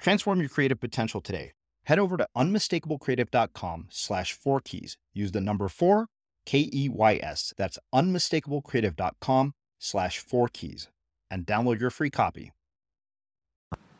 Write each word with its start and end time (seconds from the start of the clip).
Transform 0.00 0.40
your 0.40 0.48
creative 0.48 0.80
potential 0.80 1.20
today. 1.20 1.52
Head 1.84 1.98
over 1.98 2.16
to 2.16 2.26
unmistakablecreative.com 2.36 3.86
slash 3.90 4.32
four 4.32 4.60
keys. 4.60 4.96
Use 5.12 5.32
the 5.32 5.40
number 5.40 5.68
four, 5.68 6.06
K 6.46 6.70
E 6.72 6.88
Y 6.88 7.20
S. 7.22 7.52
That's 7.56 7.78
unmistakablecreative.com 7.94 9.54
slash 9.78 10.18
four 10.18 10.48
keys 10.48 10.88
and 11.30 11.46
download 11.46 11.80
your 11.80 11.90
free 11.90 12.10
copy. 12.10 12.52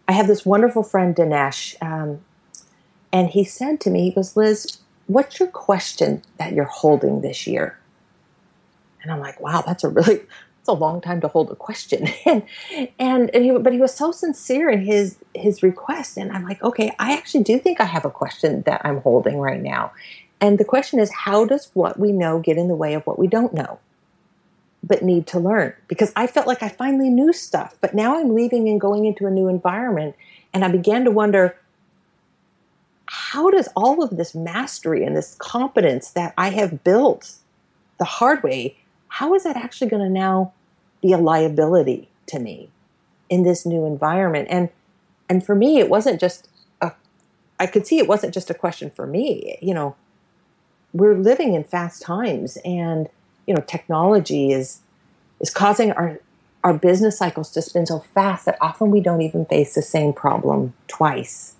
I 0.08 0.12
have 0.12 0.26
this 0.26 0.44
wonderful 0.44 0.82
friend, 0.82 1.14
Dinesh, 1.14 1.80
um, 1.80 2.20
and 3.12 3.28
he 3.28 3.44
said 3.44 3.80
to 3.82 3.90
me, 3.90 4.04
he 4.04 4.10
goes, 4.10 4.36
Liz, 4.36 4.78
what's 5.06 5.38
your 5.38 5.48
question 5.48 6.22
that 6.38 6.52
you're 6.52 6.64
holding 6.64 7.20
this 7.20 7.46
year? 7.46 7.78
And 9.02 9.12
I'm 9.12 9.20
like, 9.20 9.40
wow, 9.40 9.62
that's 9.64 9.84
a 9.84 9.88
really 9.88 10.22
a 10.70 10.72
long 10.72 11.00
time 11.00 11.20
to 11.20 11.28
hold 11.28 11.50
a 11.50 11.56
question 11.56 12.08
and 12.26 12.42
and, 12.98 13.30
and 13.34 13.44
he, 13.44 13.50
but 13.58 13.72
he 13.72 13.80
was 13.80 13.94
so 13.94 14.12
sincere 14.12 14.70
in 14.70 14.84
his 14.84 15.18
his 15.34 15.62
request. 15.62 16.16
And 16.16 16.32
i'm 16.32 16.44
like 16.44 16.62
okay 16.62 16.94
i 16.98 17.12
actually 17.12 17.44
do 17.44 17.58
think 17.58 17.80
i 17.80 17.84
have 17.84 18.04
a 18.04 18.10
question 18.10 18.62
that 18.62 18.80
i'm 18.84 19.00
holding 19.02 19.38
right 19.38 19.60
now. 19.60 19.92
And 20.40 20.58
the 20.58 20.64
question 20.64 20.98
is 20.98 21.12
how 21.12 21.44
does 21.44 21.70
what 21.74 21.98
we 21.98 22.12
know 22.12 22.38
get 22.38 22.56
in 22.56 22.68
the 22.68 22.74
way 22.74 22.94
of 22.94 23.06
what 23.06 23.18
we 23.18 23.26
don't 23.26 23.52
know 23.52 23.78
but 24.82 25.02
need 25.02 25.26
to 25.28 25.38
learn? 25.38 25.74
Because 25.88 26.12
i 26.16 26.26
felt 26.26 26.46
like 26.46 26.62
i 26.62 26.68
finally 26.68 27.10
knew 27.10 27.32
stuff 27.32 27.76
but 27.80 27.94
now 27.94 28.18
i'm 28.18 28.34
leaving 28.34 28.68
and 28.68 28.80
going 28.80 29.04
into 29.04 29.26
a 29.26 29.30
new 29.30 29.48
environment. 29.48 30.14
And 30.52 30.64
i 30.64 30.68
began 30.70 31.04
to 31.04 31.10
wonder 31.10 31.56
how 33.06 33.50
does 33.50 33.68
all 33.74 34.04
of 34.04 34.16
this 34.16 34.36
mastery 34.36 35.04
and 35.04 35.16
this 35.16 35.34
competence 35.38 36.10
that 36.12 36.32
i 36.38 36.50
have 36.50 36.84
built 36.84 37.34
the 37.98 38.04
hard 38.04 38.42
way 38.42 38.76
how 39.10 39.34
is 39.34 39.42
that 39.42 39.56
actually 39.56 39.90
going 39.90 40.02
to 40.02 40.08
now 40.08 40.52
be 41.00 41.12
a 41.12 41.18
liability 41.18 42.08
to 42.26 42.38
me 42.38 42.68
in 43.28 43.42
this 43.42 43.64
new 43.64 43.84
environment? 43.84 44.48
And 44.50 44.70
and 45.28 45.44
for 45.44 45.54
me, 45.54 45.78
it 45.78 45.88
wasn't 45.88 46.20
just 46.20 46.48
a. 46.80 46.92
I 47.58 47.66
could 47.66 47.86
see 47.86 47.98
it 47.98 48.08
wasn't 48.08 48.34
just 48.34 48.50
a 48.50 48.54
question 48.54 48.90
for 48.90 49.06
me. 49.06 49.58
You 49.62 49.74
know, 49.74 49.96
we're 50.92 51.16
living 51.16 51.54
in 51.54 51.64
fast 51.64 52.02
times, 52.02 52.58
and 52.64 53.08
you 53.46 53.54
know, 53.54 53.62
technology 53.62 54.52
is 54.52 54.80
is 55.40 55.50
causing 55.50 55.92
our 55.92 56.20
our 56.62 56.74
business 56.74 57.16
cycles 57.16 57.50
to 57.52 57.62
spin 57.62 57.86
so 57.86 58.00
fast 58.00 58.44
that 58.44 58.58
often 58.60 58.90
we 58.90 59.00
don't 59.00 59.22
even 59.22 59.46
face 59.46 59.74
the 59.74 59.82
same 59.82 60.12
problem 60.12 60.74
twice. 60.88 61.54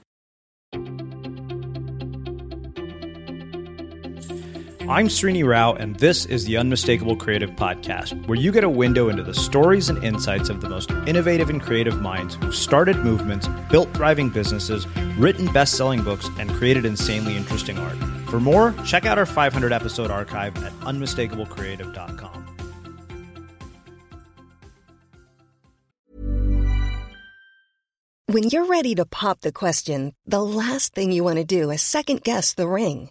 I'm 4.91 5.07
Srini 5.07 5.47
Rao, 5.47 5.75
and 5.75 5.95
this 6.01 6.27
is 6.27 6.47
the 6.47 6.57
Unmistakable 6.57 7.15
Creative 7.15 7.51
Podcast, 7.51 8.27
where 8.27 8.37
you 8.37 8.51
get 8.51 8.65
a 8.65 8.69
window 8.69 9.09
into 9.09 9.23
the 9.23 9.33
stories 9.33 9.89
and 9.89 10.03
insights 10.03 10.49
of 10.49 10.61
the 10.61 10.69
most 10.69 10.91
innovative 11.07 11.49
and 11.49 11.63
creative 11.63 12.01
minds 12.01 12.35
who've 12.35 12.53
started 12.53 12.97
movements, 12.97 13.47
built 13.71 13.95
thriving 13.95 14.31
businesses, 14.31 14.89
written 15.17 15.47
best 15.53 15.77
selling 15.77 16.03
books, 16.03 16.29
and 16.41 16.51
created 16.51 16.85
insanely 16.85 17.37
interesting 17.37 17.79
art. 17.79 17.97
For 18.29 18.41
more, 18.41 18.75
check 18.85 19.07
out 19.07 19.17
our 19.17 19.27
500 19.27 19.73
episode 19.73 20.11
archive 20.11 20.57
at 20.65 20.73
unmistakablecreative.com. 20.81 22.57
When 28.27 28.43
you're 28.43 28.67
ready 28.67 28.97
to 28.97 29.07
pop 29.07 29.43
the 29.43 29.53
question, 29.53 30.15
the 30.27 30.43
last 30.43 30.95
thing 30.95 31.13
you 31.13 31.23
want 31.23 31.39
to 31.39 31.45
do 31.45 31.71
is 31.71 31.81
second 31.81 32.25
guess 32.25 32.55
the 32.55 32.67
ring 32.67 33.11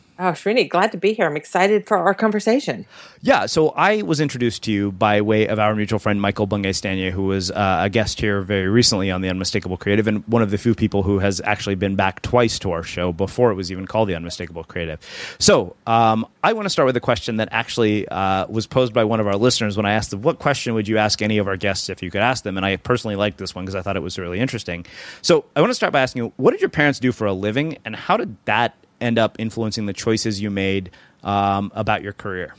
Oh, 0.23 0.33
Srini, 0.33 0.69
glad 0.69 0.91
to 0.91 0.99
be 0.99 1.13
here. 1.13 1.25
I'm 1.25 1.35
excited 1.35 1.87
for 1.87 1.97
our 1.97 2.13
conversation. 2.13 2.85
Yeah, 3.21 3.47
so 3.47 3.69
I 3.69 4.03
was 4.03 4.19
introduced 4.19 4.61
to 4.65 4.71
you 4.71 4.91
by 4.91 5.19
way 5.21 5.47
of 5.47 5.57
our 5.57 5.73
mutual 5.73 5.97
friend 5.97 6.21
Michael 6.21 6.45
Bungay 6.45 7.09
who 7.09 7.23
was 7.23 7.49
uh, 7.49 7.79
a 7.81 7.89
guest 7.89 8.21
here 8.21 8.41
very 8.41 8.67
recently 8.67 9.09
on 9.09 9.21
the 9.21 9.29
Unmistakable 9.29 9.77
Creative, 9.77 10.05
and 10.05 10.23
one 10.27 10.43
of 10.43 10.51
the 10.51 10.59
few 10.59 10.75
people 10.75 11.01
who 11.01 11.17
has 11.17 11.41
actually 11.43 11.73
been 11.73 11.95
back 11.95 12.21
twice 12.21 12.59
to 12.59 12.71
our 12.71 12.83
show 12.83 13.11
before 13.11 13.49
it 13.49 13.55
was 13.55 13.71
even 13.71 13.87
called 13.87 14.09
the 14.09 14.13
Unmistakable 14.13 14.63
Creative. 14.63 14.99
So 15.39 15.75
um, 15.87 16.27
I 16.43 16.53
want 16.53 16.65
to 16.65 16.69
start 16.69 16.85
with 16.85 16.97
a 16.97 17.01
question 17.01 17.37
that 17.37 17.49
actually 17.51 18.07
uh, 18.07 18.45
was 18.45 18.67
posed 18.67 18.93
by 18.93 19.03
one 19.05 19.19
of 19.19 19.25
our 19.25 19.37
listeners 19.37 19.75
when 19.75 19.87
I 19.87 19.93
asked 19.93 20.11
them, 20.11 20.21
"What 20.21 20.37
question 20.37 20.75
would 20.75 20.87
you 20.87 20.99
ask 20.99 21.23
any 21.23 21.39
of 21.39 21.47
our 21.47 21.57
guests 21.57 21.89
if 21.89 22.03
you 22.03 22.11
could 22.11 22.21
ask 22.21 22.43
them?" 22.43 22.57
And 22.57 22.65
I 22.65 22.75
personally 22.75 23.15
liked 23.15 23.39
this 23.39 23.55
one 23.55 23.65
because 23.65 23.73
I 23.73 23.81
thought 23.81 23.95
it 23.95 24.03
was 24.03 24.19
really 24.19 24.39
interesting. 24.39 24.85
So 25.23 25.45
I 25.55 25.61
want 25.61 25.71
to 25.71 25.75
start 25.75 25.91
by 25.91 26.01
asking 26.01 26.25
you, 26.25 26.33
what 26.37 26.51
did 26.51 26.61
your 26.61 26.69
parents 26.69 26.99
do 26.99 27.11
for 27.11 27.25
a 27.25 27.33
living, 27.33 27.79
and 27.85 27.95
how 27.95 28.17
did 28.17 28.37
that 28.45 28.75
end 29.01 29.19
up 29.19 29.35
influencing 29.39 29.85
the 29.85 29.93
choices 29.93 30.41
you 30.41 30.49
made 30.49 30.91
um, 31.23 31.71
about 31.75 32.01
your 32.01 32.13
career? 32.13 32.55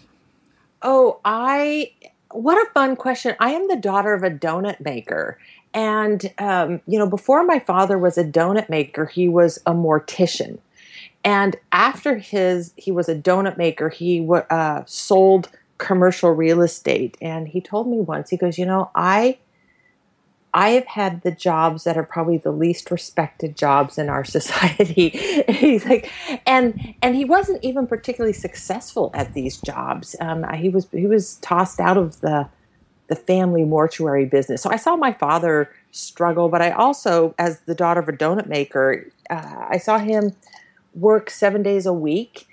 Oh, 0.82 1.20
I 1.24 1.92
what 2.32 2.56
a 2.56 2.70
fun 2.72 2.96
question. 2.96 3.36
I 3.38 3.50
am 3.50 3.68
the 3.68 3.76
daughter 3.76 4.14
of 4.14 4.22
a 4.22 4.30
donut 4.30 4.80
maker. 4.80 5.38
And, 5.74 6.32
um, 6.38 6.80
you 6.86 6.98
know, 6.98 7.06
before 7.06 7.44
my 7.44 7.58
father 7.58 7.98
was 7.98 8.18
a 8.18 8.24
donut 8.24 8.68
maker, 8.68 9.06
he 9.06 9.28
was 9.28 9.58
a 9.66 9.72
mortician. 9.72 10.58
And 11.24 11.56
after 11.70 12.18
his, 12.18 12.72
he 12.76 12.90
was 12.90 13.08
a 13.08 13.14
donut 13.14 13.56
maker, 13.56 13.88
he 13.88 14.26
uh, 14.50 14.82
sold 14.86 15.50
commercial 15.78 16.30
real 16.30 16.62
estate. 16.62 17.16
And 17.20 17.48
he 17.48 17.60
told 17.60 17.88
me 17.88 18.00
once, 18.00 18.30
he 18.30 18.36
goes, 18.36 18.58
you 18.58 18.66
know, 18.66 18.90
I 18.94 19.38
I 20.54 20.70
have 20.70 20.86
had 20.86 21.22
the 21.22 21.30
jobs 21.30 21.84
that 21.84 21.96
are 21.96 22.02
probably 22.02 22.36
the 22.36 22.50
least 22.50 22.90
respected 22.90 23.56
jobs 23.56 23.96
in 23.98 24.08
our 24.08 24.24
society. 24.38 25.10
He's 25.48 25.84
like, 25.84 26.10
and 26.46 26.94
and 27.02 27.14
he 27.16 27.24
wasn't 27.24 27.62
even 27.64 27.86
particularly 27.86 28.34
successful 28.34 29.10
at 29.14 29.34
these 29.34 29.58
jobs. 29.58 30.16
Um, 30.20 30.44
he 30.54 30.68
was 30.68 30.86
he 30.92 31.06
was 31.06 31.36
tossed 31.36 31.80
out 31.80 31.96
of 31.96 32.20
the 32.20 32.48
the 33.08 33.16
family 33.16 33.64
mortuary 33.64 34.24
business. 34.24 34.62
So 34.62 34.70
I 34.70 34.76
saw 34.76 34.96
my 34.96 35.12
father 35.12 35.70
struggle, 35.90 36.48
but 36.48 36.62
I 36.62 36.70
also, 36.70 37.34
as 37.38 37.60
the 37.60 37.74
daughter 37.74 38.00
of 38.00 38.08
a 38.08 38.12
donut 38.12 38.46
maker, 38.46 39.06
uh, 39.28 39.66
I 39.68 39.76
saw 39.76 39.98
him 39.98 40.34
work 40.94 41.28
seven 41.28 41.62
days 41.62 41.84
a 41.84 41.92
week 41.92 42.48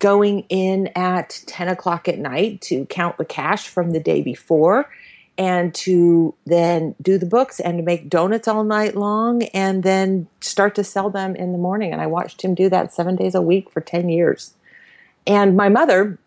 going 0.00 0.40
in 0.50 0.88
at 0.94 1.42
10 1.46 1.68
o'clock 1.68 2.08
at 2.08 2.18
night 2.18 2.60
to 2.62 2.84
count 2.86 3.16
the 3.16 3.24
cash 3.24 3.68
from 3.68 3.92
the 3.92 4.00
day 4.00 4.20
before 4.20 4.90
and 5.36 5.74
to 5.74 6.34
then 6.46 6.94
do 7.02 7.18
the 7.18 7.26
books 7.26 7.58
and 7.58 7.78
to 7.78 7.82
make 7.82 8.08
donuts 8.08 8.46
all 8.46 8.62
night 8.62 8.94
long 8.94 9.42
and 9.54 9.82
then 9.82 10.28
start 10.40 10.74
to 10.76 10.84
sell 10.84 11.10
them 11.10 11.34
in 11.34 11.52
the 11.52 11.58
morning. 11.58 11.92
And 11.92 12.00
I 12.00 12.06
watched 12.06 12.42
him 12.42 12.54
do 12.54 12.68
that 12.68 12.92
seven 12.92 13.16
days 13.16 13.34
a 13.34 13.42
week 13.42 13.70
for 13.70 13.80
10 13.80 14.08
years. 14.08 14.54
And 15.26 15.56
my 15.56 15.68
mother 15.68 16.18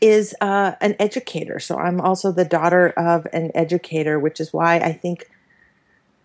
is 0.00 0.34
uh, 0.40 0.72
an 0.80 0.94
educator. 0.98 1.58
So 1.58 1.78
I'm 1.78 2.00
also 2.00 2.32
the 2.32 2.44
daughter 2.44 2.88
of 2.90 3.26
an 3.32 3.50
educator, 3.54 4.18
which 4.18 4.40
is 4.40 4.52
why 4.52 4.76
I 4.76 4.92
think. 4.92 5.30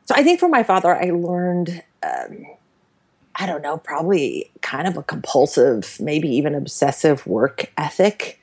So 0.05 0.15
I 0.15 0.23
think 0.23 0.39
from 0.39 0.51
my 0.51 0.63
father, 0.63 0.95
I 0.95 1.11
learned. 1.11 1.83
Um, 2.03 2.45
I 3.41 3.45
don't 3.45 3.61
know, 3.61 3.77
probably 3.77 4.51
kind 4.61 4.85
of 4.85 4.97
a 4.97 5.03
compulsive, 5.03 5.97
maybe 6.01 6.27
even 6.27 6.55
obsessive 6.55 7.25
work 7.25 7.71
ethic 7.77 8.41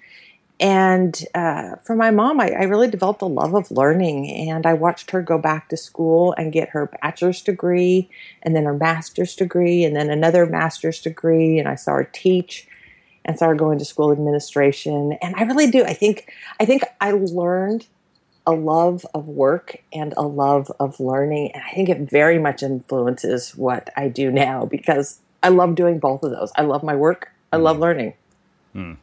and 0.59 1.23
uh, 1.35 1.77
for 1.85 1.95
my 1.95 2.11
mom, 2.11 2.41
I, 2.41 2.51
I, 2.51 2.63
really 2.63 2.89
developed 2.89 3.21
a 3.21 3.27
love 3.27 3.55
of 3.55 3.71
learning, 3.71 4.31
and 4.49 4.65
I 4.65 4.73
watched 4.73 5.11
her 5.11 5.21
go 5.21 5.37
back 5.37 5.69
to 5.69 5.77
school 5.77 6.35
and 6.39 6.53
get 6.53 6.71
her 6.71 6.87
bachelor's 6.87 7.43
degree, 7.43 8.09
and 8.43 8.57
then 8.57 8.65
her 8.65 8.73
master's 8.73 9.37
degree, 9.37 9.85
and 9.85 9.95
then 9.95 10.09
another 10.09 10.47
master's 10.47 11.03
degree. 11.03 11.59
And 11.59 11.69
I 11.69 11.75
saw 11.75 11.93
her 11.93 12.11
teach, 12.11 12.67
and 13.27 13.39
saw 13.39 13.49
her 13.49 13.55
go 13.55 13.71
into 13.71 13.85
school 13.85 14.11
administration. 14.11 15.19
And 15.21 15.35
I 15.37 15.43
really 15.43 15.71
do. 15.71 15.85
I 15.85 15.93
think 15.93 16.33
I 16.59 16.65
think 16.65 16.85
I 17.03 17.11
learned 17.11 17.87
a 18.47 18.53
love 18.53 19.05
of 19.13 19.27
work 19.27 19.83
and 19.93 20.15
a 20.17 20.23
love 20.23 20.73
of 20.81 20.99
learning, 21.01 21.51
and 21.53 21.63
I 21.65 21.75
think 21.75 21.91
it 21.91 22.11
very 22.11 22.39
much 22.39 22.63
influences 22.63 23.55
what 23.57 23.91
I 23.95 24.09
do 24.09 24.31
now 24.31 24.65
because 24.65 25.21
I 25.43 25.51
love 25.51 25.75
doing 25.75 25.99
both 25.99 26.23
of 26.23 26.31
those. 26.31 26.51
I 26.57 26.63
love 26.63 26.83
my 26.83 26.97
work. 26.97 27.33
I 27.53 27.59
love 27.59 27.77
mm. 27.77 27.81
learning. 27.81 28.15
Mm. 28.75 28.97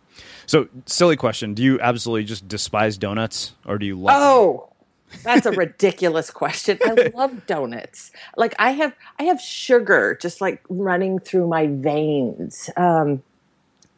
So, 0.46 0.68
silly 0.86 1.16
question: 1.16 1.54
Do 1.54 1.64
you 1.64 1.80
absolutely 1.80 2.26
just 2.26 2.48
despise 2.48 2.98
donuts, 2.98 3.54
or 3.66 3.78
do 3.78 3.86
you 3.86 4.00
love? 4.00 4.16
Oh, 4.18 4.70
them? 5.12 5.22
that's 5.24 5.46
a 5.46 5.52
ridiculous 5.52 6.30
question. 6.30 6.80
I 6.84 7.12
love 7.16 7.46
donuts. 7.46 8.12
Like 8.38 8.56
I 8.60 8.72
have, 8.72 8.94
I 9.20 9.24
have 9.24 9.40
sugar 9.40 10.18
just 10.20 10.42
like 10.42 10.64
running 10.70 11.20
through 11.20 11.48
my 11.48 11.68
veins. 11.68 12.70
Um, 12.78 13.24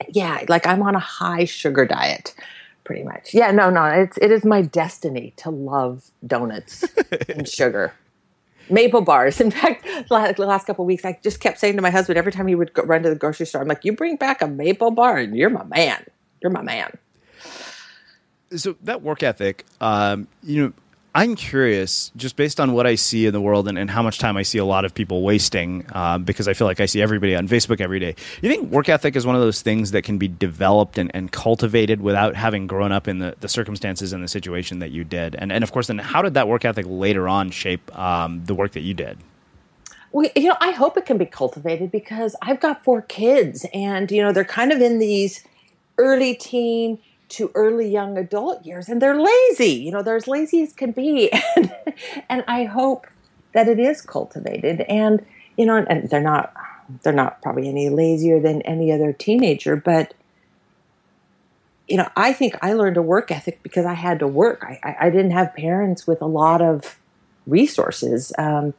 yeah, 0.10 0.44
like 0.48 0.68
I'm 0.68 0.82
on 0.84 0.96
a 0.96 1.00
high 1.00 1.46
sugar 1.46 1.86
diet, 1.86 2.36
pretty 2.84 3.04
much. 3.04 3.34
Yeah, 3.34 3.52
no, 3.52 3.70
no, 3.70 3.86
it's 3.86 4.18
it 4.18 4.32
is 4.32 4.44
my 4.44 4.62
destiny 4.62 5.34
to 5.38 5.50
love 5.50 6.12
donuts 6.26 6.84
and 7.30 7.48
sugar. 7.48 7.94
Maple 8.70 9.02
bars. 9.02 9.40
In 9.40 9.52
fact, 9.52 9.86
the 9.86 10.36
last 10.40 10.66
couple 10.66 10.86
weeks, 10.86 11.06
I 11.06 11.20
just 11.22 11.40
kept 11.40 11.60
saying 11.60 11.76
to 11.76 11.84
my 11.84 11.92
husband 11.92 12.18
every 12.18 12.32
time 12.32 12.48
he 12.48 12.56
would 12.56 12.74
go, 12.74 12.82
run 12.84 13.04
to 13.04 13.10
the 13.10 13.16
grocery 13.16 13.46
store, 13.46 13.62
I'm 13.62 13.68
like, 13.68 13.86
"You 13.86 13.94
bring 13.94 14.16
back 14.16 14.42
a 14.42 14.48
maple 14.48 14.92
bar, 14.92 15.18
and 15.18 15.36
you're 15.36 15.52
my 15.52 15.64
man." 15.66 16.06
You're 16.42 16.52
my 16.52 16.62
man. 16.62 16.98
So 18.56 18.76
that 18.84 19.02
work 19.02 19.24
ethic, 19.24 19.66
um, 19.82 20.28
you 20.44 20.64
know, 20.64 20.74
I'm 21.16 21.36
curious, 21.36 22.12
just 22.18 22.36
based 22.36 22.60
on 22.60 22.74
what 22.74 22.86
I 22.86 22.96
see 22.96 23.26
in 23.26 23.32
the 23.32 23.40
world 23.40 23.70
and, 23.70 23.78
and 23.78 23.90
how 23.90 24.04
much 24.04 24.20
time 24.20 24.36
I 24.36 24.44
see 24.44 24.58
a 24.58 24.66
lot 24.66 24.84
of 24.84 24.94
people 24.94 25.22
wasting, 25.22 25.86
um, 25.94 26.26
because 26.26 26.50
I 26.50 26.54
feel 26.54 26.68
like 26.68 26.82
I 26.82 26.88
see 26.88 27.02
everybody 27.02 27.34
on 27.38 27.48
Facebook 27.48 27.80
every 27.80 28.00
day. 28.00 28.16
You 28.42 28.50
think 28.50 28.70
work 28.70 28.90
ethic 28.90 29.16
is 29.16 29.26
one 29.26 29.34
of 29.34 29.42
those 29.42 29.62
things 29.62 29.92
that 29.92 30.02
can 30.02 30.18
be 30.18 30.28
developed 30.28 30.98
and, 30.98 31.10
and 31.14 31.32
cultivated 31.32 32.02
without 32.02 32.36
having 32.36 32.68
grown 32.68 32.92
up 32.92 33.08
in 33.08 33.20
the, 33.20 33.34
the 33.40 33.48
circumstances 33.48 34.12
and 34.12 34.22
the 34.22 34.28
situation 34.28 34.80
that 34.80 34.92
you 34.92 35.06
did? 35.06 35.36
And, 35.36 35.54
and 35.54 35.64
of 35.64 35.72
course, 35.72 35.88
then 35.88 36.00
how 36.00 36.22
did 36.22 36.34
that 36.34 36.50
work 36.50 36.66
ethic 36.66 36.86
later 36.86 37.30
on 37.30 37.50
shape 37.50 37.98
um, 37.98 38.44
the 38.44 38.54
work 38.54 38.74
that 38.74 38.82
you 38.82 38.94
did? 38.94 39.18
Well, 40.12 40.30
you 40.36 40.50
know, 40.50 40.58
I 40.60 40.72
hope 40.72 40.98
it 40.98 41.06
can 41.06 41.18
be 41.18 41.26
cultivated 41.26 41.92
because 41.92 42.36
I've 42.42 42.60
got 42.60 42.84
four 42.84 43.02
kids 43.02 43.66
and, 43.74 44.12
you 44.12 44.22
know, 44.22 44.34
they're 44.34 44.44
kind 44.44 44.74
of 44.74 44.82
in 44.82 45.00
these 45.00 45.46
early 45.98 46.36
teen 46.36 47.00
to 47.28 47.52
early 47.56 47.90
young 47.90 48.18
adult 48.18 48.66
years 48.66 48.88
and 48.88 49.02
they're 49.02 49.20
lazy 49.20 49.74
you 49.74 49.92
know 49.92 50.02
they're 50.02 50.16
as 50.16 50.28
lazy 50.28 50.62
as 50.62 50.74
can 50.74 50.92
be 50.92 51.32
and, 51.56 51.74
and 52.30 52.44
i 52.48 52.64
hope 52.64 53.08
that 53.54 53.68
it 53.68 53.80
is 53.80 54.02
cultivated 54.02 54.82
and 54.82 55.26
you 55.58 55.66
know 55.66 55.78
and 55.78 56.10
they're 56.10 56.22
not 56.22 56.54
they're 57.02 57.14
not 57.14 57.42
probably 57.42 57.68
any 57.68 57.90
lazier 57.90 58.40
than 58.40 58.62
any 58.62 58.92
other 58.92 59.12
teenager 59.12 59.76
but 59.76 60.14
you 61.88 61.98
know 61.98 62.08
i 62.16 62.32
think 62.32 62.56
i 62.62 62.74
learned 62.74 62.98
a 62.98 63.02
work 63.02 63.32
ethic 63.32 63.62
because 63.64 63.86
i 63.86 63.94
had 63.94 64.20
to 64.20 64.28
work 64.28 64.64
i, 64.64 64.80
I, 64.84 65.08
I 65.08 65.10
didn't 65.10 65.32
have 65.32 65.56
parents 65.56 66.06
with 66.06 66.22
a 66.22 66.28
lot 66.28 66.62
of 66.62 67.00
resources. 67.48 68.34
Um, 68.38 68.74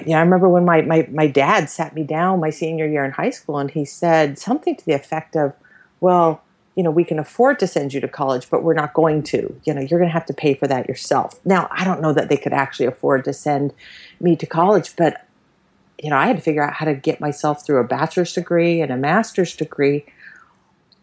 you 0.00 0.12
know, 0.12 0.18
I 0.18 0.20
remember 0.20 0.48
when 0.48 0.64
my, 0.64 0.82
my, 0.82 1.08
my 1.10 1.26
dad 1.26 1.70
sat 1.70 1.94
me 1.94 2.04
down 2.04 2.40
my 2.40 2.50
senior 2.50 2.86
year 2.86 3.04
in 3.04 3.12
high 3.12 3.30
school 3.30 3.58
and 3.58 3.70
he 3.70 3.84
said 3.84 4.38
something 4.38 4.76
to 4.76 4.84
the 4.84 4.92
effect 4.92 5.36
of, 5.36 5.52
well, 6.00 6.42
you 6.76 6.84
know, 6.84 6.90
we 6.90 7.02
can 7.02 7.18
afford 7.18 7.58
to 7.58 7.66
send 7.66 7.92
you 7.92 8.00
to 8.00 8.06
college, 8.06 8.48
but 8.50 8.62
we're 8.62 8.74
not 8.74 8.94
going 8.94 9.22
to. 9.24 9.60
You 9.64 9.74
know, 9.74 9.80
you're 9.80 9.98
going 9.98 10.08
to 10.08 10.12
have 10.12 10.26
to 10.26 10.34
pay 10.34 10.54
for 10.54 10.68
that 10.68 10.88
yourself. 10.88 11.40
Now, 11.44 11.66
I 11.72 11.84
don't 11.84 12.00
know 12.00 12.12
that 12.12 12.28
they 12.28 12.36
could 12.36 12.52
actually 12.52 12.86
afford 12.86 13.24
to 13.24 13.32
send 13.32 13.74
me 14.20 14.36
to 14.36 14.46
college, 14.46 14.94
but, 14.96 15.26
you 16.00 16.10
know, 16.10 16.16
I 16.16 16.26
had 16.26 16.36
to 16.36 16.42
figure 16.42 16.62
out 16.62 16.74
how 16.74 16.84
to 16.84 16.94
get 16.94 17.20
myself 17.20 17.66
through 17.66 17.80
a 17.80 17.84
bachelor's 17.84 18.32
degree 18.32 18.80
and 18.80 18.92
a 18.92 18.96
master's 18.96 19.56
degree. 19.56 20.06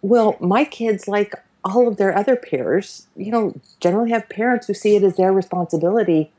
Well, 0.01 0.37
my 0.39 0.63
kids, 0.63 1.09
like 1.09 1.33
all 1.65 1.87
of 1.89 1.97
their 1.97 2.15
other 2.17 2.37
peers, 2.37 3.07
you 3.17 3.31
know, 3.31 3.59
generally 3.81 4.11
have 4.11 4.29
parents 4.29 4.67
who 4.67 4.73
see 4.73 4.95
it 4.95 5.03
as 5.03 5.17
their 5.17 5.33
responsibility 5.33 6.31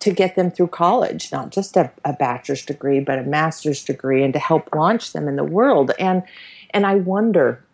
to 0.00 0.12
get 0.12 0.36
them 0.36 0.50
through 0.50 0.68
college, 0.68 1.32
not 1.32 1.50
just 1.50 1.76
a, 1.76 1.90
a, 2.04 2.12
bachelor's 2.12 2.64
degree, 2.64 3.00
but 3.00 3.18
a 3.18 3.24
master's 3.24 3.84
degree, 3.84 4.22
and 4.22 4.32
to 4.32 4.38
help 4.38 4.72
launch 4.74 5.12
them 5.12 5.26
in 5.26 5.36
the 5.36 5.44
world. 5.44 5.90
And 5.98 6.22
and 6.70 6.86
I 6.86 6.96
wonder, 6.96 7.64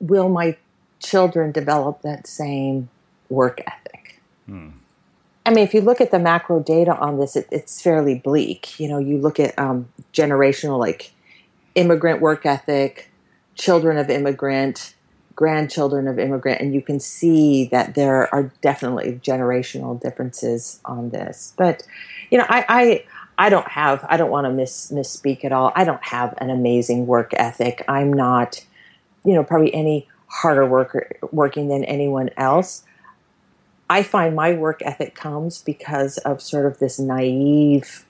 will 0.00 0.28
my 0.28 0.56
children 1.00 1.52
develop 1.52 2.02
that 2.02 2.26
same 2.26 2.88
work 3.28 3.60
ethic? 3.66 4.20
Hmm. 4.46 4.70
I 5.46 5.50
mean, 5.50 5.64
if 5.64 5.74
you 5.74 5.82
look 5.82 6.00
at 6.00 6.10
the 6.10 6.18
macro 6.18 6.60
data 6.60 6.96
on 6.96 7.18
this, 7.18 7.36
it, 7.36 7.46
it's 7.50 7.80
fairly 7.80 8.14
bleak. 8.14 8.80
You 8.80 8.88
know, 8.88 8.98
you 8.98 9.18
look 9.18 9.38
at 9.38 9.56
um, 9.58 9.88
generational, 10.12 10.78
like 10.78 11.12
immigrant 11.74 12.20
work 12.20 12.46
ethic, 12.46 13.10
children 13.54 13.98
of 13.98 14.08
immigrant, 14.08 14.93
grandchildren 15.34 16.06
of 16.06 16.18
immigrant, 16.18 16.60
and 16.60 16.74
you 16.74 16.82
can 16.82 17.00
see 17.00 17.66
that 17.66 17.94
there 17.94 18.32
are 18.34 18.52
definitely 18.60 19.20
generational 19.22 20.00
differences 20.00 20.80
on 20.84 21.10
this. 21.10 21.54
But 21.56 21.82
you 22.30 22.38
know, 22.38 22.46
I 22.48 22.64
I, 22.68 23.04
I 23.46 23.48
don't 23.48 23.68
have 23.68 24.04
I 24.08 24.16
don't 24.16 24.30
want 24.30 24.46
to 24.46 24.50
miss 24.50 24.90
misspeak 24.92 25.44
at 25.44 25.52
all. 25.52 25.72
I 25.74 25.84
don't 25.84 26.04
have 26.04 26.34
an 26.38 26.50
amazing 26.50 27.06
work 27.06 27.32
ethic. 27.36 27.84
I'm 27.88 28.12
not, 28.12 28.64
you 29.24 29.34
know, 29.34 29.44
probably 29.44 29.74
any 29.74 30.08
harder 30.28 30.66
worker 30.66 31.10
working 31.32 31.68
than 31.68 31.84
anyone 31.84 32.30
else. 32.36 32.84
I 33.90 34.02
find 34.02 34.34
my 34.34 34.54
work 34.54 34.82
ethic 34.82 35.14
comes 35.14 35.60
because 35.60 36.18
of 36.18 36.40
sort 36.40 36.66
of 36.66 36.78
this 36.78 36.98
naive 36.98 38.06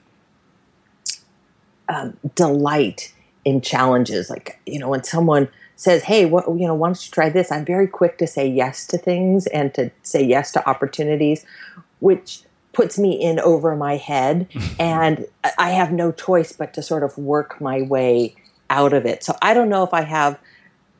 um, 1.89 2.17
delight 2.33 3.13
in 3.43 3.61
challenges. 3.61 4.29
Like 4.29 4.59
you 4.65 4.79
know, 4.79 4.89
when 4.89 5.03
someone 5.03 5.49
says, 5.75 6.03
"Hey, 6.03 6.25
what 6.25 6.47
you 6.47 6.67
know, 6.67 6.73
why 6.73 6.89
don't 6.89 7.05
you 7.05 7.11
try 7.11 7.29
this?" 7.29 7.51
I'm 7.51 7.65
very 7.65 7.87
quick 7.87 8.17
to 8.19 8.27
say 8.27 8.47
yes 8.47 8.85
to 8.87 8.97
things 8.97 9.47
and 9.47 9.73
to 9.73 9.91
say 10.03 10.23
yes 10.23 10.51
to 10.53 10.69
opportunities, 10.69 11.45
which 11.99 12.43
puts 12.73 12.99
me 12.99 13.13
in 13.13 13.39
over 13.39 13.75
my 13.75 13.97
head, 13.97 14.47
and 14.79 15.25
I 15.57 15.71
have 15.71 15.91
no 15.91 16.11
choice 16.11 16.51
but 16.51 16.73
to 16.73 16.81
sort 16.81 17.03
of 17.03 17.17
work 17.17 17.59
my 17.61 17.81
way 17.81 18.35
out 18.69 18.93
of 18.93 19.05
it. 19.05 19.23
So 19.23 19.35
I 19.41 19.53
don't 19.53 19.69
know 19.69 19.83
if 19.83 19.93
I 19.93 20.01
have 20.01 20.39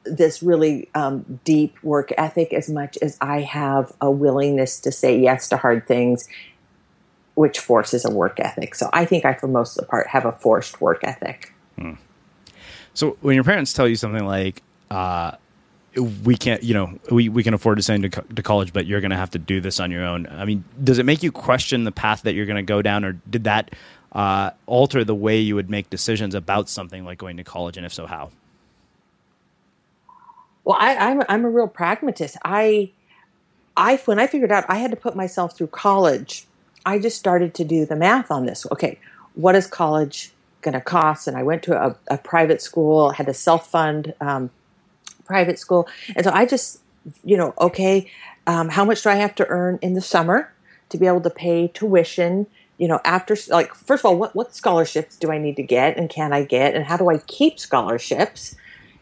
this 0.05 0.41
really 0.44 0.89
um, 0.96 1.39
deep 1.44 1.75
work 1.84 2.12
ethic 2.17 2.53
as 2.53 2.70
much 2.70 2.98
as 3.01 3.17
I 3.22 3.41
have 3.41 3.91
a 4.00 4.10
willingness 4.10 4.79
to 4.82 4.91
say 4.91 5.20
yes 5.20 5.50
to 5.50 5.58
hard 5.58 5.88
things, 5.88 6.27
which 7.34 7.60
forces 7.60 8.05
a 8.05 8.12
work 8.12 8.39
ethic. 8.39 8.75
So 8.75 8.89
I 8.94 9.05
think 9.05 9.25
I, 9.25 9.34
for 9.34 9.48
most 9.48 9.77
of 9.77 9.86
the 9.86 9.89
part, 9.89 10.08
have 10.08 10.25
a 10.25 10.32
forced 10.32 10.79
work 10.79 11.03
ethic. 11.03 11.53
Hmm. 11.77 11.94
So 12.96 13.18
when 13.22 13.36
your 13.36 13.44
parents 13.44 13.74
tell 13.74 13.88
you 13.88 13.96
something 13.96 14.25
like, 14.25 14.64
uh, 14.90 15.34
we 16.24 16.36
can't, 16.36 16.64
you 16.64 16.74
know, 16.74 16.98
we, 17.12 17.30
we 17.30 17.44
can 17.44 17.54
afford 17.54 17.78
to 17.78 17.84
send 17.84 18.04
to, 18.04 18.10
to 18.10 18.42
college, 18.42 18.74
but 18.74 18.86
you're 18.86 19.02
going 19.02 19.12
to 19.12 19.18
have 19.18 19.32
to 19.32 19.40
do 19.40 19.62
this 19.62 19.80
on 19.80 19.92
your 19.92 20.04
own. 20.04 20.28
I 20.28 20.46
mean, 20.46 20.64
does 20.84 20.98
it 20.98 21.06
make 21.06 21.22
you 21.22 21.32
question 21.32 21.84
the 21.84 21.92
path 21.92 22.24
that 22.24 22.34
you're 22.34 22.46
going 22.46 22.58
to 22.58 22.64
go 22.64 22.82
down, 22.82 23.06
or 23.06 23.14
did 23.30 23.44
that 23.46 23.75
uh, 24.12 24.52
alter 24.66 25.04
the 25.04 25.16
way 25.16 25.40
you 25.40 25.56
would 25.56 25.70
make 25.70 25.90
decisions 25.90 26.36
about 26.36 26.70
something 26.70 27.06
like 27.06 27.18
going 27.18 27.38
to 27.38 27.44
college, 27.44 27.78
and 27.78 27.86
if 27.86 27.94
so, 27.94 28.08
how? 28.08 28.32
Well, 30.64 30.78
I, 30.80 30.96
I'm 30.96 31.22
I'm 31.30 31.46
a 31.46 31.50
real 31.50 31.68
pragmatist. 31.68 32.38
I 32.44 32.92
I 33.78 33.98
when 34.06 34.20
I 34.20 34.28
figured 34.28 34.52
out 34.52 34.66
I 34.68 34.78
had 34.78 34.92
to 34.92 34.98
put 34.98 35.16
myself 35.16 35.56
through 35.56 35.68
college, 35.68 36.46
I 36.86 36.98
just 37.00 37.18
started 37.18 37.54
to 37.56 37.64
do 37.64 37.86
the 37.86 37.96
math 37.96 38.32
on 38.32 38.46
this. 38.46 38.66
Okay, 38.72 39.00
what 39.36 39.56
is 39.56 39.68
college 39.68 40.32
going 40.65 40.74
to 40.74 40.81
cost? 40.81 41.27
And 41.27 41.38
I 41.38 41.43
went 41.43 41.63
to 41.63 41.81
a, 41.81 41.95
a 42.10 42.17
private 42.17 42.62
school, 42.62 43.12
had 43.12 43.27
to 43.27 43.34
self 43.34 43.72
fund 43.72 44.13
um, 44.19 44.50
private 45.24 45.57
school, 45.57 45.88
and 46.15 46.25
so 46.25 46.31
I 46.34 46.45
just 46.45 46.81
you 47.24 47.38
know 47.38 47.53
okay, 47.60 48.12
um, 48.48 48.69
how 48.69 48.84
much 48.84 49.03
do 49.03 49.10
I 49.10 49.15
have 49.15 49.36
to 49.36 49.48
earn 49.48 49.79
in 49.81 49.93
the 49.93 50.01
summer 50.01 50.51
to 50.89 50.98
be 50.98 51.07
able 51.07 51.22
to 51.22 51.29
pay 51.29 51.69
tuition? 51.69 52.48
You 52.77 52.89
know, 52.89 53.00
after 53.05 53.38
like 53.50 53.74
first 53.74 54.01
of 54.01 54.10
all, 54.10 54.17
what 54.17 54.36
what 54.36 54.53
scholarships 54.53 55.15
do 55.15 55.31
I 55.31 55.38
need 55.38 55.55
to 55.55 55.63
get, 55.63 55.98
and 55.98 56.10
can 56.10 56.34
I 56.34 56.43
get, 56.43 56.75
and 56.75 56.84
how 56.84 56.98
do 56.98 57.10
I 57.10 57.19
keep 57.19 57.60
scholarships? 57.60 58.55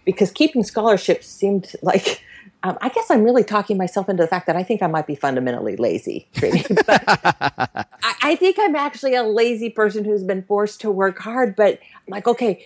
because 0.05 0.31
keeping 0.31 0.63
scholarships 0.63 1.27
seemed 1.27 1.73
like 1.81 2.23
um, 2.63 2.77
I 2.81 2.87
guess 2.87 3.11
I'm 3.11 3.23
really 3.23 3.43
talking 3.43 3.77
myself 3.77 4.07
into 4.07 4.23
the 4.23 4.27
fact 4.27 4.47
that 4.47 4.55
I 4.55 4.63
think 4.63 4.81
I 4.81 4.87
might 4.87 5.05
be 5.05 5.15
fundamentally 5.15 5.75
lazy. 5.75 6.29
but 6.39 6.87
I, 6.87 8.15
I, 8.21 8.35
think 8.37 8.55
I'm 8.57 8.75
actually 8.75 9.15
a 9.15 9.23
lazy 9.23 9.69
person 9.69 10.05
who's 10.05 10.23
been 10.23 10.43
forced 10.43 10.79
to 10.81 10.91
work 10.91 11.19
hard. 11.19 11.57
But 11.57 11.79
I'm 11.95 12.11
like, 12.11 12.25
okay, 12.25 12.65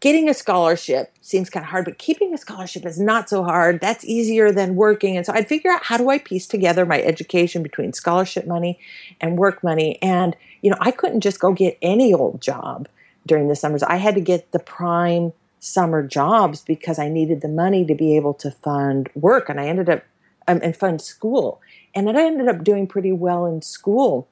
getting 0.00 0.28
a 0.28 0.34
scholarship 0.34 1.14
seems 1.20 1.48
kind 1.48 1.62
of 1.62 1.70
hard, 1.70 1.84
but 1.84 1.98
keeping 1.98 2.34
a 2.34 2.38
scholarship 2.38 2.84
is 2.84 2.98
not 2.98 3.28
so 3.28 3.44
hard. 3.44 3.80
That's 3.80 4.04
easier 4.04 4.50
than 4.50 4.74
working. 4.74 5.16
And 5.16 5.24
so 5.24 5.32
I'd 5.32 5.46
figure 5.46 5.70
out 5.70 5.84
how 5.84 5.98
do 5.98 6.10
I 6.10 6.18
piece 6.18 6.48
together 6.48 6.84
my 6.84 7.00
education 7.00 7.62
between 7.62 7.92
scholarship 7.92 8.44
money 8.44 8.80
and 9.20 9.38
work 9.38 9.62
money. 9.62 10.02
And, 10.02 10.34
you 10.62 10.70
know, 10.70 10.78
I 10.80 10.90
couldn't 10.90 11.20
just 11.20 11.38
go 11.38 11.52
get 11.52 11.78
any 11.80 12.12
old 12.12 12.42
job 12.42 12.88
during 13.24 13.46
the 13.46 13.54
summers. 13.54 13.84
I 13.84 13.96
had 13.96 14.16
to 14.16 14.20
get 14.20 14.50
the 14.50 14.58
prime– 14.58 15.32
summer 15.58 16.06
jobs 16.06 16.62
because 16.62 16.98
I 16.98 17.08
needed 17.08 17.40
the 17.40 17.48
money 17.48 17.84
to 17.86 17.94
be 17.94 18.16
able 18.16 18.34
to 18.34 18.50
fund 18.50 19.08
work. 19.14 19.48
And 19.48 19.60
I 19.60 19.66
ended 19.66 19.88
up, 19.88 20.04
um, 20.46 20.60
and 20.62 20.76
fund 20.76 21.00
school. 21.00 21.60
And 21.94 22.10
I 22.10 22.24
ended 22.24 22.48
up 22.48 22.62
doing 22.62 22.86
pretty 22.86 23.12
well 23.12 23.46
in 23.46 23.62
school 23.62 24.28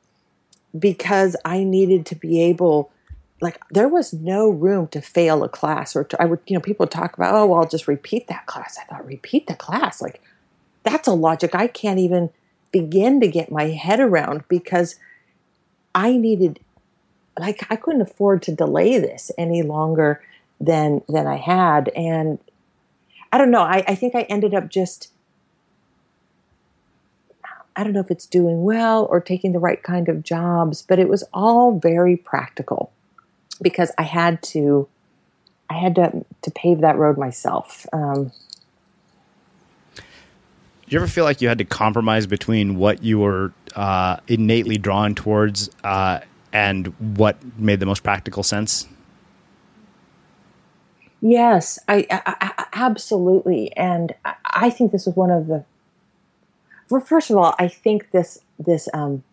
because 0.78 1.36
I 1.44 1.64
needed 1.64 2.04
to 2.06 2.14
be 2.14 2.42
able, 2.42 2.90
like, 3.40 3.60
there 3.70 3.88
was 3.88 4.12
no 4.12 4.48
room 4.48 4.88
to 4.88 5.00
fail 5.00 5.42
a 5.42 5.48
class 5.48 5.96
or 5.96 6.04
to, 6.04 6.22
I 6.22 6.26
would, 6.26 6.40
you 6.46 6.54
know, 6.54 6.60
people 6.60 6.86
talk 6.86 7.16
about, 7.16 7.34
oh, 7.34 7.46
well, 7.46 7.60
I'll 7.60 7.68
just 7.68 7.88
repeat 7.88 8.28
that 8.28 8.46
class. 8.46 8.78
I 8.78 8.84
thought, 8.84 9.06
repeat 9.06 9.46
the 9.46 9.54
class. 9.54 10.02
Like, 10.02 10.20
that's 10.82 11.08
a 11.08 11.14
logic 11.14 11.54
I 11.54 11.66
can't 11.66 11.98
even 11.98 12.30
begin 12.70 13.20
to 13.20 13.28
get 13.28 13.50
my 13.50 13.68
head 13.68 14.00
around 14.00 14.44
because 14.48 14.96
I 15.94 16.16
needed, 16.16 16.60
like, 17.38 17.66
I 17.70 17.76
couldn't 17.76 18.02
afford 18.02 18.42
to 18.42 18.52
delay 18.52 18.98
this 18.98 19.30
any 19.38 19.62
longer 19.62 20.20
than 20.64 21.02
than 21.09 21.26
I 21.26 21.37
had. 21.37 21.88
And 21.90 22.38
I 23.33 23.38
don't 23.38 23.50
know. 23.50 23.62
I, 23.62 23.85
I 23.87 23.94
think 23.94 24.14
I 24.14 24.23
ended 24.23 24.54
up 24.54 24.68
just 24.68 25.11
I 27.76 27.83
don't 27.83 27.92
know 27.92 28.00
if 28.00 28.11
it's 28.11 28.26
doing 28.26 28.62
well 28.62 29.06
or 29.06 29.21
taking 29.21 29.52
the 29.52 29.59
right 29.59 29.83
kind 29.83 30.09
of 30.09 30.23
jobs, 30.23 30.83
but 30.83 30.99
it 30.99 31.09
was 31.09 31.25
all 31.33 31.78
very 31.78 32.16
practical 32.16 32.92
because 33.61 33.90
I 33.99 34.02
had 34.02 34.42
to 34.44 34.88
I 35.68 35.75
had 35.75 35.94
to 35.97 36.25
to 36.42 36.50
pave 36.50 36.80
that 36.80 36.97
road 36.97 37.18
myself. 37.18 37.87
Um, 37.92 38.33
you 40.87 40.99
ever 40.99 41.09
feel 41.09 41.25
like 41.25 41.40
you 41.40 41.49
had 41.49 41.59
to 41.59 41.64
compromise 41.64 42.26
between 42.26 42.76
what 42.76 43.02
you 43.02 43.18
were 43.18 43.52
uh, 43.75 44.18
innately 44.28 44.76
drawn 44.76 45.14
towards 45.14 45.71
uh, 45.83 46.21
and 46.52 46.87
what 47.16 47.37
made 47.59 47.80
the 47.80 47.87
most 47.87 48.02
practical 48.02 48.42
sense? 48.42 48.87
Yes, 51.26 51.78
I, 51.88 52.06
I, 52.10 52.52
I 52.58 52.66
absolutely, 52.74 53.74
and 53.78 54.14
I, 54.44 54.68
think 54.68 54.92
this 54.92 55.06
is 55.06 55.16
one 55.16 55.30
of 55.30 55.46
the. 55.46 55.64
Well, 56.90 57.00
first 57.00 57.30
of 57.30 57.38
all, 57.38 57.54
I 57.58 57.66
think 57.66 58.10
this 58.10 58.42
this 58.58 58.90
um 58.92 59.24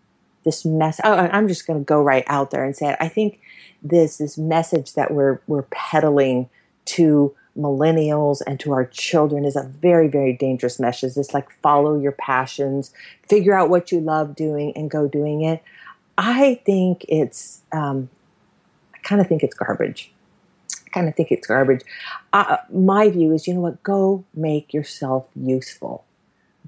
this 0.45 0.63
mess. 0.63 1.01
Oh, 1.03 1.13
I'm 1.13 1.50
just 1.50 1.67
going 1.67 1.79
to 1.79 1.83
go 1.83 2.01
right 2.01 2.24
out 2.27 2.50
there 2.50 2.63
and 2.63 2.74
say 2.74 2.91
it. 2.91 2.98
I 3.01 3.10
think 3.10 3.41
this 3.83 4.19
this 4.19 4.38
message 4.38 4.93
that 4.93 5.13
we're 5.13 5.41
we're 5.48 5.63
peddling 5.63 6.50
to 6.86 7.36
millennials 7.60 8.41
and 8.48 8.57
to 8.62 8.71
our 8.71 8.86
children 8.86 9.43
is 9.43 9.57
a 9.57 9.63
very 9.63 10.07
very 10.07 10.31
dangerous 10.31 10.79
message. 10.79 11.15
This 11.15 11.33
like 11.33 11.51
follow 11.62 12.00
your 12.00 12.13
passions, 12.13 12.93
figure 13.27 13.53
out 13.53 13.69
what 13.69 13.91
you 13.91 14.00
love 14.00 14.33
doing, 14.33 14.71
and 14.77 14.89
go 14.89 15.10
doing 15.10 15.41
it. 15.41 15.62
I 16.17 16.62
think 16.65 17.03
it's 17.10 17.63
um, 17.74 18.07
I 18.95 19.00
kind 19.00 19.19
of 19.19 19.27
think 19.27 19.43
it's 19.43 19.55
garbage 19.55 20.10
kind 20.91 21.07
of 21.07 21.15
think 21.15 21.31
it's 21.31 21.48
garbage. 21.48 21.81
Uh, 22.33 22.57
my 22.71 23.10
view 23.10 23.33
is, 23.33 23.48
you 23.48 23.53
know 23.53 23.62
what? 23.62 23.83
Go 23.83 24.25
make 24.33 24.74
yourself 24.74 25.27
useful. 25.36 26.05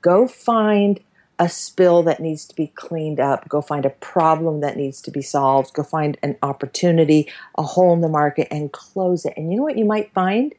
Go 0.02 0.28
find 0.28 1.00
a 1.40 1.50
spill 1.50 2.04
that 2.04 2.20
needs 2.20 2.46
to 2.46 2.56
be 2.56 2.68
cleaned 2.68 3.20
up. 3.20 3.50
Go 3.50 3.62
find 3.62 3.86
a 3.86 3.90
problem 3.90 4.62
that 4.62 4.78
needs 4.78 5.02
to 5.02 5.12
be 5.12 5.22
solved. 5.22 5.74
Go 5.74 5.84
find 5.84 6.18
an 6.22 6.38
opportunity, 6.44 7.32
a 7.58 7.64
hole 7.64 7.94
in 7.94 8.02
the 8.02 8.10
market, 8.10 8.48
and 8.52 8.72
close 8.72 9.26
it. 9.26 9.34
And 9.36 9.52
you 9.52 9.58
know 9.58 9.64
what 9.64 9.78
you 9.78 9.86
might 9.86 10.14
find? 10.14 10.54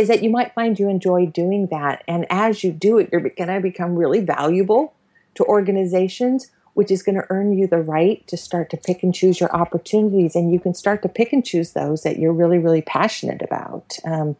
is 0.00 0.08
that 0.08 0.22
you 0.22 0.30
might 0.30 0.54
find 0.54 0.78
you 0.78 0.88
enjoy 0.88 1.26
doing 1.26 1.66
that. 1.66 2.02
And 2.08 2.26
as 2.30 2.64
you 2.64 2.72
do 2.72 2.98
it, 2.98 3.10
you're 3.12 3.20
going 3.20 3.48
to 3.48 3.60
become 3.60 3.96
really 3.96 4.20
valuable 4.20 4.94
to 5.34 5.44
organizations, 5.44 6.50
which 6.74 6.90
is 6.90 7.02
going 7.02 7.16
to 7.16 7.26
earn 7.30 7.56
you 7.56 7.66
the 7.66 7.78
right 7.78 8.26
to 8.28 8.36
start 8.36 8.70
to 8.70 8.76
pick 8.76 9.02
and 9.02 9.14
choose 9.14 9.40
your 9.40 9.54
opportunities. 9.54 10.34
And 10.34 10.52
you 10.52 10.60
can 10.60 10.74
start 10.74 11.02
to 11.02 11.08
pick 11.08 11.32
and 11.32 11.44
choose 11.44 11.72
those 11.72 12.02
that 12.02 12.18
you're 12.18 12.32
really, 12.32 12.58
really 12.58 12.82
passionate 12.82 13.42
about. 13.42 13.96
Um, 14.04 14.36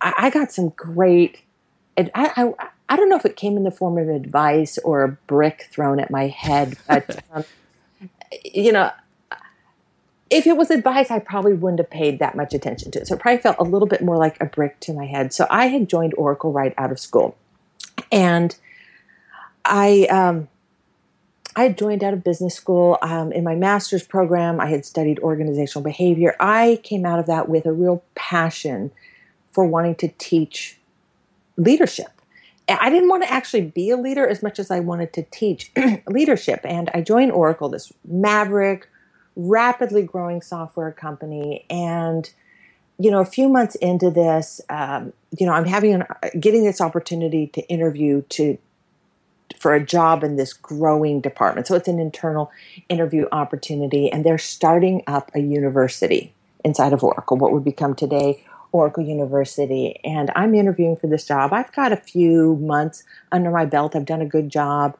I, 0.00 0.14
I, 0.18 0.30
got 0.30 0.52
some 0.52 0.70
great, 0.70 1.40
I, 1.96 2.10
I, 2.14 2.52
I, 2.88 2.96
don't 2.96 3.08
know 3.08 3.16
if 3.16 3.24
it 3.24 3.36
came 3.36 3.56
in 3.56 3.64
the 3.64 3.70
form 3.70 3.98
of 3.98 4.08
advice 4.08 4.78
or 4.78 5.02
a 5.02 5.08
brick 5.08 5.68
thrown 5.70 5.98
at 6.00 6.10
my 6.10 6.28
head, 6.28 6.76
but, 6.88 7.24
um, 7.32 7.44
you 8.44 8.72
know, 8.72 8.92
if 10.30 10.46
it 10.46 10.56
was 10.56 10.70
advice, 10.70 11.10
I 11.10 11.18
probably 11.18 11.54
wouldn't 11.54 11.80
have 11.80 11.90
paid 11.90 12.18
that 12.18 12.36
much 12.36 12.52
attention 12.52 12.90
to 12.92 13.00
it. 13.00 13.06
So 13.06 13.14
it 13.14 13.20
probably 13.20 13.40
felt 13.40 13.56
a 13.58 13.64
little 13.64 13.88
bit 13.88 14.02
more 14.02 14.16
like 14.16 14.40
a 14.40 14.44
brick 14.44 14.78
to 14.80 14.92
my 14.92 15.06
head. 15.06 15.32
So 15.32 15.46
I 15.50 15.68
had 15.68 15.88
joined 15.88 16.12
Oracle 16.18 16.52
right 16.52 16.74
out 16.76 16.92
of 16.92 17.00
school. 17.00 17.36
And 18.12 18.54
I, 19.64 20.04
um, 20.04 20.48
I 21.58 21.64
had 21.64 21.76
joined 21.76 22.04
out 22.04 22.14
of 22.14 22.22
business 22.22 22.54
school. 22.54 22.98
Um, 23.02 23.32
in 23.32 23.42
my 23.42 23.56
master's 23.56 24.04
program, 24.04 24.60
I 24.60 24.66
had 24.66 24.86
studied 24.86 25.18
organizational 25.18 25.82
behavior. 25.82 26.36
I 26.38 26.78
came 26.84 27.04
out 27.04 27.18
of 27.18 27.26
that 27.26 27.48
with 27.48 27.66
a 27.66 27.72
real 27.72 28.04
passion 28.14 28.92
for 29.50 29.66
wanting 29.66 29.96
to 29.96 30.06
teach 30.18 30.78
leadership. 31.56 32.12
I 32.68 32.90
didn't 32.90 33.08
want 33.08 33.24
to 33.24 33.32
actually 33.32 33.62
be 33.62 33.90
a 33.90 33.96
leader 33.96 34.24
as 34.24 34.40
much 34.40 34.60
as 34.60 34.70
I 34.70 34.78
wanted 34.78 35.12
to 35.14 35.24
teach 35.24 35.72
leadership. 36.06 36.60
And 36.62 36.90
I 36.94 37.00
joined 37.00 37.32
Oracle, 37.32 37.68
this 37.68 37.92
maverick, 38.06 38.88
rapidly 39.34 40.04
growing 40.04 40.40
software 40.42 40.92
company. 40.92 41.66
And, 41.68 42.30
you 43.00 43.10
know, 43.10 43.18
a 43.18 43.24
few 43.24 43.48
months 43.48 43.74
into 43.74 44.12
this, 44.12 44.60
um, 44.68 45.12
you 45.36 45.44
know, 45.44 45.54
I'm 45.54 45.66
having 45.66 45.94
an, 45.94 46.04
getting 46.38 46.62
this 46.62 46.80
opportunity 46.80 47.48
to 47.48 47.68
interview 47.68 48.22
to 48.28 48.58
for 49.56 49.74
a 49.74 49.84
job 49.84 50.22
in 50.22 50.36
this 50.36 50.52
growing 50.52 51.20
department. 51.20 51.66
So 51.66 51.74
it's 51.74 51.88
an 51.88 51.98
internal 51.98 52.50
interview 52.88 53.26
opportunity, 53.32 54.10
and 54.10 54.24
they're 54.24 54.38
starting 54.38 55.02
up 55.06 55.30
a 55.34 55.40
university 55.40 56.32
inside 56.64 56.92
of 56.92 57.02
Oracle, 57.02 57.36
what 57.36 57.52
would 57.52 57.64
become 57.64 57.94
today 57.94 58.42
Oracle 58.72 59.04
University. 59.04 59.98
And 60.04 60.30
I'm 60.36 60.54
interviewing 60.54 60.96
for 60.96 61.06
this 61.06 61.26
job. 61.26 61.52
I've 61.52 61.72
got 61.72 61.92
a 61.92 61.96
few 61.96 62.56
months 62.56 63.04
under 63.32 63.50
my 63.50 63.64
belt. 63.64 63.96
I've 63.96 64.04
done 64.04 64.20
a 64.20 64.26
good 64.26 64.50
job. 64.50 64.96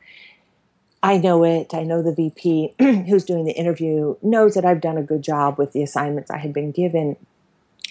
I 1.03 1.19
know 1.19 1.45
it. 1.45 1.75
I 1.75 1.83
know 1.85 2.03
the 2.03 2.15
VP 2.15 2.75
who's 2.79 3.25
doing 3.25 3.45
the 3.45 3.53
interview 3.53 4.17
knows 4.23 4.55
that 4.55 4.65
I've 4.65 4.81
done 4.81 4.97
a 4.97 5.03
good 5.03 5.23
job 5.23 5.59
with 5.59 5.73
the 5.73 5.83
assignments 5.83 6.31
I 6.31 6.39
had 6.39 6.53
been 6.53 6.73
given. 6.73 7.17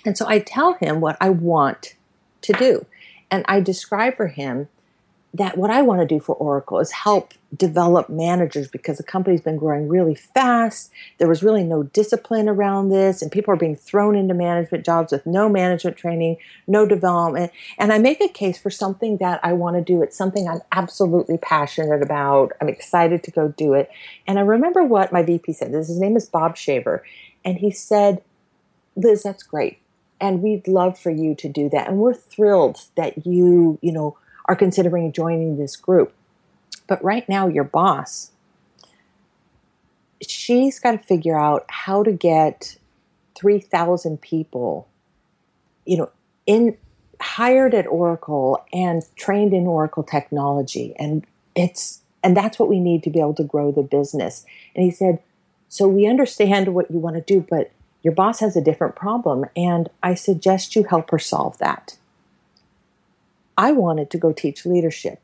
And 0.05 0.17
so 0.17 0.27
I 0.27 0.39
tell 0.39 0.73
him 0.73 0.99
what 0.99 1.17
I 1.21 1.29
want 1.29 1.95
to 2.41 2.53
do. 2.53 2.85
And 3.29 3.45
I 3.47 3.59
describe 3.59 4.17
for 4.17 4.27
him 4.27 4.67
that 5.37 5.57
what 5.57 5.69
I 5.69 5.81
want 5.83 6.01
to 6.01 6.07
do 6.07 6.19
for 6.19 6.35
Oracle 6.35 6.79
is 6.79 6.91
help 6.91 7.33
develop 7.55 8.09
managers 8.09 8.67
because 8.67 8.97
the 8.97 9.03
company's 9.03 9.41
been 9.41 9.57
growing 9.57 9.87
really 9.87 10.15
fast. 10.15 10.91
There 11.17 11.27
was 11.27 11.43
really 11.43 11.63
no 11.63 11.83
discipline 11.83 12.49
around 12.49 12.89
this, 12.89 13.21
and 13.21 13.31
people 13.31 13.53
are 13.53 13.57
being 13.57 13.75
thrown 13.75 14.15
into 14.15 14.33
management 14.33 14.85
jobs 14.85 15.11
with 15.11 15.25
no 15.25 15.47
management 15.47 15.95
training, 15.95 16.37
no 16.65 16.85
development. 16.85 17.51
And 17.77 17.93
I 17.93 17.99
make 17.99 18.19
a 18.19 18.27
case 18.27 18.57
for 18.57 18.69
something 18.69 19.17
that 19.17 19.39
I 19.43 19.53
want 19.53 19.75
to 19.75 19.81
do. 19.81 20.01
It's 20.01 20.17
something 20.17 20.47
I'm 20.47 20.61
absolutely 20.71 21.37
passionate 21.37 22.01
about. 22.01 22.53
I'm 22.59 22.69
excited 22.69 23.23
to 23.23 23.31
go 23.31 23.49
do 23.49 23.73
it. 23.73 23.89
And 24.25 24.39
I 24.39 24.41
remember 24.41 24.83
what 24.83 25.13
my 25.13 25.23
VP 25.23 25.53
said. 25.53 25.71
His 25.71 25.99
name 25.99 26.17
is 26.17 26.27
Bob 26.27 26.57
Shaver. 26.57 27.03
And 27.45 27.57
he 27.57 27.69
said, 27.69 28.21
Liz, 28.95 29.23
that's 29.23 29.43
great. 29.43 29.79
And 30.19 30.41
we'd 30.41 30.67
love 30.67 30.97
for 30.97 31.11
you 31.11 31.35
to 31.35 31.47
do 31.47 31.69
that. 31.69 31.87
And 31.87 31.99
we're 31.99 32.15
thrilled 32.15 32.81
that 32.95 33.25
you, 33.25 33.77
you 33.83 33.91
know, 33.91 34.17
are 34.47 34.55
considering 34.55 35.11
joining 35.11 35.57
this 35.57 35.75
group. 35.75 36.13
But 36.87 37.03
right 37.03 37.27
now, 37.27 37.47
your 37.47 37.63
boss, 37.63 38.31
she's 40.25 40.79
got 40.79 40.91
to 40.91 40.97
figure 40.97 41.37
out 41.37 41.65
how 41.67 42.03
to 42.03 42.11
get 42.11 42.77
3,000 43.35 44.21
people, 44.21 44.87
you 45.85 45.97
know, 45.97 46.09
in 46.45 46.77
hired 47.19 47.73
at 47.73 47.87
Oracle 47.87 48.63
and 48.71 49.03
trained 49.15 49.53
in 49.53 49.67
Oracle 49.67 50.03
technology. 50.03 50.95
And 50.97 51.25
it's, 51.55 52.01
and 52.23 52.37
that's 52.37 52.59
what 52.59 52.69
we 52.69 52.79
need 52.79 53.03
to 53.03 53.09
be 53.09 53.19
able 53.19 53.33
to 53.35 53.43
grow 53.43 53.71
the 53.71 53.83
business. 53.83 54.45
And 54.75 54.83
he 54.83 54.91
said, 54.91 55.19
so 55.69 55.87
we 55.87 56.07
understand 56.07 56.73
what 56.73 56.89
you 56.91 56.99
want 56.99 57.15
to 57.15 57.21
do, 57.21 57.45
but 57.47 57.71
your 58.03 58.13
boss 58.13 58.39
has 58.39 58.55
a 58.55 58.61
different 58.61 58.95
problem. 58.95 59.45
And 59.55 59.89
I 60.01 60.13
suggest 60.13 60.75
you 60.75 60.83
help 60.83 61.09
her 61.11 61.19
solve 61.19 61.57
that. 61.57 61.97
I 63.57 63.71
wanted 63.71 64.09
to 64.11 64.17
go 64.17 64.31
teach 64.31 64.65
leadership. 64.65 65.19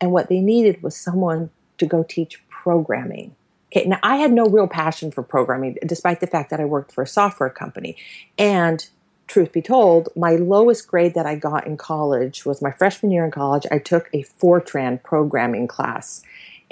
And 0.00 0.12
what 0.12 0.28
they 0.28 0.40
needed 0.40 0.82
was 0.82 0.96
someone 0.96 1.50
to 1.78 1.86
go 1.86 2.02
teach 2.02 2.42
programming. 2.48 3.36
Okay, 3.72 3.86
now 3.86 3.98
I 4.02 4.16
had 4.16 4.32
no 4.32 4.46
real 4.46 4.66
passion 4.66 5.12
for 5.12 5.22
programming, 5.22 5.78
despite 5.86 6.20
the 6.20 6.26
fact 6.26 6.50
that 6.50 6.60
I 6.60 6.64
worked 6.64 6.92
for 6.92 7.02
a 7.02 7.06
software 7.06 7.50
company. 7.50 7.96
And 8.36 8.88
truth 9.28 9.52
be 9.52 9.62
told, 9.62 10.08
my 10.16 10.34
lowest 10.34 10.88
grade 10.88 11.14
that 11.14 11.26
I 11.26 11.36
got 11.36 11.66
in 11.66 11.76
college 11.76 12.44
was 12.44 12.60
my 12.60 12.72
freshman 12.72 13.12
year 13.12 13.24
in 13.24 13.30
college. 13.30 13.66
I 13.70 13.78
took 13.78 14.10
a 14.12 14.24
Fortran 14.24 15.00
programming 15.02 15.68
class. 15.68 16.22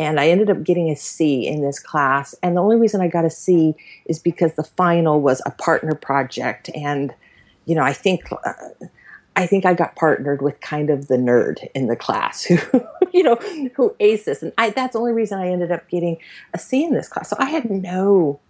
And 0.00 0.18
I 0.20 0.28
ended 0.28 0.48
up 0.50 0.62
getting 0.62 0.90
a 0.90 0.96
C 0.96 1.46
in 1.46 1.60
this 1.60 1.78
class. 1.80 2.34
And 2.42 2.56
the 2.56 2.62
only 2.62 2.76
reason 2.76 3.00
I 3.00 3.08
got 3.08 3.24
a 3.24 3.30
C 3.30 3.74
is 4.06 4.18
because 4.18 4.54
the 4.54 4.64
final 4.64 5.20
was 5.20 5.42
a 5.44 5.50
partner 5.50 5.94
project. 5.94 6.70
And, 6.74 7.14
you 7.66 7.74
know, 7.76 7.82
I 7.82 7.92
think. 7.92 8.22
Uh, 8.32 8.52
I 9.38 9.46
think 9.46 9.64
I 9.64 9.72
got 9.72 9.94
partnered 9.94 10.42
with 10.42 10.60
kind 10.60 10.90
of 10.90 11.06
the 11.06 11.14
nerd 11.14 11.64
in 11.72 11.86
the 11.86 11.94
class 11.94 12.42
who, 12.42 12.58
you 13.12 13.22
know, 13.22 13.36
who 13.76 13.94
aced 14.00 14.24
this. 14.24 14.42
And 14.42 14.52
I, 14.58 14.70
that's 14.70 14.94
the 14.94 14.98
only 14.98 15.12
reason 15.12 15.38
I 15.38 15.50
ended 15.50 15.70
up 15.70 15.88
getting 15.88 16.16
a 16.52 16.58
C 16.58 16.82
in 16.82 16.92
this 16.92 17.08
class. 17.08 17.30
So 17.30 17.36
I 17.38 17.44
had 17.44 17.70
no 17.70 18.40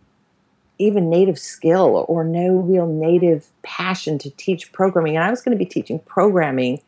even 0.78 1.10
native 1.10 1.38
skill 1.38 2.06
or 2.08 2.24
no 2.24 2.54
real 2.54 2.86
native 2.86 3.48
passion 3.62 4.16
to 4.20 4.30
teach 4.30 4.72
programming. 4.72 5.14
And 5.14 5.22
I 5.22 5.28
was 5.28 5.42
going 5.42 5.56
to 5.56 5.62
be 5.62 5.68
teaching 5.68 5.98
programming 5.98 6.80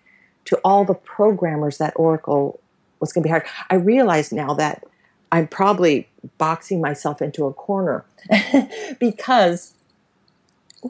to 0.47 0.57
all 0.65 0.87
the 0.87 0.95
programmers 0.95 1.77
that 1.77 1.93
Oracle 1.95 2.59
was 3.01 3.13
going 3.13 3.23
to 3.23 3.27
be 3.27 3.31
hired. 3.31 3.45
I 3.69 3.75
realize 3.75 4.33
now 4.33 4.55
that 4.55 4.83
I'm 5.31 5.47
probably 5.47 6.09
boxing 6.39 6.81
myself 6.81 7.21
into 7.21 7.45
a 7.45 7.53
corner 7.53 8.07
because 8.99 9.75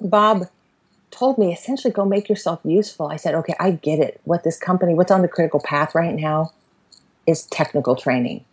Bob 0.01 0.47
told 1.11 1.39
me 1.39 1.53
essentially 1.53 1.93
go 1.93 2.05
make 2.05 2.29
yourself 2.29 2.61
useful. 2.65 3.09
I 3.09 3.17
said, 3.17 3.35
okay, 3.35 3.55
I 3.59 3.73
get 3.73 3.99
it. 3.99 4.21
What 4.25 4.45
this 4.45 4.59
company, 4.59 4.95
what's 4.95 5.11
on 5.11 5.23
the 5.23 5.29
critical 5.29 5.61
path 5.61 5.95
right 5.95 6.15
now 6.15 6.53
is 7.27 7.47
technical 7.47 7.97
training. 7.97 8.45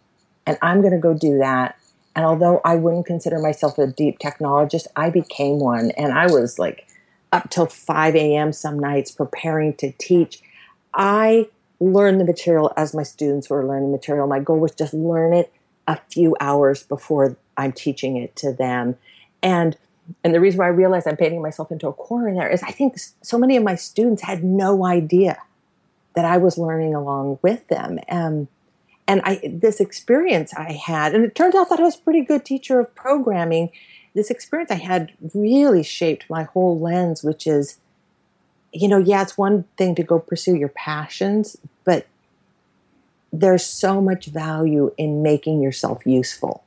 And 0.45 0.57
I'm 0.61 0.81
going 0.81 0.93
to 0.93 0.99
go 0.99 1.13
do 1.13 1.37
that. 1.37 1.77
And 2.15 2.25
although 2.25 2.61
I 2.65 2.75
wouldn't 2.75 3.05
consider 3.05 3.39
myself 3.39 3.77
a 3.77 3.87
deep 3.87 4.19
technologist, 4.19 4.87
I 4.95 5.09
became 5.09 5.59
one. 5.59 5.91
And 5.91 6.13
I 6.13 6.27
was 6.27 6.57
like 6.57 6.87
up 7.31 7.49
till 7.49 7.67
5 7.67 8.15
a.m. 8.15 8.53
some 8.53 8.79
nights 8.79 9.11
preparing 9.11 9.75
to 9.75 9.91
teach. 9.99 10.41
I 10.93 11.47
learned 11.79 12.19
the 12.19 12.25
material 12.25 12.73
as 12.75 12.93
my 12.93 13.03
students 13.03 13.49
were 13.49 13.65
learning 13.65 13.91
material. 13.91 14.25
My 14.27 14.39
goal 14.39 14.59
was 14.59 14.71
just 14.71 14.93
learn 14.93 15.33
it 15.33 15.53
a 15.87 15.99
few 16.09 16.35
hours 16.39 16.83
before 16.83 17.37
I'm 17.55 17.71
teaching 17.71 18.17
it 18.17 18.35
to 18.37 18.51
them. 18.51 18.95
And 19.43 19.77
and 20.23 20.33
the 20.33 20.39
reason 20.39 20.59
why 20.59 20.65
I 20.65 20.69
realized 20.69 21.07
I'm 21.07 21.17
painting 21.17 21.41
myself 21.41 21.71
into 21.71 21.87
a 21.87 21.93
corner 21.93 22.33
there 22.33 22.49
is 22.49 22.63
I 22.63 22.71
think 22.71 22.97
so 23.21 23.37
many 23.37 23.57
of 23.57 23.63
my 23.63 23.75
students 23.75 24.21
had 24.21 24.43
no 24.43 24.85
idea 24.85 25.41
that 26.13 26.25
I 26.25 26.37
was 26.37 26.57
learning 26.57 26.95
along 26.95 27.39
with 27.41 27.67
them. 27.67 27.99
Um, 28.09 28.47
and 29.07 29.21
I, 29.23 29.39
this 29.47 29.79
experience 29.79 30.53
I 30.53 30.73
had, 30.73 31.13
and 31.13 31.23
it 31.23 31.35
turned 31.35 31.55
out 31.55 31.69
that 31.69 31.79
I 31.79 31.83
was 31.83 31.95
a 31.95 31.99
pretty 31.99 32.21
good 32.21 32.43
teacher 32.43 32.79
of 32.79 32.93
programming. 32.95 33.69
This 34.13 34.29
experience 34.29 34.71
I 34.71 34.75
had 34.75 35.13
really 35.33 35.83
shaped 35.83 36.29
my 36.29 36.43
whole 36.43 36.79
lens, 36.79 37.23
which 37.23 37.47
is, 37.47 37.77
you 38.73 38.87
know, 38.87 38.97
yeah, 38.97 39.21
it's 39.21 39.37
one 39.37 39.63
thing 39.77 39.95
to 39.95 40.03
go 40.03 40.19
pursue 40.19 40.55
your 40.55 40.69
passions, 40.69 41.55
but 41.85 42.07
there's 43.31 43.65
so 43.65 44.01
much 44.01 44.25
value 44.25 44.91
in 44.97 45.21
making 45.21 45.61
yourself 45.61 46.05
useful 46.05 46.63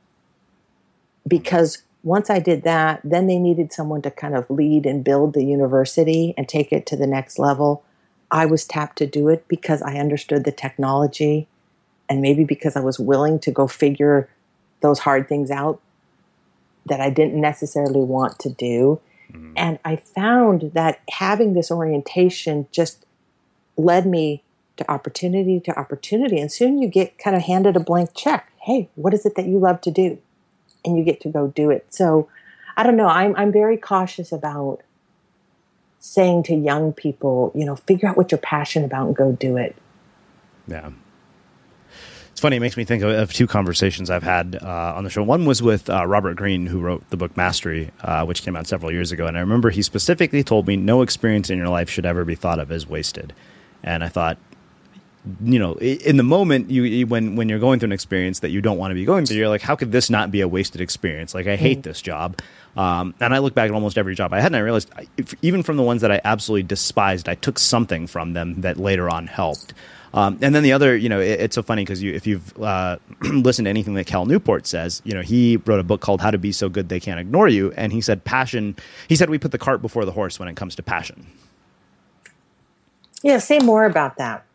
because 1.27 1.83
once 2.03 2.29
I 2.29 2.39
did 2.39 2.63
that, 2.63 3.01
then 3.03 3.27
they 3.27 3.37
needed 3.37 3.71
someone 3.71 4.01
to 4.01 4.11
kind 4.11 4.35
of 4.35 4.49
lead 4.49 4.85
and 4.85 5.03
build 5.03 5.33
the 5.33 5.43
university 5.43 6.33
and 6.37 6.47
take 6.47 6.71
it 6.71 6.85
to 6.87 6.95
the 6.95 7.07
next 7.07 7.37
level. 7.37 7.83
I 8.31 8.45
was 8.45 8.65
tapped 8.65 8.97
to 8.99 9.05
do 9.05 9.27
it 9.29 9.47
because 9.47 9.81
I 9.81 9.97
understood 9.97 10.43
the 10.43 10.51
technology 10.51 11.47
and 12.09 12.21
maybe 12.21 12.43
because 12.43 12.75
I 12.75 12.79
was 12.79 12.99
willing 12.99 13.39
to 13.39 13.51
go 13.51 13.67
figure 13.67 14.29
those 14.81 14.99
hard 14.99 15.29
things 15.29 15.51
out 15.51 15.79
that 16.87 16.99
I 16.99 17.09
didn't 17.09 17.39
necessarily 17.39 18.01
want 18.01 18.39
to 18.39 18.49
do. 18.49 18.99
Mm-hmm. 19.31 19.53
And 19.55 19.79
I 19.85 19.97
found 19.97 20.71
that 20.73 21.01
having 21.11 21.53
this 21.53 21.71
orientation 21.71 22.67
just 22.71 23.05
led 23.77 24.05
me 24.05 24.43
to 24.77 24.91
opportunity 24.91 25.59
to 25.59 25.79
opportunity. 25.79 26.39
And 26.39 26.51
soon 26.51 26.81
you 26.81 26.87
get 26.87 27.17
kind 27.17 27.35
of 27.35 27.43
handed 27.43 27.75
a 27.75 27.79
blank 27.79 28.15
check. 28.15 28.51
Hey, 28.61 28.89
what 28.95 29.13
is 29.13 29.25
it 29.25 29.35
that 29.35 29.45
you 29.45 29.59
love 29.59 29.81
to 29.81 29.91
do? 29.91 30.17
And 30.85 30.97
you 30.97 31.03
get 31.03 31.21
to 31.21 31.29
go 31.29 31.47
do 31.47 31.69
it. 31.69 31.85
So 31.93 32.29
I 32.77 32.83
don't 32.83 32.97
know. 32.97 33.07
I'm 33.07 33.35
I'm 33.35 33.51
very 33.51 33.77
cautious 33.77 34.31
about 34.31 34.81
saying 35.99 36.43
to 36.43 36.55
young 36.55 36.93
people, 36.93 37.51
you 37.53 37.63
know, 37.63 37.75
figure 37.75 38.09
out 38.09 38.17
what 38.17 38.31
you're 38.31 38.39
passionate 38.39 38.87
about 38.87 39.07
and 39.07 39.15
go 39.15 39.31
do 39.33 39.57
it. 39.57 39.75
Yeah. 40.67 40.89
It's 42.31 42.39
funny. 42.39 42.57
It 42.57 42.61
makes 42.61 42.75
me 42.75 42.85
think 42.85 43.03
of, 43.03 43.11
of 43.11 43.33
two 43.33 43.45
conversations 43.45 44.09
I've 44.09 44.23
had 44.23 44.57
uh, 44.59 44.93
on 44.95 45.03
the 45.03 45.11
show. 45.11 45.21
One 45.21 45.45
was 45.45 45.61
with 45.61 45.89
uh, 45.89 46.07
Robert 46.07 46.37
Greene, 46.37 46.65
who 46.65 46.79
wrote 46.79 47.07
the 47.11 47.17
book 47.17 47.37
Mastery, 47.37 47.91
uh, 48.01 48.25
which 48.25 48.41
came 48.41 48.55
out 48.55 48.65
several 48.65 48.91
years 48.91 49.11
ago. 49.11 49.27
And 49.27 49.37
I 49.37 49.41
remember 49.41 49.69
he 49.69 49.83
specifically 49.83 50.43
told 50.43 50.65
me 50.65 50.75
no 50.75 51.03
experience 51.03 51.51
in 51.51 51.57
your 51.59 51.69
life 51.69 51.89
should 51.89 52.05
ever 52.05 52.25
be 52.25 52.33
thought 52.35 52.57
of 52.57 52.71
as 52.71 52.87
wasted. 52.87 53.33
And 53.83 54.03
I 54.03 54.09
thought, 54.09 54.39
you 55.43 55.59
know, 55.59 55.75
in 55.75 56.17
the 56.17 56.23
moment, 56.23 56.71
you 56.71 57.05
when 57.05 57.35
when 57.35 57.47
you're 57.47 57.59
going 57.59 57.79
through 57.79 57.89
an 57.89 57.93
experience 57.93 58.39
that 58.39 58.49
you 58.49 58.59
don't 58.59 58.77
want 58.77 58.91
to 58.91 58.95
be 58.95 59.05
going 59.05 59.25
through, 59.25 59.37
you're 59.37 59.49
like, 59.49 59.61
how 59.61 59.75
could 59.75 59.91
this 59.91 60.09
not 60.09 60.31
be 60.31 60.41
a 60.41 60.47
wasted 60.47 60.81
experience? 60.81 61.35
Like, 61.35 61.45
I 61.45 61.55
hate 61.55 61.79
mm. 61.79 61.83
this 61.83 62.01
job, 62.01 62.41
um, 62.75 63.13
and 63.19 63.33
I 63.33 63.37
look 63.37 63.53
back 63.53 63.69
at 63.69 63.75
almost 63.75 63.99
every 63.99 64.15
job 64.15 64.33
I 64.33 64.41
had, 64.41 64.47
and 64.47 64.55
I 64.55 64.59
realized, 64.59 64.89
if, 65.17 65.35
even 65.43 65.61
from 65.61 65.77
the 65.77 65.83
ones 65.83 66.01
that 66.01 66.11
I 66.11 66.21
absolutely 66.23 66.63
despised, 66.63 67.29
I 67.29 67.35
took 67.35 67.59
something 67.59 68.07
from 68.07 68.33
them 68.33 68.61
that 68.61 68.77
later 68.77 69.09
on 69.09 69.27
helped. 69.27 69.73
Um, 70.13 70.39
and 70.41 70.53
then 70.53 70.63
the 70.63 70.73
other, 70.73 70.95
you 70.95 71.07
know, 71.07 71.19
it, 71.19 71.39
it's 71.39 71.55
so 71.55 71.61
funny 71.61 71.83
because 71.83 72.01
you, 72.01 72.13
if 72.13 72.27
you've 72.27 72.59
uh, 72.61 72.97
listened 73.21 73.65
to 73.65 73.69
anything 73.69 73.93
that 73.93 74.07
Cal 74.07 74.25
Newport 74.25 74.67
says, 74.67 75.01
you 75.05 75.13
know, 75.13 75.21
he 75.21 75.57
wrote 75.65 75.79
a 75.79 75.83
book 75.83 76.01
called 76.01 76.19
How 76.19 76.31
to 76.31 76.37
Be 76.37 76.51
So 76.51 76.67
Good 76.67 76.89
They 76.89 76.99
Can't 76.99 77.19
Ignore 77.19 77.47
You, 77.47 77.71
and 77.77 77.93
he 77.93 78.01
said 78.01 78.23
passion. 78.23 78.75
He 79.07 79.15
said 79.15 79.29
we 79.29 79.37
put 79.37 79.51
the 79.51 79.57
cart 79.57 79.81
before 79.81 80.03
the 80.03 80.11
horse 80.11 80.39
when 80.39 80.49
it 80.49 80.55
comes 80.55 80.75
to 80.75 80.83
passion. 80.83 81.27
Yeah, 83.23 83.37
say 83.37 83.59
more 83.59 83.85
about 83.85 84.17
that. 84.17 84.45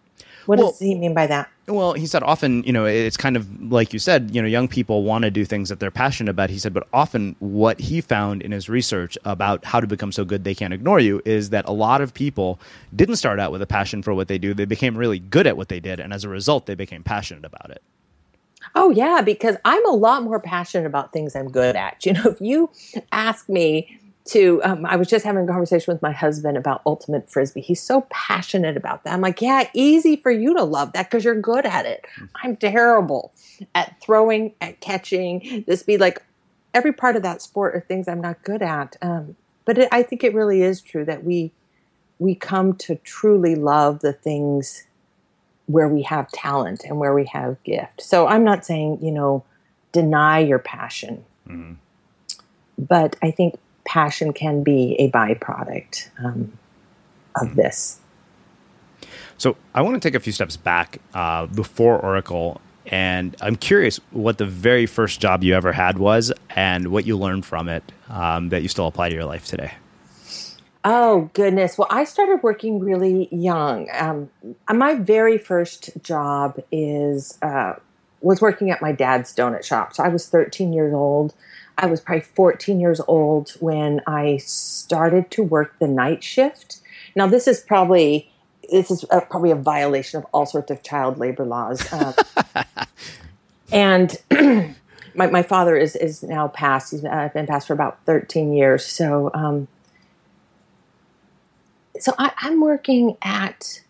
What 0.46 0.58
well, 0.58 0.70
does 0.70 0.78
he 0.78 0.94
mean 0.94 1.12
by 1.12 1.26
that? 1.26 1.50
Well, 1.66 1.94
he 1.94 2.06
said 2.06 2.22
often, 2.22 2.62
you 2.62 2.72
know, 2.72 2.84
it's 2.84 3.16
kind 3.16 3.36
of 3.36 3.72
like 3.72 3.92
you 3.92 3.98
said, 3.98 4.34
you 4.34 4.40
know, 4.40 4.46
young 4.46 4.68
people 4.68 5.02
want 5.02 5.22
to 5.22 5.30
do 5.30 5.44
things 5.44 5.68
that 5.68 5.80
they're 5.80 5.90
passionate 5.90 6.30
about. 6.30 6.50
He 6.50 6.58
said, 6.58 6.72
but 6.72 6.86
often 6.92 7.34
what 7.40 7.80
he 7.80 8.00
found 8.00 8.42
in 8.42 8.52
his 8.52 8.68
research 8.68 9.18
about 9.24 9.64
how 9.64 9.80
to 9.80 9.86
become 9.86 10.12
so 10.12 10.24
good 10.24 10.44
they 10.44 10.54
can't 10.54 10.72
ignore 10.72 11.00
you 11.00 11.20
is 11.24 11.50
that 11.50 11.64
a 11.66 11.72
lot 11.72 12.00
of 12.00 12.14
people 12.14 12.60
didn't 12.94 13.16
start 13.16 13.40
out 13.40 13.50
with 13.50 13.60
a 13.60 13.66
passion 13.66 14.02
for 14.02 14.14
what 14.14 14.28
they 14.28 14.38
do. 14.38 14.54
They 14.54 14.64
became 14.64 14.96
really 14.96 15.18
good 15.18 15.46
at 15.46 15.56
what 15.56 15.68
they 15.68 15.80
did. 15.80 15.98
And 15.98 16.12
as 16.12 16.22
a 16.22 16.28
result, 16.28 16.66
they 16.66 16.76
became 16.76 17.02
passionate 17.02 17.44
about 17.44 17.70
it. 17.70 17.82
Oh, 18.74 18.90
yeah, 18.90 19.22
because 19.22 19.56
I'm 19.64 19.84
a 19.86 19.92
lot 19.92 20.22
more 20.22 20.40
passionate 20.40 20.86
about 20.86 21.12
things 21.12 21.34
I'm 21.34 21.50
good 21.50 21.76
at. 21.76 22.04
You 22.06 22.12
know, 22.12 22.24
if 22.26 22.40
you 22.40 22.70
ask 23.10 23.48
me, 23.48 23.98
to 24.28 24.60
um, 24.64 24.84
i 24.86 24.96
was 24.96 25.08
just 25.08 25.24
having 25.24 25.44
a 25.44 25.46
conversation 25.46 25.92
with 25.92 26.02
my 26.02 26.12
husband 26.12 26.56
about 26.56 26.82
ultimate 26.86 27.30
frisbee. 27.30 27.60
He's 27.60 27.80
so 27.80 28.06
passionate 28.10 28.76
about 28.76 29.04
that. 29.04 29.12
I'm 29.12 29.20
like 29.20 29.40
yeah 29.40 29.68
easy 29.74 30.16
for 30.16 30.30
you 30.30 30.54
to 30.54 30.64
love 30.64 30.92
that 30.92 31.10
because 31.10 31.24
you're 31.24 31.40
good 31.40 31.66
at 31.66 31.86
it. 31.86 32.04
Mm. 32.18 32.28
i'm 32.42 32.56
terrible 32.56 33.32
at 33.74 34.00
throwing 34.00 34.54
at 34.60 34.80
catching. 34.80 35.64
This 35.66 35.82
be 35.82 35.98
like 35.98 36.22
every 36.74 36.92
part 36.92 37.16
of 37.16 37.22
that 37.22 37.42
sport 37.42 37.74
are 37.74 37.80
things 37.80 38.08
i'm 38.08 38.20
not 38.20 38.42
good 38.42 38.62
at. 38.62 38.96
Um, 39.02 39.36
but 39.64 39.78
it, 39.78 39.88
i 39.92 40.02
think 40.02 40.24
it 40.24 40.34
really 40.34 40.62
is 40.62 40.80
true 40.80 41.04
that 41.04 41.24
we 41.24 41.52
we 42.18 42.34
come 42.34 42.74
to 42.74 42.96
truly 42.96 43.54
love 43.54 44.00
the 44.00 44.12
things 44.12 44.84
where 45.66 45.88
we 45.88 46.02
have 46.02 46.30
talent 46.32 46.84
and 46.84 46.98
where 46.98 47.12
we 47.12 47.26
have 47.26 47.62
gift. 47.64 48.02
So 48.02 48.26
i'm 48.26 48.44
not 48.44 48.64
saying 48.64 48.98
you 49.02 49.12
know 49.12 49.44
deny 49.92 50.40
your 50.40 50.58
passion. 50.58 51.24
Mm-hmm. 51.48 51.74
but 52.76 53.14
i 53.22 53.30
think 53.30 53.56
passion 53.86 54.32
can 54.32 54.62
be 54.62 54.96
a 54.98 55.10
byproduct 55.10 56.10
um, 56.24 56.58
of 57.40 57.48
hmm. 57.48 57.54
this. 57.54 58.00
So 59.38 59.56
I 59.74 59.82
want 59.82 60.00
to 60.00 60.06
take 60.06 60.14
a 60.14 60.20
few 60.20 60.32
steps 60.32 60.56
back 60.56 60.98
uh, 61.14 61.46
before 61.46 61.98
Oracle, 61.98 62.60
and 62.86 63.36
I'm 63.40 63.56
curious 63.56 64.00
what 64.10 64.38
the 64.38 64.46
very 64.46 64.86
first 64.86 65.20
job 65.20 65.44
you 65.44 65.54
ever 65.54 65.72
had 65.72 65.98
was, 65.98 66.32
and 66.50 66.88
what 66.88 67.06
you 67.06 67.16
learned 67.16 67.44
from 67.44 67.68
it 67.68 67.82
um, 68.08 68.48
that 68.48 68.62
you 68.62 68.68
still 68.68 68.86
apply 68.86 69.10
to 69.10 69.14
your 69.14 69.26
life 69.26 69.44
today. 69.44 69.72
Oh 70.84 71.30
goodness! 71.34 71.76
Well, 71.76 71.88
I 71.90 72.04
started 72.04 72.42
working 72.42 72.78
really 72.78 73.28
young. 73.30 73.88
Um, 73.92 74.30
my 74.72 74.94
very 74.94 75.36
first 75.36 75.90
job 76.00 76.58
is 76.70 77.36
uh, 77.42 77.74
was 78.20 78.40
working 78.40 78.70
at 78.70 78.80
my 78.80 78.92
dad's 78.92 79.34
donut 79.34 79.64
shop. 79.64 79.94
So 79.94 80.02
I 80.02 80.08
was 80.08 80.28
13 80.28 80.72
years 80.72 80.94
old. 80.94 81.34
I 81.78 81.86
was 81.86 82.00
probably 82.00 82.22
14 82.22 82.80
years 82.80 83.00
old 83.06 83.50
when 83.60 84.00
I 84.06 84.38
started 84.38 85.30
to 85.32 85.42
work 85.42 85.78
the 85.78 85.88
night 85.88 86.24
shift. 86.24 86.80
Now, 87.14 87.26
this 87.26 87.46
is 87.46 87.60
probably 87.60 88.30
this 88.70 88.90
is 88.90 89.04
a, 89.10 89.20
probably 89.20 89.50
a 89.50 89.56
violation 89.56 90.18
of 90.18 90.26
all 90.32 90.46
sorts 90.46 90.70
of 90.70 90.82
child 90.82 91.18
labor 91.18 91.44
laws. 91.44 91.92
Um, 91.92 92.14
and 93.72 94.16
my, 95.14 95.26
my 95.28 95.42
father 95.42 95.76
is 95.76 95.96
is 95.96 96.22
now 96.22 96.48
passed. 96.48 96.92
He's 96.92 97.04
uh, 97.04 97.30
been 97.32 97.46
passed 97.46 97.66
for 97.66 97.72
about 97.72 97.98
13 98.06 98.52
years. 98.52 98.84
So, 98.84 99.30
um, 99.34 99.68
so 101.98 102.12
I, 102.18 102.32
I'm 102.38 102.60
working 102.60 103.16
at 103.22 103.82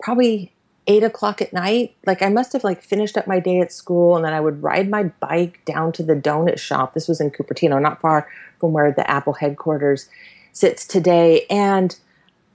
probably 0.00 0.52
eight 0.86 1.02
o'clock 1.02 1.40
at 1.40 1.52
night. 1.52 1.94
Like 2.06 2.22
I 2.22 2.28
must 2.28 2.52
have 2.52 2.64
like 2.64 2.82
finished 2.82 3.16
up 3.16 3.26
my 3.26 3.38
day 3.38 3.60
at 3.60 3.72
school 3.72 4.16
and 4.16 4.24
then 4.24 4.32
I 4.32 4.40
would 4.40 4.62
ride 4.62 4.88
my 4.88 5.04
bike 5.04 5.64
down 5.64 5.92
to 5.92 6.02
the 6.02 6.16
donut 6.16 6.58
shop. 6.58 6.94
This 6.94 7.08
was 7.08 7.20
in 7.20 7.30
Cupertino, 7.30 7.80
not 7.80 8.00
far 8.00 8.28
from 8.58 8.72
where 8.72 8.92
the 8.92 9.08
Apple 9.08 9.34
headquarters 9.34 10.08
sits 10.52 10.86
today. 10.86 11.46
And 11.48 11.96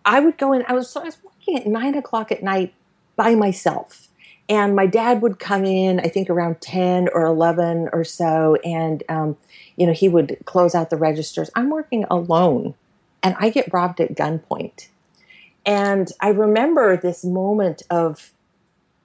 I 0.05 0.19
would 0.19 0.37
go 0.37 0.53
in, 0.53 0.63
I 0.67 0.73
was, 0.73 0.89
so 0.89 1.01
I 1.01 1.05
was 1.05 1.17
working 1.23 1.57
at 1.57 1.67
nine 1.67 1.95
o'clock 1.95 2.31
at 2.31 2.43
night 2.43 2.73
by 3.15 3.35
myself. 3.35 4.07
And 4.49 4.75
my 4.75 4.87
dad 4.87 5.21
would 5.21 5.39
come 5.39 5.65
in, 5.65 5.99
I 5.99 6.07
think 6.07 6.29
around 6.29 6.61
10 6.61 7.09
or 7.13 7.25
11 7.25 7.89
or 7.91 8.05
so. 8.05 8.55
And, 8.63 9.03
um, 9.09 9.35
you 9.75 9.85
know, 9.85 9.93
he 9.93 10.07
would 10.07 10.37
close 10.45 10.73
out 10.73 10.89
the 10.89 10.95
registers. 10.95 11.49
I'm 11.55 11.69
working 11.69 12.05
alone 12.09 12.75
and 13.21 13.35
I 13.39 13.49
get 13.49 13.73
robbed 13.73 13.99
at 13.99 14.15
gunpoint 14.15 14.87
and 15.67 16.11
I 16.19 16.29
remember 16.29 16.97
this 16.97 17.23
moment 17.23 17.83
of, 17.91 18.31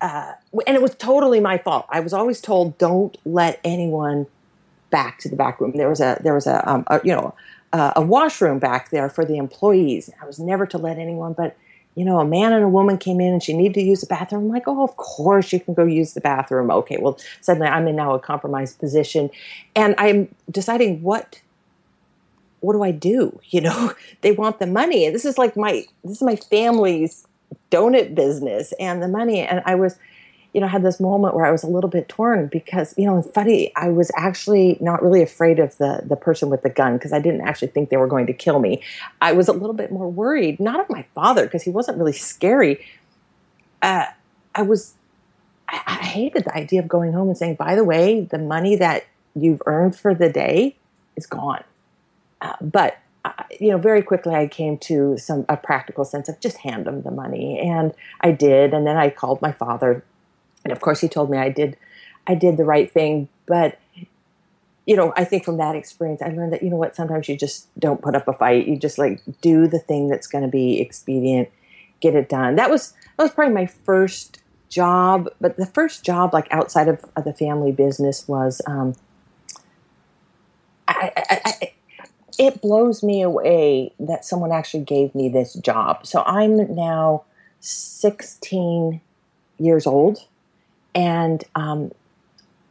uh, 0.00 0.32
and 0.66 0.76
it 0.76 0.80
was 0.80 0.94
totally 0.94 1.40
my 1.40 1.58
fault. 1.58 1.86
I 1.90 2.00
was 2.00 2.14
always 2.14 2.40
told, 2.40 2.78
"Don't 2.78 3.18
let 3.26 3.60
anyone 3.64 4.26
back 4.90 5.18
to 5.20 5.28
the 5.28 5.36
back 5.36 5.60
room." 5.60 5.72
There 5.72 5.90
was 5.90 6.00
a 6.00 6.18
there 6.22 6.34
was 6.34 6.46
a, 6.46 6.66
um, 6.70 6.84
a 6.86 7.00
you 7.04 7.12
know 7.12 7.34
a 7.74 8.02
washroom 8.02 8.58
back 8.58 8.90
there 8.90 9.08
for 9.08 9.24
the 9.24 9.36
employees. 9.36 10.10
I 10.20 10.26
was 10.26 10.38
never 10.38 10.66
to 10.66 10.78
let 10.78 10.98
anyone, 10.98 11.32
but 11.32 11.56
you 11.94 12.04
know, 12.04 12.20
a 12.20 12.24
man 12.24 12.52
and 12.52 12.64
a 12.64 12.68
woman 12.68 12.96
came 12.96 13.20
in 13.20 13.32
and 13.34 13.42
she 13.42 13.54
needed 13.54 13.74
to 13.74 13.82
use 13.82 14.00
the 14.00 14.06
bathroom. 14.06 14.44
I'm 14.44 14.48
like, 14.48 14.66
oh, 14.66 14.82
of 14.82 14.96
course 14.96 15.52
you 15.52 15.60
can 15.60 15.74
go 15.74 15.84
use 15.84 16.14
the 16.14 16.22
bathroom. 16.22 16.70
Okay, 16.70 16.96
well, 16.98 17.18
suddenly 17.40 17.68
I'm 17.68 17.86
in 17.86 17.96
now 17.96 18.14
a 18.14 18.18
compromised 18.18 18.78
position, 18.78 19.30
and 19.76 19.94
I'm 19.98 20.34
deciding 20.50 21.02
what 21.02 21.40
what 22.62 22.72
do 22.72 22.82
I 22.82 22.90
do? 22.90 23.38
You 23.52 23.60
know, 23.60 23.92
they 24.22 24.32
want 24.32 24.60
the 24.60 24.66
money. 24.66 25.04
And 25.04 25.14
this 25.14 25.26
is 25.26 25.36
like 25.36 25.58
my 25.58 25.84
this 26.02 26.16
is 26.16 26.22
my 26.22 26.36
family's 26.36 27.26
donut 27.70 28.14
business 28.14 28.72
and 28.80 29.02
the 29.02 29.08
money. 29.08 29.40
And 29.40 29.62
I 29.66 29.74
was, 29.74 29.98
you 30.54 30.60
know, 30.62 30.66
had 30.66 30.82
this 30.82 30.98
moment 30.98 31.34
where 31.34 31.44
I 31.44 31.50
was 31.50 31.62
a 31.62 31.66
little 31.66 31.90
bit 31.90 32.08
torn 32.08 32.46
because, 32.46 32.94
you 32.96 33.04
know, 33.04 33.18
it's 33.18 33.30
funny, 33.30 33.70
I 33.76 33.90
was 33.90 34.10
actually 34.16 34.78
not 34.80 35.02
really 35.02 35.20
afraid 35.20 35.58
of 35.58 35.76
the 35.76 36.02
the 36.02 36.16
person 36.16 36.48
with 36.48 36.62
the 36.62 36.70
gun 36.70 36.94
because 36.94 37.12
I 37.12 37.20
didn't 37.20 37.42
actually 37.42 37.68
think 37.68 37.90
they 37.90 37.98
were 37.98 38.06
going 38.06 38.26
to 38.28 38.32
kill 38.32 38.58
me. 38.58 38.82
I 39.20 39.32
was 39.32 39.48
a 39.48 39.52
little 39.52 39.74
bit 39.74 39.92
more 39.92 40.08
worried, 40.08 40.58
not 40.58 40.80
of 40.80 40.88
my 40.88 41.04
father, 41.14 41.44
because 41.44 41.62
he 41.62 41.70
wasn't 41.70 41.98
really 41.98 42.14
scary. 42.14 42.82
Uh, 43.82 44.06
I 44.54 44.62
was 44.62 44.94
I 45.68 45.96
hated 45.96 46.44
the 46.44 46.56
idea 46.56 46.80
of 46.80 46.88
going 46.88 47.12
home 47.12 47.28
and 47.28 47.36
saying, 47.36 47.56
by 47.56 47.74
the 47.74 47.84
way, 47.84 48.22
the 48.22 48.38
money 48.38 48.76
that 48.76 49.04
you've 49.34 49.62
earned 49.66 49.94
for 49.96 50.14
the 50.14 50.30
day 50.30 50.76
is 51.16 51.26
gone 51.26 51.64
uh, 52.42 52.56
but 52.60 52.98
uh, 53.24 53.30
you 53.60 53.70
know, 53.70 53.78
very 53.78 54.02
quickly 54.02 54.34
I 54.34 54.48
came 54.48 54.76
to 54.78 55.16
some 55.16 55.46
a 55.48 55.56
practical 55.56 56.04
sense 56.04 56.28
of 56.28 56.40
just 56.40 56.58
hand 56.58 56.86
them 56.86 57.02
the 57.02 57.10
money, 57.10 57.58
and 57.60 57.94
I 58.20 58.32
did. 58.32 58.74
And 58.74 58.86
then 58.86 58.96
I 58.96 59.10
called 59.10 59.40
my 59.40 59.52
father, 59.52 60.04
and 60.64 60.72
of 60.72 60.80
course 60.80 61.00
he 61.00 61.08
told 61.08 61.30
me 61.30 61.38
I 61.38 61.48
did, 61.48 61.76
I 62.26 62.34
did 62.34 62.56
the 62.56 62.64
right 62.64 62.90
thing. 62.90 63.28
But 63.46 63.78
you 64.86 64.96
know, 64.96 65.12
I 65.16 65.24
think 65.24 65.44
from 65.44 65.58
that 65.58 65.76
experience, 65.76 66.20
I 66.20 66.28
learned 66.30 66.52
that 66.52 66.64
you 66.64 66.70
know 66.70 66.76
what, 66.76 66.96
sometimes 66.96 67.28
you 67.28 67.36
just 67.36 67.68
don't 67.78 68.02
put 68.02 68.16
up 68.16 68.26
a 68.26 68.32
fight. 68.32 68.66
You 68.66 68.76
just 68.76 68.98
like 68.98 69.20
do 69.40 69.68
the 69.68 69.78
thing 69.78 70.08
that's 70.08 70.26
going 70.26 70.42
to 70.42 70.50
be 70.50 70.80
expedient, 70.80 71.48
get 72.00 72.16
it 72.16 72.28
done. 72.28 72.56
That 72.56 72.70
was 72.70 72.92
that 73.16 73.22
was 73.22 73.32
probably 73.32 73.54
my 73.54 73.66
first 73.66 74.40
job, 74.68 75.28
but 75.40 75.56
the 75.58 75.66
first 75.66 76.04
job 76.04 76.34
like 76.34 76.48
outside 76.50 76.88
of, 76.88 77.04
of 77.14 77.22
the 77.22 77.34
family 77.34 77.70
business 77.70 78.26
was. 78.26 78.60
Um, 78.66 78.96
I, 80.88 81.12
I, 81.16 81.40
I, 81.44 81.72
it 82.38 82.60
blows 82.60 83.02
me 83.02 83.22
away 83.22 83.92
that 83.98 84.24
someone 84.24 84.52
actually 84.52 84.84
gave 84.84 85.14
me 85.14 85.28
this 85.28 85.54
job. 85.54 86.06
So 86.06 86.22
I'm 86.26 86.74
now 86.74 87.24
16 87.60 89.00
years 89.58 89.86
old, 89.86 90.26
and 90.94 91.44
um, 91.54 91.92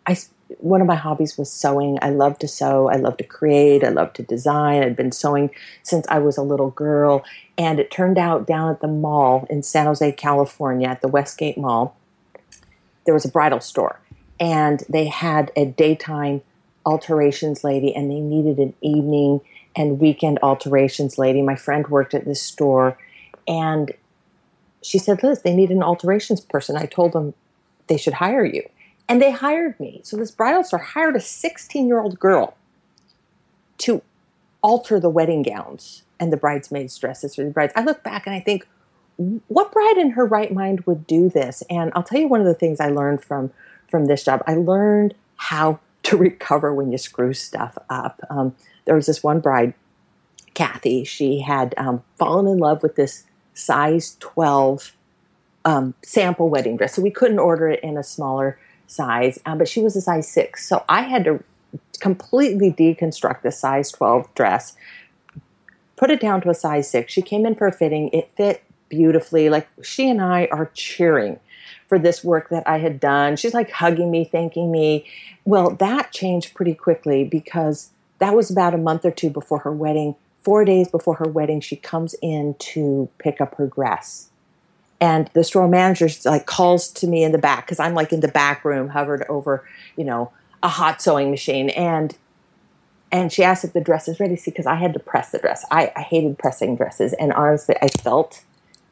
I 0.06 0.18
one 0.60 0.82
of 0.82 0.88
my 0.88 0.96
hobbies 0.96 1.38
was 1.38 1.50
sewing. 1.52 1.98
I 2.02 2.10
love 2.10 2.38
to 2.40 2.48
sew. 2.48 2.90
I 2.90 2.98
love 2.98 3.16
to 3.18 3.24
create. 3.24 3.86
I 3.86 3.90
love 3.90 4.12
to 4.14 4.24
design. 4.24 4.84
I'd 4.84 4.98
been 4.98 5.14
sewing 5.14 5.50
since 5.82 6.06
I 6.10 6.20
was 6.20 6.38
a 6.38 6.42
little 6.42 6.72
girl, 6.72 7.24
and 7.58 7.80
it 7.80 7.92
turned 7.92 8.18
out 8.18 8.48
down 8.48 8.70
at 8.70 8.82
the 8.82 8.88
mall 8.88 9.48
in 9.50 9.64
San 9.64 9.86
Jose, 9.86 10.12
California, 10.14 10.88
at 10.88 11.02
the 11.02 11.08
Westgate 11.08 11.58
Mall, 11.58 11.96
there 13.06 13.14
was 13.14 13.26
a 13.26 13.30
bridal 13.30 13.60
store, 13.60 14.00
and 14.40 14.84
they 14.90 15.06
had 15.06 15.52
a 15.56 15.66
daytime 15.66 16.42
alterations 16.86 17.64
lady, 17.64 17.94
and 17.94 18.10
they 18.10 18.20
needed 18.20 18.58
an 18.58 18.74
evening 18.82 19.42
and 19.76 20.00
weekend 20.00 20.40
alterations 20.44 21.18
lady. 21.18 21.42
My 21.42 21.56
friend 21.56 21.88
worked 21.88 22.14
at 22.14 22.26
this 22.26 22.42
store 22.42 22.98
and 23.48 23.92
she 24.82 24.98
said, 24.98 25.24
Liz, 25.24 25.42
they 25.42 25.56
need 25.56 25.72
an 25.72 25.84
alterations 25.84 26.42
person. 26.42 26.76
I 26.76 26.86
told 26.86 27.14
them 27.14 27.34
they 27.88 27.98
should 27.98 28.16
hire 28.16 28.46
you. 28.46 28.68
And 29.08 29.22
they 29.22 29.32
hired 29.32 29.80
me. 29.80 30.02
So 30.04 30.18
this 30.18 30.32
bridal 30.32 30.64
store 30.64 30.80
hired 30.80 31.16
a 31.16 31.20
16 31.20 31.88
year 31.88 32.00
old 32.00 32.20
girl 32.20 32.56
to 33.80 34.02
alter 34.62 35.00
the 35.00 35.10
wedding 35.10 35.44
gowns 35.44 36.04
and 36.20 36.32
the 36.32 36.38
bridesmaids' 36.38 36.98
dresses 36.98 37.36
for 37.36 37.44
the 37.44 37.50
brides. 37.50 37.74
I 37.76 37.84
look 37.84 38.04
back 38.04 38.26
and 38.26 38.36
I 38.36 38.40
think, 38.40 38.68
what 39.48 39.72
bride 39.72 39.98
in 39.98 40.12
her 40.12 40.26
right 40.26 40.52
mind 40.54 40.82
would 40.86 41.06
do 41.06 41.30
this? 41.30 41.64
And 41.70 41.92
I'll 41.96 42.04
tell 42.04 42.20
you 42.20 42.28
one 42.28 42.40
of 42.40 42.48
the 42.48 42.54
things 42.54 42.80
I 42.80 42.90
learned 42.90 43.24
from 43.24 43.52
from 43.90 44.06
this 44.06 44.24
job. 44.24 44.42
I 44.48 44.56
learned 44.56 45.14
how 45.36 45.80
to 46.04 46.18
recover 46.18 46.74
when 46.74 46.92
you 46.92 46.98
screw 46.98 47.34
stuff 47.34 47.78
up. 47.90 48.20
Um, 48.30 48.56
there 48.86 48.96
was 48.96 49.06
this 49.06 49.24
one 49.24 49.40
bride, 49.40 49.74
Kathy. 50.54 51.04
She 51.04 51.42
had 51.42 51.74
um, 51.78 52.04
fallen 52.18 52.48
in 52.48 52.58
love 52.58 52.84
with 52.84 52.96
this 52.96 53.26
size 53.54 54.18
12 54.20 54.96
um, 55.66 55.94
sample 56.04 56.50
wedding 56.50 56.78
dress. 56.78 56.96
So 56.96 57.02
we 57.02 57.12
couldn't 57.12 57.40
order 57.40 57.70
it 57.70 57.80
in 57.82 57.98
a 57.98 58.04
smaller 58.04 58.58
size, 58.88 59.40
um, 59.46 59.58
but 59.58 59.68
she 59.68 59.82
was 59.82 59.96
a 59.96 60.02
size 60.02 60.28
six. 60.30 60.68
So 60.68 60.84
I 60.90 61.04
had 61.04 61.24
to 61.26 61.44
completely 62.00 62.72
deconstruct 62.72 63.44
the 63.44 63.52
size 63.52 63.92
12 63.92 64.34
dress, 64.34 64.76
put 65.96 66.10
it 66.10 66.20
down 66.20 66.42
to 66.42 66.50
a 66.50 66.56
size 66.56 66.90
six. 66.90 67.14
She 67.14 67.22
came 67.22 67.46
in 67.46 67.56
for 67.56 67.68
a 67.68 67.72
fitting. 67.72 68.10
It 68.10 68.32
fit 68.36 68.64
beautifully. 68.90 69.50
Like 69.50 69.68
she 69.84 70.10
and 70.10 70.22
I 70.22 70.48
are 70.52 70.72
cheering 70.74 71.40
for 71.92 72.00
this 72.00 72.24
work 72.24 72.48
that 72.48 72.64
I 72.66 72.78
had 72.78 73.02
done. 73.02 73.36
She's 73.36 73.54
like 73.54 73.70
hugging 73.70 74.10
me, 74.10 74.24
thanking 74.24 74.72
me. 74.72 75.06
Well, 75.44 75.72
that 75.72 76.14
changed 76.14 76.54
pretty 76.54 76.74
quickly 76.74 77.26
because 77.26 77.90
that 78.20 78.34
was 78.34 78.50
about 78.50 78.74
a 78.74 78.78
month 78.78 79.04
or 79.04 79.12
two 79.12 79.30
before 79.30 79.58
her 79.58 79.74
wedding. 79.74 80.16
Four 80.40 80.64
days 80.64 80.88
before 80.88 81.16
her 81.16 81.28
wedding, 81.28 81.60
she 81.60 81.76
comes 81.76 82.16
in 82.22 82.56
to 82.60 83.10
pick 83.18 83.42
up 83.42 83.56
her 83.56 83.68
dress. 83.68 84.30
And 85.02 85.30
the 85.34 85.44
store 85.44 85.68
manager 85.68 86.08
like 86.24 86.46
calls 86.46 86.88
to 86.94 87.08
me 87.08 87.26
in 87.26 87.34
the 87.34 87.38
back 87.38 87.66
because 87.66 87.82
I'm 87.82 87.94
like 87.94 88.14
in 88.14 88.22
the 88.22 88.30
back 88.30 88.64
room, 88.64 88.88
hovered 88.88 89.26
over, 89.28 89.68
you 89.98 90.06
know, 90.06 90.32
a 90.64 90.70
hot 90.70 91.02
sewing 91.02 91.30
machine. 91.30 91.72
And 91.72 92.18
and 93.12 93.34
she 93.34 93.44
asked 93.44 93.66
if 93.66 93.74
the 93.74 93.82
dress 93.82 94.08
is 94.08 94.18
ready. 94.22 94.38
See, 94.38 94.52
because 94.52 94.66
I 94.66 94.76
had 94.76 94.94
to 94.94 95.00
press 95.00 95.32
the 95.32 95.40
dress. 95.40 95.66
I, 95.70 95.92
I 95.94 96.04
hated 96.04 96.38
pressing 96.38 96.78
dresses, 96.78 97.12
and 97.12 97.34
honestly, 97.34 97.76
I 97.82 97.90
felt 97.90 98.46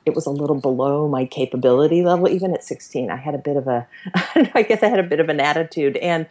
it 0.09 0.15
was 0.15 0.25
a 0.25 0.31
little 0.31 0.59
below 0.59 1.07
my 1.07 1.25
capability 1.25 2.03
level. 2.03 2.27
Even 2.27 2.53
at 2.53 2.63
16, 2.63 3.09
I 3.09 3.15
had 3.15 3.35
a 3.35 3.37
bit 3.37 3.55
of 3.55 3.67
a, 3.67 3.87
I 4.53 4.63
guess 4.67 4.83
I 4.83 4.87
had 4.87 4.99
a 4.99 5.03
bit 5.03 5.19
of 5.19 5.29
an 5.29 5.39
attitude. 5.39 5.95
And, 5.97 6.27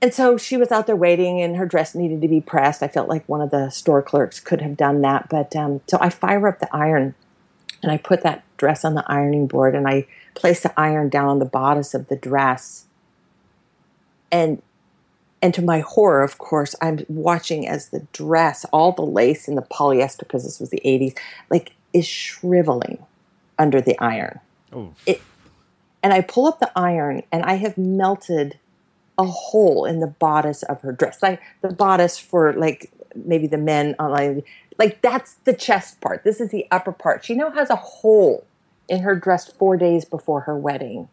and 0.00 0.12
so 0.12 0.36
she 0.36 0.56
was 0.56 0.72
out 0.72 0.86
there 0.86 0.96
waiting 0.96 1.40
and 1.40 1.56
her 1.56 1.66
dress 1.66 1.94
needed 1.94 2.20
to 2.22 2.28
be 2.28 2.40
pressed. 2.40 2.82
I 2.82 2.88
felt 2.88 3.08
like 3.08 3.28
one 3.28 3.40
of 3.40 3.50
the 3.50 3.70
store 3.70 4.02
clerks 4.02 4.40
could 4.40 4.60
have 4.60 4.76
done 4.76 5.02
that. 5.02 5.28
But 5.28 5.54
um, 5.54 5.80
so 5.86 5.98
I 6.00 6.08
fire 6.08 6.48
up 6.48 6.58
the 6.58 6.74
iron 6.74 7.14
and 7.82 7.92
I 7.92 7.98
put 7.98 8.22
that 8.22 8.42
dress 8.56 8.84
on 8.84 8.94
the 8.94 9.04
ironing 9.06 9.46
board 9.46 9.74
and 9.74 9.86
I 9.86 10.06
place 10.34 10.60
the 10.60 10.78
iron 10.80 11.08
down 11.08 11.28
on 11.28 11.38
the 11.38 11.44
bodice 11.44 11.94
of 11.94 12.08
the 12.08 12.16
dress. 12.16 12.86
And 14.30 14.62
and 15.42 15.52
to 15.54 15.62
my 15.62 15.80
horror, 15.80 16.22
of 16.22 16.38
course, 16.38 16.76
I'm 16.80 17.04
watching 17.08 17.66
as 17.66 17.88
the 17.88 18.06
dress, 18.12 18.64
all 18.66 18.92
the 18.92 19.02
lace 19.02 19.48
and 19.48 19.58
the 19.58 19.62
polyester, 19.62 20.20
because 20.20 20.44
this 20.44 20.60
was 20.60 20.70
the 20.70 20.80
80s, 20.84 21.18
like 21.50 21.72
is 21.92 22.06
shriveling 22.06 22.98
under 23.58 23.80
the 23.80 23.98
iron. 23.98 24.40
It, 25.06 25.22
and 26.02 26.12
I 26.12 26.20
pull 26.20 26.46
up 26.46 26.60
the 26.60 26.70
iron 26.74 27.22
and 27.30 27.44
I 27.44 27.54
have 27.54 27.78
melted 27.78 28.58
a 29.18 29.24
hole 29.24 29.84
in 29.84 30.00
the 30.00 30.06
bodice 30.06 30.62
of 30.64 30.80
her 30.80 30.92
dress. 30.92 31.22
Like 31.22 31.40
the 31.60 31.72
bodice 31.72 32.18
for 32.18 32.52
like 32.54 32.90
maybe 33.14 33.46
the 33.46 33.58
men 33.58 33.94
on 33.98 34.10
like, 34.10 34.46
like 34.78 35.02
that's 35.02 35.34
the 35.44 35.52
chest 35.52 36.00
part. 36.00 36.24
This 36.24 36.40
is 36.40 36.50
the 36.50 36.66
upper 36.70 36.92
part. 36.92 37.24
She 37.24 37.34
now 37.34 37.50
has 37.50 37.70
a 37.70 37.76
hole 37.76 38.44
in 38.88 39.00
her 39.02 39.14
dress 39.14 39.48
four 39.48 39.76
days 39.76 40.04
before 40.04 40.40
her 40.40 40.56
wedding. 40.56 41.08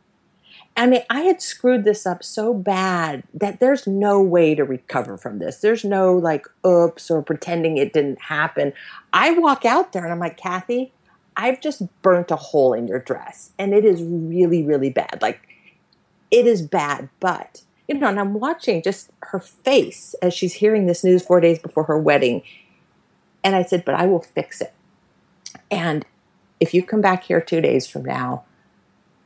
I 0.78 0.88
mean, 0.88 1.02
I 1.10 1.22
had 1.22 1.42
screwed 1.42 1.84
this 1.84 2.06
up 2.06 2.24
so 2.24 2.54
bad 2.54 3.24
that 3.34 3.60
there's 3.60 3.86
no 3.86 4.22
way 4.22 4.56
to 4.56 4.64
recover 4.64 5.18
from 5.18 5.40
this. 5.40 5.58
There's 5.58 5.84
no 5.84 6.14
like, 6.16 6.48
oops, 6.66 7.12
or 7.12 7.22
pretending 7.22 7.78
it 7.78 7.92
didn't 7.92 8.22
happen. 8.22 8.72
I 9.12 9.32
walk 9.32 9.66
out 9.66 9.92
there 9.92 10.04
and 10.04 10.12
I'm 10.14 10.20
like, 10.20 10.38
Kathy, 10.38 10.94
I've 11.36 11.60
just 11.60 11.82
burnt 12.02 12.32
a 12.32 12.38
hole 12.38 12.74
in 12.74 12.88
your 12.88 13.00
dress 13.00 13.52
and 13.60 13.74
it 13.74 13.84
is 13.84 14.02
really, 14.04 14.64
really 14.64 14.90
bad. 14.90 15.20
Like, 15.22 15.42
it 16.32 16.46
is 16.48 16.62
bad, 16.62 17.10
but, 17.20 17.64
you 17.88 17.96
know, 17.96 18.08
and 18.08 18.20
I'm 18.20 18.34
watching 18.36 18.82
just 18.82 19.10
her 19.24 19.40
face 19.40 20.16
as 20.22 20.34
she's 20.34 20.54
hearing 20.54 20.86
this 20.86 21.04
news 21.04 21.26
four 21.26 21.42
days 21.42 21.60
before 21.60 21.86
her 21.86 21.98
wedding. 21.98 22.44
And 23.44 23.56
I 23.56 23.64
said, 23.64 23.84
but 23.84 23.96
I 23.96 24.06
will 24.06 24.22
fix 24.22 24.62
it. 24.62 24.74
And 25.72 26.06
if 26.60 26.74
you 26.74 26.84
come 26.84 27.02
back 27.02 27.24
here 27.24 27.42
two 27.42 27.62
days 27.62 27.88
from 27.88 28.06
now, 28.06 28.44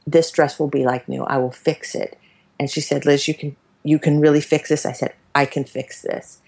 this 0.05 0.31
dress 0.31 0.59
will 0.59 0.67
be 0.67 0.85
like 0.85 1.07
new. 1.07 1.23
I 1.23 1.37
will 1.37 1.51
fix 1.51 1.95
it. 1.95 2.17
And 2.59 2.69
she 2.69 2.81
said, 2.81 3.05
Liz, 3.05 3.27
you 3.27 3.33
can 3.33 3.55
you 3.83 3.99
can 3.99 4.19
really 4.19 4.41
fix 4.41 4.69
this. 4.69 4.85
I 4.85 4.93
said, 4.93 5.13
I 5.35 5.45
can 5.45 5.65
fix 5.65 6.01
this. 6.01 6.39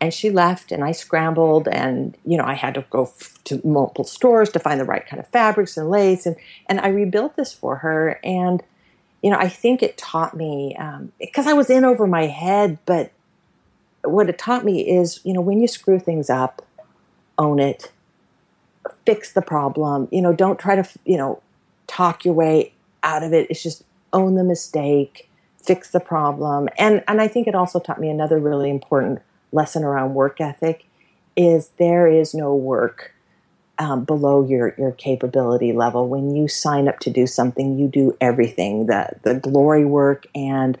And 0.00 0.14
she 0.14 0.30
left 0.30 0.70
and 0.70 0.84
I 0.84 0.92
scrambled 0.92 1.66
and 1.68 2.16
you 2.24 2.38
know, 2.38 2.44
I 2.44 2.54
had 2.54 2.74
to 2.74 2.84
go 2.90 3.04
f- 3.04 3.38
to 3.44 3.60
multiple 3.64 4.04
stores 4.04 4.50
to 4.50 4.60
find 4.60 4.78
the 4.78 4.84
right 4.84 5.04
kind 5.06 5.18
of 5.18 5.28
fabrics 5.28 5.76
and 5.76 5.90
lace 5.90 6.26
and 6.26 6.36
and 6.66 6.80
I 6.80 6.88
rebuilt 6.88 7.36
this 7.36 7.52
for 7.52 7.76
her 7.76 8.20
and 8.22 8.62
you 9.22 9.30
know, 9.30 9.38
I 9.38 9.48
think 9.48 9.82
it 9.82 9.96
taught 9.96 10.36
me 10.36 10.76
because 11.18 11.46
um, 11.46 11.50
I 11.50 11.54
was 11.54 11.70
in 11.70 11.84
over 11.84 12.06
my 12.06 12.26
head, 12.26 12.78
but 12.86 13.10
what 14.04 14.28
it 14.28 14.38
taught 14.38 14.64
me 14.64 14.88
is, 14.88 15.20
you 15.24 15.32
know, 15.32 15.40
when 15.40 15.60
you 15.60 15.66
screw 15.66 15.98
things 15.98 16.30
up, 16.30 16.64
own 17.36 17.58
it, 17.58 17.90
fix 19.04 19.32
the 19.32 19.42
problem. 19.42 20.08
You 20.12 20.22
know, 20.22 20.32
don't 20.32 20.58
try 20.58 20.76
to, 20.76 20.88
you 21.04 21.16
know, 21.16 21.42
talk 21.88 22.24
your 22.24 22.34
way 22.34 22.72
out 23.02 23.22
of 23.22 23.32
it. 23.32 23.48
It's 23.50 23.62
just 23.62 23.84
own 24.12 24.34
the 24.34 24.44
mistake, 24.44 25.28
fix 25.62 25.90
the 25.90 26.00
problem. 26.00 26.68
And 26.78 27.02
and 27.08 27.20
I 27.20 27.28
think 27.28 27.46
it 27.46 27.54
also 27.54 27.78
taught 27.78 28.00
me 28.00 28.08
another 28.10 28.38
really 28.38 28.70
important 28.70 29.20
lesson 29.52 29.84
around 29.84 30.14
work 30.14 30.40
ethic 30.40 30.84
is 31.36 31.70
there 31.78 32.06
is 32.08 32.34
no 32.34 32.54
work 32.54 33.14
um, 33.78 34.04
below 34.04 34.44
your 34.44 34.74
your 34.78 34.92
capability 34.92 35.72
level. 35.72 36.08
When 36.08 36.34
you 36.34 36.48
sign 36.48 36.88
up 36.88 36.98
to 37.00 37.10
do 37.10 37.26
something, 37.26 37.78
you 37.78 37.88
do 37.88 38.16
everything 38.20 38.86
the 38.86 39.10
the 39.22 39.34
glory 39.34 39.84
work 39.84 40.26
and 40.34 40.78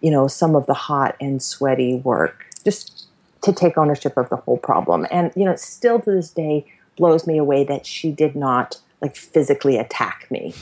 you 0.00 0.10
know 0.10 0.28
some 0.28 0.56
of 0.56 0.66
the 0.66 0.74
hot 0.74 1.16
and 1.20 1.42
sweaty 1.42 1.96
work 1.96 2.46
just 2.64 3.06
to 3.42 3.52
take 3.52 3.78
ownership 3.78 4.16
of 4.16 4.28
the 4.30 4.36
whole 4.36 4.58
problem. 4.58 5.06
And 5.10 5.32
you 5.36 5.44
know, 5.44 5.56
still 5.56 6.00
to 6.00 6.10
this 6.10 6.30
day 6.30 6.66
blows 6.96 7.26
me 7.26 7.38
away 7.38 7.64
that 7.64 7.86
she 7.86 8.10
did 8.10 8.34
not 8.34 8.80
like 9.00 9.14
physically 9.16 9.76
attack 9.76 10.26
me 10.30 10.54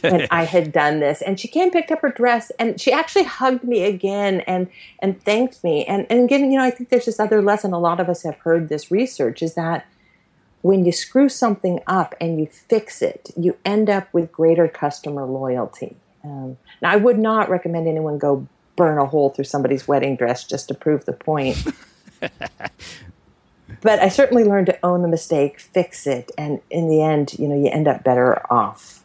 when 0.00 0.26
I 0.30 0.44
had 0.44 0.72
done 0.72 1.00
this. 1.00 1.20
And 1.22 1.38
she 1.38 1.48
came, 1.48 1.70
picked 1.70 1.90
up 1.90 2.00
her 2.00 2.10
dress, 2.10 2.50
and 2.58 2.80
she 2.80 2.92
actually 2.92 3.24
hugged 3.24 3.64
me 3.64 3.84
again 3.84 4.40
and 4.40 4.68
and 5.00 5.22
thanked 5.22 5.62
me. 5.62 5.84
And 5.84 6.06
and 6.10 6.24
again, 6.24 6.50
you 6.50 6.58
know, 6.58 6.64
I 6.64 6.70
think 6.70 6.88
there's 6.88 7.06
this 7.06 7.20
other 7.20 7.42
lesson. 7.42 7.72
A 7.72 7.78
lot 7.78 8.00
of 8.00 8.08
us 8.08 8.22
have 8.22 8.36
heard 8.38 8.68
this 8.68 8.90
research 8.90 9.42
is 9.42 9.54
that 9.54 9.86
when 10.62 10.84
you 10.84 10.92
screw 10.92 11.28
something 11.28 11.80
up 11.86 12.14
and 12.20 12.38
you 12.38 12.46
fix 12.46 13.02
it, 13.02 13.30
you 13.36 13.56
end 13.64 13.90
up 13.90 14.12
with 14.14 14.32
greater 14.32 14.68
customer 14.68 15.24
loyalty. 15.24 15.96
Um, 16.24 16.56
now, 16.80 16.92
I 16.92 16.96
would 16.96 17.18
not 17.18 17.50
recommend 17.50 17.88
anyone 17.88 18.16
go 18.16 18.46
burn 18.76 18.96
a 18.96 19.04
hole 19.04 19.30
through 19.30 19.44
somebody's 19.44 19.86
wedding 19.86 20.16
dress 20.16 20.44
just 20.44 20.68
to 20.68 20.74
prove 20.74 21.04
the 21.04 21.12
point. 21.12 21.58
but 23.82 23.98
I 23.98 24.08
certainly 24.08 24.44
learned 24.44 24.66
to 24.66 24.78
own 24.84 25.02
the 25.02 25.08
mistake, 25.08 25.60
fix 25.60 26.06
it, 26.06 26.30
and 26.38 26.60
in 26.70 26.88
the 26.88 27.02
end, 27.02 27.34
you 27.38 27.48
know, 27.48 27.56
you 27.56 27.68
end 27.68 27.88
up 27.88 28.04
better 28.04 28.40
off. 28.50 29.00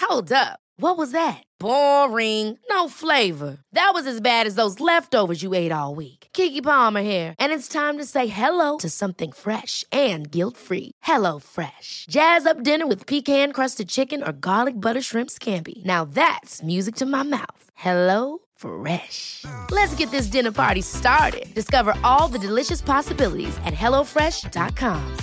Hold 0.00 0.32
up. 0.32 0.58
What 0.80 0.96
was 0.96 1.10
that? 1.10 1.42
Boring. 1.58 2.56
No 2.70 2.88
flavor. 2.88 3.58
That 3.72 3.90
was 3.94 4.06
as 4.06 4.20
bad 4.20 4.46
as 4.46 4.54
those 4.54 4.78
leftovers 4.78 5.42
you 5.42 5.52
ate 5.52 5.72
all 5.72 5.94
week. 5.96 6.28
Keke 6.32 6.62
Palmer 6.62 7.02
here, 7.02 7.34
and 7.38 7.52
it's 7.52 7.68
time 7.68 7.98
to 7.98 8.04
say 8.04 8.28
hello 8.28 8.78
to 8.78 8.88
something 8.88 9.32
fresh 9.32 9.84
and 9.90 10.30
guilt-free. 10.30 10.92
Hello 11.02 11.38
Fresh. 11.38 12.06
Jazz 12.08 12.46
up 12.46 12.62
dinner 12.62 12.86
with 12.86 13.06
pecan-crusted 13.06 13.88
chicken 13.88 14.22
or 14.22 14.32
garlic 14.32 14.80
butter 14.80 15.02
shrimp 15.02 15.30
scampi. 15.30 15.84
Now 15.84 16.04
that's 16.04 16.62
music 16.62 16.96
to 16.96 17.06
my 17.06 17.22
mouth. 17.22 17.70
Hello 17.74 18.38
Fresh. 18.58 19.44
Let's 19.70 19.94
get 19.94 20.10
this 20.10 20.26
dinner 20.26 20.52
party 20.52 20.82
started. 20.82 21.46
Discover 21.54 21.94
all 22.04 22.28
the 22.28 22.38
delicious 22.38 22.82
possibilities 22.82 23.56
at 23.64 23.72
HelloFresh.com. 23.72 25.16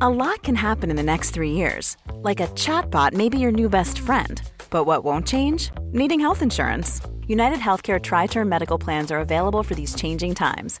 A 0.00 0.08
lot 0.08 0.42
can 0.42 0.54
happen 0.54 0.90
in 0.90 0.96
the 0.96 1.02
next 1.02 1.30
three 1.30 1.52
years. 1.52 1.96
Like 2.22 2.40
a 2.40 2.48
chatbot 2.48 3.12
may 3.12 3.28
be 3.28 3.38
your 3.38 3.52
new 3.52 3.68
best 3.68 3.98
friend. 3.98 4.40
But 4.70 4.84
what 4.84 5.04
won't 5.04 5.26
change? 5.26 5.70
Needing 5.92 6.20
health 6.20 6.42
insurance. 6.42 7.00
United 7.26 7.58
Healthcare 7.58 8.00
Tri 8.00 8.26
Term 8.26 8.48
Medical 8.48 8.78
Plans 8.78 9.10
are 9.10 9.18
available 9.18 9.62
for 9.62 9.74
these 9.74 9.94
changing 9.94 10.34
times 10.34 10.80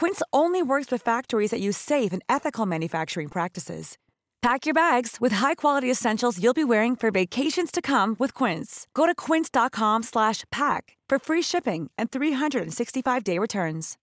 Quince 0.00 0.22
only 0.32 0.62
works 0.62 0.90
with 0.90 1.02
factories 1.02 1.50
that 1.50 1.60
use 1.60 1.76
safe 1.76 2.14
and 2.14 2.22
ethical 2.26 2.64
manufacturing 2.64 3.28
practices. 3.28 3.98
Pack 4.40 4.64
your 4.64 4.72
bags 4.72 5.18
with 5.20 5.32
high-quality 5.32 5.90
essentials 5.90 6.42
you'll 6.42 6.54
be 6.54 6.64
wearing 6.64 6.96
for 6.96 7.10
vacations 7.10 7.70
to 7.70 7.82
come 7.82 8.16
with 8.18 8.32
Quince. 8.32 8.86
Go 8.94 9.04
to 9.04 9.14
quince.com/pack 9.14 10.96
for 11.10 11.18
free 11.18 11.42
shipping 11.42 11.90
and 11.98 12.10
365-day 12.10 13.38
returns. 13.38 13.98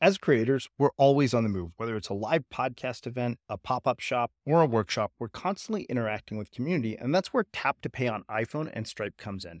As 0.00 0.16
creators, 0.16 0.66
we're 0.78 0.96
always 0.96 1.34
on 1.34 1.42
the 1.42 1.50
move. 1.50 1.72
Whether 1.76 1.94
it's 1.94 2.08
a 2.08 2.14
live 2.14 2.44
podcast 2.50 3.06
event, 3.06 3.38
a 3.50 3.58
pop-up 3.58 4.00
shop, 4.00 4.30
or 4.46 4.62
a 4.62 4.66
workshop, 4.66 5.12
we're 5.18 5.28
constantly 5.28 5.82
interacting 5.90 6.38
with 6.38 6.50
community, 6.50 6.96
and 6.96 7.14
that's 7.14 7.34
where 7.34 7.44
Tap 7.52 7.82
to 7.82 7.90
Pay 7.90 8.08
on 8.08 8.24
iPhone 8.30 8.70
and 8.72 8.86
Stripe 8.86 9.18
comes 9.18 9.44
in. 9.44 9.60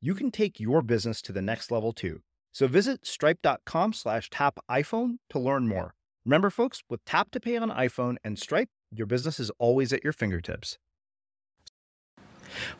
you 0.00 0.14
can 0.14 0.30
take 0.30 0.60
your 0.60 0.82
business 0.82 1.22
to 1.22 1.32
the 1.32 1.42
next 1.42 1.70
level 1.70 1.92
too. 1.92 2.20
So 2.52 2.66
visit 2.66 3.06
stripe.com 3.06 3.92
slash 3.92 4.30
tap 4.30 4.58
iPhone 4.70 5.18
to 5.30 5.38
learn 5.38 5.68
more. 5.68 5.94
Remember, 6.24 6.50
folks, 6.50 6.82
with 6.88 7.04
tap 7.04 7.30
to 7.32 7.40
pay 7.40 7.56
on 7.56 7.70
iPhone 7.70 8.16
and 8.24 8.38
Stripe, 8.38 8.68
your 8.90 9.06
business 9.06 9.38
is 9.38 9.50
always 9.58 9.92
at 9.92 10.02
your 10.02 10.12
fingertips. 10.12 10.78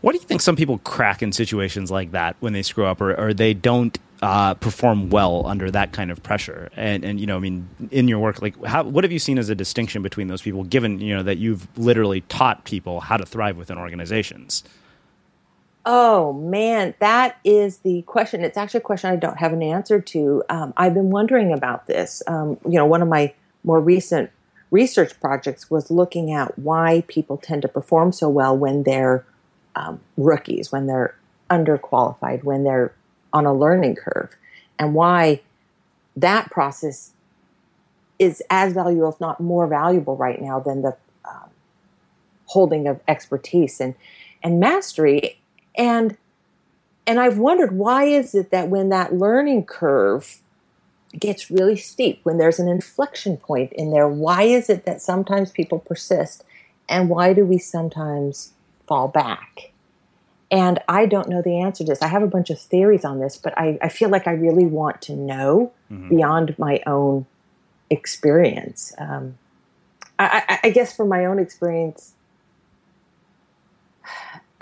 What 0.00 0.12
do 0.12 0.18
you 0.18 0.24
think 0.24 0.40
some 0.40 0.56
people 0.56 0.78
crack 0.78 1.22
in 1.22 1.32
situations 1.32 1.90
like 1.90 2.12
that 2.12 2.36
when 2.40 2.52
they 2.52 2.62
screw 2.62 2.86
up 2.86 3.00
or, 3.00 3.14
or 3.14 3.34
they 3.34 3.52
don't 3.54 3.98
uh, 4.22 4.54
perform 4.54 5.10
well 5.10 5.46
under 5.46 5.70
that 5.70 5.92
kind 5.92 6.10
of 6.10 6.22
pressure? 6.22 6.70
And, 6.74 7.04
and, 7.04 7.20
you 7.20 7.26
know, 7.26 7.36
I 7.36 7.40
mean, 7.40 7.68
in 7.90 8.08
your 8.08 8.18
work, 8.18 8.40
like, 8.40 8.64
how, 8.64 8.84
what 8.84 9.04
have 9.04 9.12
you 9.12 9.18
seen 9.18 9.38
as 9.38 9.48
a 9.48 9.54
distinction 9.54 10.02
between 10.02 10.28
those 10.28 10.42
people, 10.42 10.64
given, 10.64 11.00
you 11.00 11.14
know, 11.14 11.22
that 11.22 11.38
you've 11.38 11.68
literally 11.78 12.22
taught 12.22 12.64
people 12.64 13.00
how 13.00 13.16
to 13.16 13.26
thrive 13.26 13.56
within 13.56 13.78
organizations? 13.78 14.64
Oh 15.88 16.32
man, 16.32 16.94
that 16.98 17.38
is 17.44 17.78
the 17.78 18.02
question. 18.02 18.42
It's 18.42 18.58
actually 18.58 18.78
a 18.78 18.82
question 18.82 19.12
I 19.12 19.16
don't 19.16 19.38
have 19.38 19.52
an 19.52 19.62
answer 19.62 20.00
to. 20.00 20.42
Um, 20.48 20.74
I've 20.76 20.94
been 20.94 21.10
wondering 21.10 21.52
about 21.52 21.86
this. 21.86 22.24
Um, 22.26 22.58
you 22.64 22.72
know, 22.72 22.84
one 22.84 23.02
of 23.02 23.08
my 23.08 23.32
more 23.62 23.80
recent 23.80 24.32
research 24.72 25.18
projects 25.20 25.70
was 25.70 25.88
looking 25.88 26.32
at 26.32 26.58
why 26.58 27.04
people 27.06 27.36
tend 27.36 27.62
to 27.62 27.68
perform 27.68 28.10
so 28.10 28.28
well 28.28 28.56
when 28.56 28.82
they're 28.82 29.24
um, 29.76 30.00
rookies, 30.16 30.72
when 30.72 30.88
they're 30.88 31.14
underqualified, 31.50 32.42
when 32.42 32.64
they're 32.64 32.92
on 33.32 33.46
a 33.46 33.54
learning 33.54 33.94
curve, 33.94 34.34
and 34.80 34.92
why 34.92 35.40
that 36.16 36.50
process 36.50 37.12
is 38.18 38.42
as 38.50 38.72
valuable, 38.72 39.10
if 39.10 39.20
not 39.20 39.38
more 39.38 39.68
valuable, 39.68 40.16
right 40.16 40.42
now 40.42 40.58
than 40.58 40.82
the 40.82 40.96
um, 41.24 41.50
holding 42.46 42.88
of 42.88 43.00
expertise 43.06 43.80
and 43.80 43.94
and 44.42 44.58
mastery 44.58 45.38
and 45.76 46.16
and 47.06 47.20
I've 47.20 47.38
wondered 47.38 47.72
why 47.72 48.04
is 48.04 48.34
it 48.34 48.50
that 48.50 48.68
when 48.68 48.88
that 48.88 49.14
learning 49.14 49.64
curve 49.64 50.40
gets 51.18 51.50
really 51.50 51.76
steep, 51.76 52.20
when 52.24 52.38
there's 52.38 52.58
an 52.58 52.68
inflection 52.68 53.36
point 53.36 53.72
in 53.72 53.90
there, 53.92 54.08
why 54.08 54.42
is 54.42 54.68
it 54.68 54.84
that 54.84 55.00
sometimes 55.00 55.50
people 55.50 55.78
persist 55.78 56.44
and 56.88 57.08
why 57.08 57.32
do 57.32 57.44
we 57.44 57.58
sometimes 57.58 58.52
fall 58.86 59.08
back? 59.08 59.72
And 60.50 60.78
I 60.88 61.06
don't 61.06 61.28
know 61.28 61.42
the 61.42 61.60
answer 61.60 61.84
to 61.84 61.90
this. 61.90 62.02
I 62.02 62.08
have 62.08 62.22
a 62.22 62.28
bunch 62.28 62.50
of 62.50 62.60
theories 62.60 63.04
on 63.04 63.18
this, 63.18 63.36
but 63.36 63.56
I, 63.58 63.78
I 63.82 63.88
feel 63.88 64.08
like 64.08 64.26
I 64.26 64.32
really 64.32 64.66
want 64.66 65.02
to 65.02 65.16
know 65.16 65.72
mm-hmm. 65.90 66.08
beyond 66.08 66.56
my 66.58 66.82
own 66.86 67.26
experience. 67.90 68.92
Um, 68.98 69.38
I, 70.18 70.60
I, 70.62 70.70
guess 70.70 70.96
from 70.96 71.08
my 71.08 71.26
own 71.26 71.38
experience, 71.38 72.14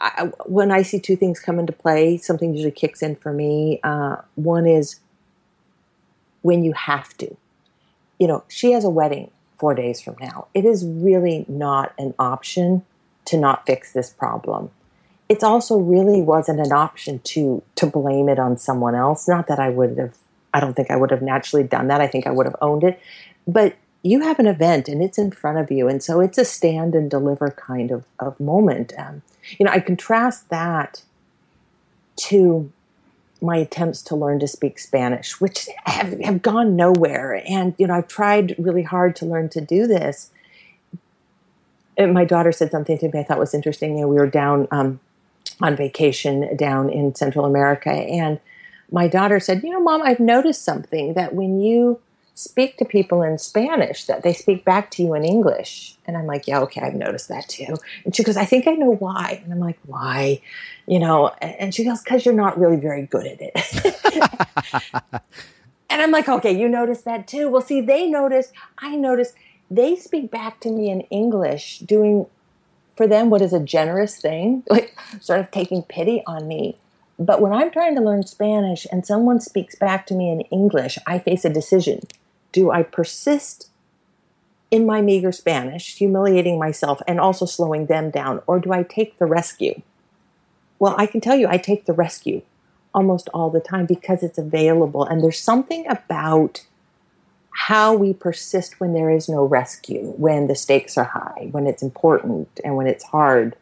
I, 0.05 0.31
when 0.45 0.71
I 0.71 0.83
see 0.83 1.01
two 1.01 1.17
things 1.17 1.40
come 1.40 1.59
into 1.59 1.73
play, 1.73 2.19
something 2.19 2.55
usually 2.55 2.73
kicks 2.73 3.03
in 3.03 3.17
for 3.17 3.33
me. 3.33 3.81
Uh, 3.83 4.17
one 4.35 4.67
is 4.67 5.01
when 6.43 6.62
you 6.62 6.73
have 6.73 7.17
to. 7.19 7.37
You 8.19 8.29
know, 8.29 8.45
she 8.49 8.73
has 8.73 8.85
a 8.85 8.90
wedding 8.90 9.31
four 9.59 9.75
days 9.75 10.03
from 10.03 10.17
now. 10.21 10.49
It 10.53 10.67
is 10.67 10.85
really 10.85 11.47
not 11.49 11.95
an 11.99 12.14
option 12.19 12.85
to 13.27 13.38
not 13.38 13.67
fix 13.67 13.93
this 13.93 14.11
problem. 14.11 14.71
It's 15.31 15.43
also 15.43 15.79
really 15.79 16.21
wasn't 16.21 16.61
an 16.61 16.73
option 16.73 17.21
to 17.21 17.62
to 17.77 17.87
blame 17.87 18.29
it 18.29 18.38
on 18.38 18.59
someone 18.59 18.95
else. 18.95 19.27
Not 19.27 19.47
that 19.47 19.59
I 19.59 19.71
would 19.71 19.97
have. 19.97 20.17
I 20.53 20.61
don't 20.61 20.75
think 20.75 20.90
I 20.90 20.97
would 20.97 21.11
have 21.11 21.23
naturally 21.23 21.64
done 21.64 21.88
that. 21.88 22.03
I 22.03 22.07
think 22.07 22.27
I 22.27 22.31
would 22.31 22.45
have 22.45 22.57
owned 22.61 22.85
it. 22.85 23.01
But 23.47 23.75
you 24.05 24.21
have 24.21 24.38
an 24.38 24.47
event 24.47 24.87
and 24.87 25.03
it's 25.03 25.19
in 25.19 25.33
front 25.33 25.59
of 25.59 25.73
you, 25.73 25.88
and 25.88 26.01
so 26.01 26.21
it's 26.21 26.38
a 26.38 26.45
stand 26.45 26.95
and 26.95 27.11
deliver 27.11 27.51
kind 27.51 27.90
of 27.90 28.05
of 28.21 28.38
moment. 28.38 28.93
Um, 28.97 29.23
you 29.59 29.67
know, 29.67 29.73
I 29.73 29.81
contrast 29.81 30.49
that 30.51 31.03
to 32.16 32.70
my 33.45 33.57
attempts 33.57 34.03
to 34.03 34.16
learn 34.16 34.41
to 34.41 34.49
speak 34.49 34.78
Spanish, 34.78 35.41
which 35.41 35.68
have, 35.85 36.18
have 36.20 36.43
gone 36.43 36.76
nowhere. 36.76 37.43
And, 37.47 37.74
you 37.78 37.87
know, 37.87 37.95
I've 37.95 38.09
tried 38.09 38.55
really 38.59 38.83
hard 38.83 39.14
to 39.16 39.26
learn 39.26 39.49
to 39.51 39.61
do 39.61 39.87
this. 39.87 40.31
And 41.97 42.14
my 42.14 42.24
daughter 42.24 42.53
said 42.53 42.70
something 42.70 42.99
to 42.99 43.09
me 43.09 43.20
I 43.20 43.22
thought 43.24 43.39
was 43.39 43.55
interesting. 43.55 43.99
You 43.99 44.03
know, 44.03 44.09
we 44.09 44.16
were 44.16 44.26
down 44.26 44.66
um, 44.70 44.99
on 45.61 45.76
vacation 45.76 46.57
down 46.57 46.89
in 46.89 47.14
Central 47.14 47.45
America, 47.45 47.91
and 47.91 48.41
my 48.91 49.07
daughter 49.07 49.39
said, 49.39 49.62
You 49.62 49.70
know, 49.70 49.81
mom, 49.81 50.03
I've 50.03 50.18
noticed 50.18 50.64
something 50.64 51.14
that 51.14 51.35
when 51.37 51.61
you 51.61 52.01
speak 52.35 52.76
to 52.78 52.85
people 52.85 53.22
in 53.22 53.39
Spanish, 53.39 54.05
that 54.07 54.22
they 54.22 54.32
speak 54.32 54.64
back 54.64 54.91
to 54.91 55.03
you 55.03 55.14
in 55.14 55.24
English. 55.24 55.97
And 56.07 56.16
I'm 56.16 56.26
like, 56.26 56.47
Yeah, 56.47 56.61
okay, 56.61 56.80
I've 56.80 56.95
noticed 56.95 57.28
that 57.28 57.49
too. 57.49 57.76
And 58.05 58.14
she 58.14 58.24
goes, 58.24 58.37
I 58.37 58.45
think 58.45 58.66
I 58.66 58.72
know 58.72 58.95
why. 58.95 59.41
And 59.45 59.53
I'm 59.53 59.61
like, 59.61 59.78
Why? 59.87 60.41
You 60.87 60.99
know, 60.99 61.28
and 61.41 61.74
she 61.74 61.85
goes, 61.85 62.03
Because 62.03 62.24
you're 62.24 62.35
not 62.35 62.59
really 62.59 62.76
very 62.76 63.07
good 63.07 63.26
at 63.26 63.39
it. 63.41 64.82
and 65.91 66.03
I'm 66.03 66.11
like, 66.11 66.28
Okay, 66.28 66.53
you 66.53 66.68
noticed 66.68 67.05
that 67.05 67.28
too. 67.28 67.49
Well, 67.49 67.62
see, 67.62 67.80
they 67.80 68.09
noticed, 68.09 68.53
I 68.78 68.97
noticed 68.97 69.35
they 69.70 69.97
speak 69.97 70.30
back 70.30 70.61
to 70.61 70.70
me 70.70 70.91
in 70.91 71.03
English, 71.03 71.78
doing 71.80 72.26
for 72.97 73.07
them 73.07 73.30
what 73.30 73.43
is 73.43 73.53
a 73.53 73.61
generous 73.61 74.20
thing, 74.20 74.62
like 74.70 74.97
sort 75.20 75.41
of 75.41 75.51
taking 75.51 75.82
pity 75.82 76.22
on 76.26 76.49
me. 76.49 76.78
But 77.16 77.41
when 77.41 77.53
I'm 77.53 77.70
trying 77.70 77.95
to 77.95 78.01
learn 78.01 78.24
Spanish 78.24 78.89
and 78.91 79.07
someone 79.07 79.41
speaks 79.41 79.76
back 79.76 80.05
to 80.09 80.14
me 80.14 80.30
in 80.30 80.41
English, 80.43 80.99
I 81.07 81.20
face 81.20 81.45
a 81.45 81.51
decision. 81.51 82.01
Do 82.55 82.70
I 82.70 82.84
persist 82.84 83.68
in 84.70 84.86
my 84.86 85.02
meager 85.02 85.32
Spanish, 85.32 85.96
humiliating 85.96 86.57
myself 86.57 87.02
and 87.09 87.18
also 87.18 87.46
slowing 87.46 87.86
them 87.86 88.11
down, 88.11 88.42
or 88.46 88.61
do 88.61 88.72
I 88.72 88.84
take 88.84 89.18
the 89.18 89.26
rescue? 89.26 89.82
Well, 90.78 90.94
I 90.96 91.07
can 91.07 91.20
tell 91.20 91.34
you, 91.34 91.48
I 91.48 91.59
take 91.59 91.86
the 91.86 91.92
rescue 91.92 92.42
almost 92.94 93.28
all 93.34 93.50
the 93.50 93.59
time 93.59 93.86
because 93.86 94.22
it's 94.22 94.38
available. 94.38 95.05
And 95.05 95.20
there's 95.20 95.40
something 95.40 95.84
about 95.88 96.64
how 97.50 97.92
we 97.92 98.14
persist 98.14 98.78
when 98.78 98.94
there 98.94 99.11
is 99.11 99.28
no 99.28 99.44
rescue, 99.44 100.14
when 100.16 100.46
the 100.46 100.55
stakes 100.55 100.96
are 100.96 101.11
high, 101.12 101.48
when 101.50 101.66
it's 101.66 101.82
important, 101.82 102.61
and 102.64 102.76
when 102.76 102.86
it's 102.86 103.05
hard. 103.05 103.57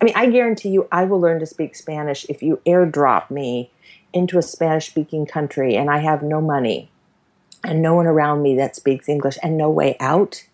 I 0.00 0.04
mean, 0.04 0.14
I 0.14 0.30
guarantee 0.30 0.68
you, 0.68 0.86
I 0.92 1.02
will 1.02 1.20
learn 1.20 1.40
to 1.40 1.46
speak 1.46 1.74
Spanish 1.74 2.24
if 2.28 2.44
you 2.44 2.60
airdrop 2.64 3.28
me 3.28 3.72
into 4.12 4.38
a 4.38 4.42
Spanish 4.42 4.86
speaking 4.86 5.26
country 5.26 5.74
and 5.74 5.90
I 5.90 5.98
have 5.98 6.22
no 6.22 6.40
money 6.40 6.89
and 7.64 7.82
no 7.82 7.94
one 7.94 8.06
around 8.06 8.42
me 8.42 8.56
that 8.56 8.76
speaks 8.76 9.08
English 9.08 9.38
and 9.42 9.56
no 9.56 9.70
way 9.70 9.96
out. 10.00 10.44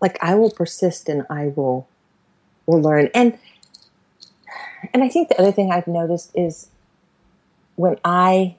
Like 0.00 0.18
I 0.22 0.34
will 0.34 0.50
persist 0.50 1.08
and 1.08 1.24
I 1.30 1.46
will 1.48 1.88
will 2.66 2.80
learn. 2.80 3.10
And 3.14 3.38
and 4.92 5.02
I 5.02 5.08
think 5.08 5.28
the 5.28 5.40
other 5.40 5.52
thing 5.52 5.72
I've 5.72 5.86
noticed 5.86 6.30
is 6.34 6.68
when 7.76 7.96
I 8.04 8.56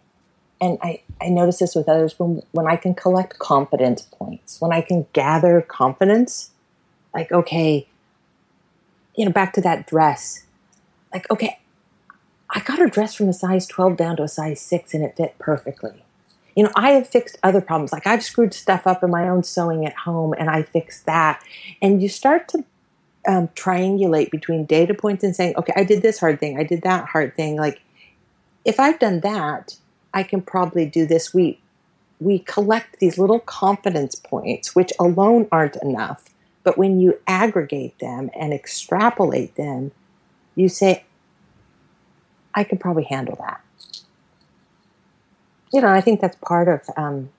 and 0.62 0.78
I, 0.82 1.02
I 1.22 1.30
notice 1.30 1.60
this 1.60 1.76
with 1.76 1.90
others 1.90 2.18
when, 2.18 2.42
when 2.52 2.68
I 2.68 2.78
can 2.78 2.94
collect 2.94 3.40
confidence 3.40 4.04
points, 4.04 4.62
when 4.62 4.72
I 4.72 4.82
can 4.82 5.06
gather 5.14 5.62
confidence, 5.62 6.52
like, 7.14 7.32
okay, 7.32 7.88
you 9.16 9.26
know, 9.26 9.32
back 9.32 9.54
to 9.54 9.62
that 9.62 9.86
dress, 9.86 10.46
like, 11.14 11.30
okay, 11.30 11.60
I 12.50 12.62
got 12.62 12.82
a 12.82 12.88
dress 12.88 13.16
from 13.16 13.28
a 13.28 13.34
size 13.34 13.68
12 13.68 13.98
down 13.98 14.16
to 14.18 14.24
a 14.24 14.28
size 14.28 14.62
6 14.62 14.94
and 14.94 15.04
it 15.04 15.18
fit 15.18 15.38
perfectly. 15.40 16.05
You 16.56 16.64
know, 16.64 16.72
I 16.76 16.92
have 16.92 17.08
fixed 17.08 17.38
other 17.44 17.62
problems. 17.62 17.92
Like 17.92 18.08
I've 18.08 18.24
screwed 18.24 18.54
stuff 18.54 18.88
up 18.88 19.04
in 19.04 19.12
my 19.12 19.28
own 19.28 19.44
sewing 19.44 19.86
at 19.86 19.96
home 19.96 20.34
and 20.38 20.50
I 20.50 20.64
fixed 20.64 21.06
that. 21.06 21.44
And 21.82 22.02
you 22.02 22.10
start 22.10 22.48
to 22.50 22.64
um, 23.28 23.50
triangulate 23.50 24.32
between 24.32 24.66
data 24.66 24.94
points 24.94 25.24
and 25.24 25.36
saying, 25.36 25.56
okay, 25.58 25.74
I 25.76 25.84
did 25.84 26.02
this 26.02 26.20
hard 26.20 26.40
thing, 26.40 26.58
I 26.58 26.64
did 26.64 26.84
that 26.84 27.10
hard 27.10 27.36
thing. 27.36 27.58
Like, 27.58 27.82
if 28.64 28.80
I've 28.80 29.00
done 29.00 29.20
that, 29.22 29.78
I 30.14 30.24
can 30.24 30.42
probably 30.42 30.86
do 30.86 31.06
this. 31.06 31.34
We 31.34 31.60
we 32.20 32.40
collect 32.40 33.00
these 33.00 33.18
little 33.18 33.42
confidence 33.42 34.16
points, 34.16 34.74
which 34.74 34.94
alone 34.98 35.50
aren't 35.52 35.76
enough. 35.78 36.34
But 36.64 36.78
when 36.78 37.02
you 37.02 37.20
aggregate 37.28 38.00
them 38.00 38.30
and 38.34 38.54
extrapolate 38.54 39.56
them, 39.56 39.92
you 40.56 40.70
say, 40.70 41.04
I 42.56 42.64
can 42.64 42.78
probably 42.78 43.04
handle 43.04 43.36
that. 43.42 43.62
You 45.76 45.82
know, 45.82 45.90
I 45.90 46.00
think 46.00 46.22
that's 46.22 46.38
part 46.38 46.70
of, 46.70 46.82
um, 46.96 47.30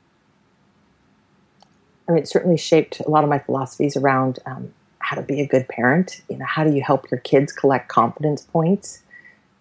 I 2.07 2.13
mean, 2.13 2.23
it 2.23 2.29
certainly 2.29 2.59
shaped 2.59 3.01
a 3.01 3.09
lot 3.09 3.25
of 3.25 3.31
my 3.31 3.39
philosophies 3.39 3.97
around 3.97 4.41
um, 4.45 4.75
how 4.99 5.17
to 5.17 5.23
be 5.23 5.41
a 5.41 5.47
good 5.47 5.67
parent. 5.69 6.21
You 6.29 6.37
know, 6.37 6.45
how 6.45 6.63
do 6.63 6.71
you 6.71 6.83
help 6.83 7.11
your 7.11 7.21
kids 7.21 7.51
collect 7.51 7.89
confidence 7.89 8.43
points? 8.43 9.03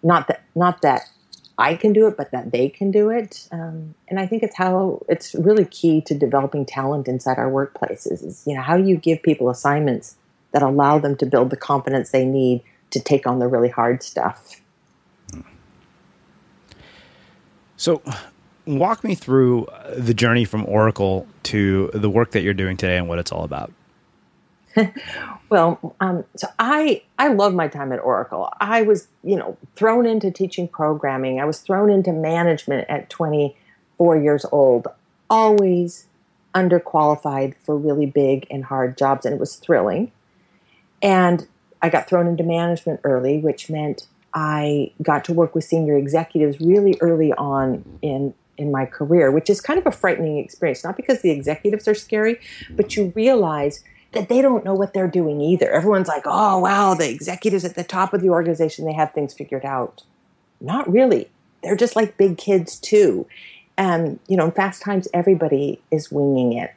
Not 0.02 0.28
that, 0.28 0.42
not 0.54 0.82
that 0.82 1.08
I 1.56 1.74
can 1.74 1.94
do 1.94 2.06
it, 2.06 2.18
but 2.18 2.32
that 2.32 2.52
they 2.52 2.68
can 2.68 2.90
do 2.90 3.08
it. 3.08 3.48
Um, 3.50 3.94
and 4.08 4.20
I 4.20 4.26
think 4.26 4.42
it's 4.42 4.56
how 4.56 5.02
it's 5.08 5.34
really 5.34 5.64
key 5.64 6.02
to 6.02 6.14
developing 6.14 6.66
talent 6.66 7.08
inside 7.08 7.38
our 7.38 7.50
workplaces. 7.50 8.22
Is 8.22 8.44
you 8.46 8.54
know 8.54 8.60
how 8.60 8.76
do 8.76 8.84
you 8.84 8.96
give 8.96 9.22
people 9.22 9.48
assignments 9.48 10.16
that 10.52 10.62
allow 10.62 10.98
them 10.98 11.16
to 11.16 11.24
build 11.26 11.48
the 11.48 11.56
confidence 11.56 12.10
they 12.10 12.26
need 12.26 12.62
to 12.90 13.00
take 13.00 13.26
on 13.26 13.38
the 13.38 13.48
really 13.48 13.70
hard 13.70 14.02
stuff. 14.02 14.60
So, 17.76 18.02
walk 18.66 19.04
me 19.04 19.14
through 19.14 19.66
the 19.96 20.14
journey 20.14 20.44
from 20.44 20.66
Oracle 20.66 21.26
to 21.44 21.90
the 21.94 22.10
work 22.10 22.32
that 22.32 22.42
you're 22.42 22.54
doing 22.54 22.76
today 22.76 22.96
and 22.96 23.08
what 23.08 23.18
it's 23.18 23.32
all 23.32 23.44
about. 23.44 23.72
well, 25.48 25.96
um, 26.00 26.24
so 26.36 26.48
I 26.58 27.02
I 27.18 27.28
love 27.28 27.54
my 27.54 27.68
time 27.68 27.92
at 27.92 28.00
Oracle. 28.00 28.52
I 28.60 28.82
was 28.82 29.08
you 29.22 29.36
know 29.36 29.56
thrown 29.74 30.06
into 30.06 30.30
teaching 30.30 30.68
programming. 30.68 31.40
I 31.40 31.44
was 31.44 31.60
thrown 31.60 31.90
into 31.90 32.12
management 32.12 32.86
at 32.90 33.08
24 33.08 34.18
years 34.18 34.44
old. 34.52 34.86
Always 35.30 36.06
underqualified 36.54 37.54
for 37.64 37.76
really 37.76 38.06
big 38.06 38.46
and 38.50 38.64
hard 38.64 38.98
jobs, 38.98 39.24
and 39.24 39.34
it 39.34 39.40
was 39.40 39.56
thrilling. 39.56 40.12
And 41.02 41.46
I 41.80 41.88
got 41.88 42.08
thrown 42.08 42.26
into 42.26 42.42
management 42.42 43.00
early, 43.04 43.38
which 43.38 43.70
meant 43.70 44.06
I 44.34 44.92
got 45.02 45.24
to 45.26 45.32
work 45.32 45.54
with 45.54 45.64
senior 45.64 45.96
executives 45.96 46.60
really 46.60 46.98
early 47.00 47.32
on 47.34 47.98
in 48.02 48.34
in 48.58 48.70
my 48.70 48.86
career, 48.86 49.30
which 49.30 49.50
is 49.50 49.60
kind 49.60 49.78
of 49.78 49.86
a 49.86 49.92
frightening 49.92 50.38
experience. 50.38 50.84
Not 50.84 50.96
because 50.96 51.22
the 51.22 51.30
executives 51.30 51.86
are 51.86 51.94
scary, 51.94 52.40
but 52.70 52.96
you 52.96 53.12
realize 53.14 53.82
that 54.12 54.28
they 54.28 54.40
don't 54.40 54.64
know 54.64 54.74
what 54.74 54.94
they're 54.94 55.08
doing 55.08 55.40
either. 55.40 55.70
Everyone's 55.70 56.08
like, 56.08 56.22
oh, 56.26 56.58
wow, 56.58 56.94
the 56.94 57.10
executives 57.10 57.64
at 57.64 57.74
the 57.74 57.84
top 57.84 58.14
of 58.14 58.22
the 58.22 58.30
organization, 58.30 58.86
they 58.86 58.94
have 58.94 59.12
things 59.12 59.34
figured 59.34 59.64
out. 59.64 60.04
Not 60.60 60.90
really. 60.90 61.28
They're 61.62 61.76
just 61.76 61.96
like 61.96 62.16
big 62.16 62.38
kids, 62.38 62.78
too. 62.78 63.26
And, 63.76 64.18
you 64.26 64.36
know, 64.36 64.46
in 64.46 64.52
fast 64.52 64.80
times, 64.80 65.08
everybody 65.12 65.80
is 65.90 66.10
winging 66.10 66.54
it. 66.54 66.74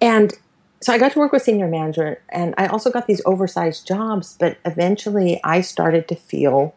And 0.00 0.32
so 0.80 0.92
I 0.92 0.98
got 0.98 1.12
to 1.12 1.18
work 1.18 1.32
with 1.32 1.42
senior 1.42 1.66
manager, 1.66 2.20
and 2.28 2.54
I 2.58 2.66
also 2.66 2.90
got 2.90 3.06
these 3.06 3.22
oversized 3.24 3.88
jobs, 3.88 4.36
but 4.38 4.58
eventually 4.64 5.40
I 5.42 5.62
started 5.62 6.06
to 6.08 6.14
feel 6.14 6.74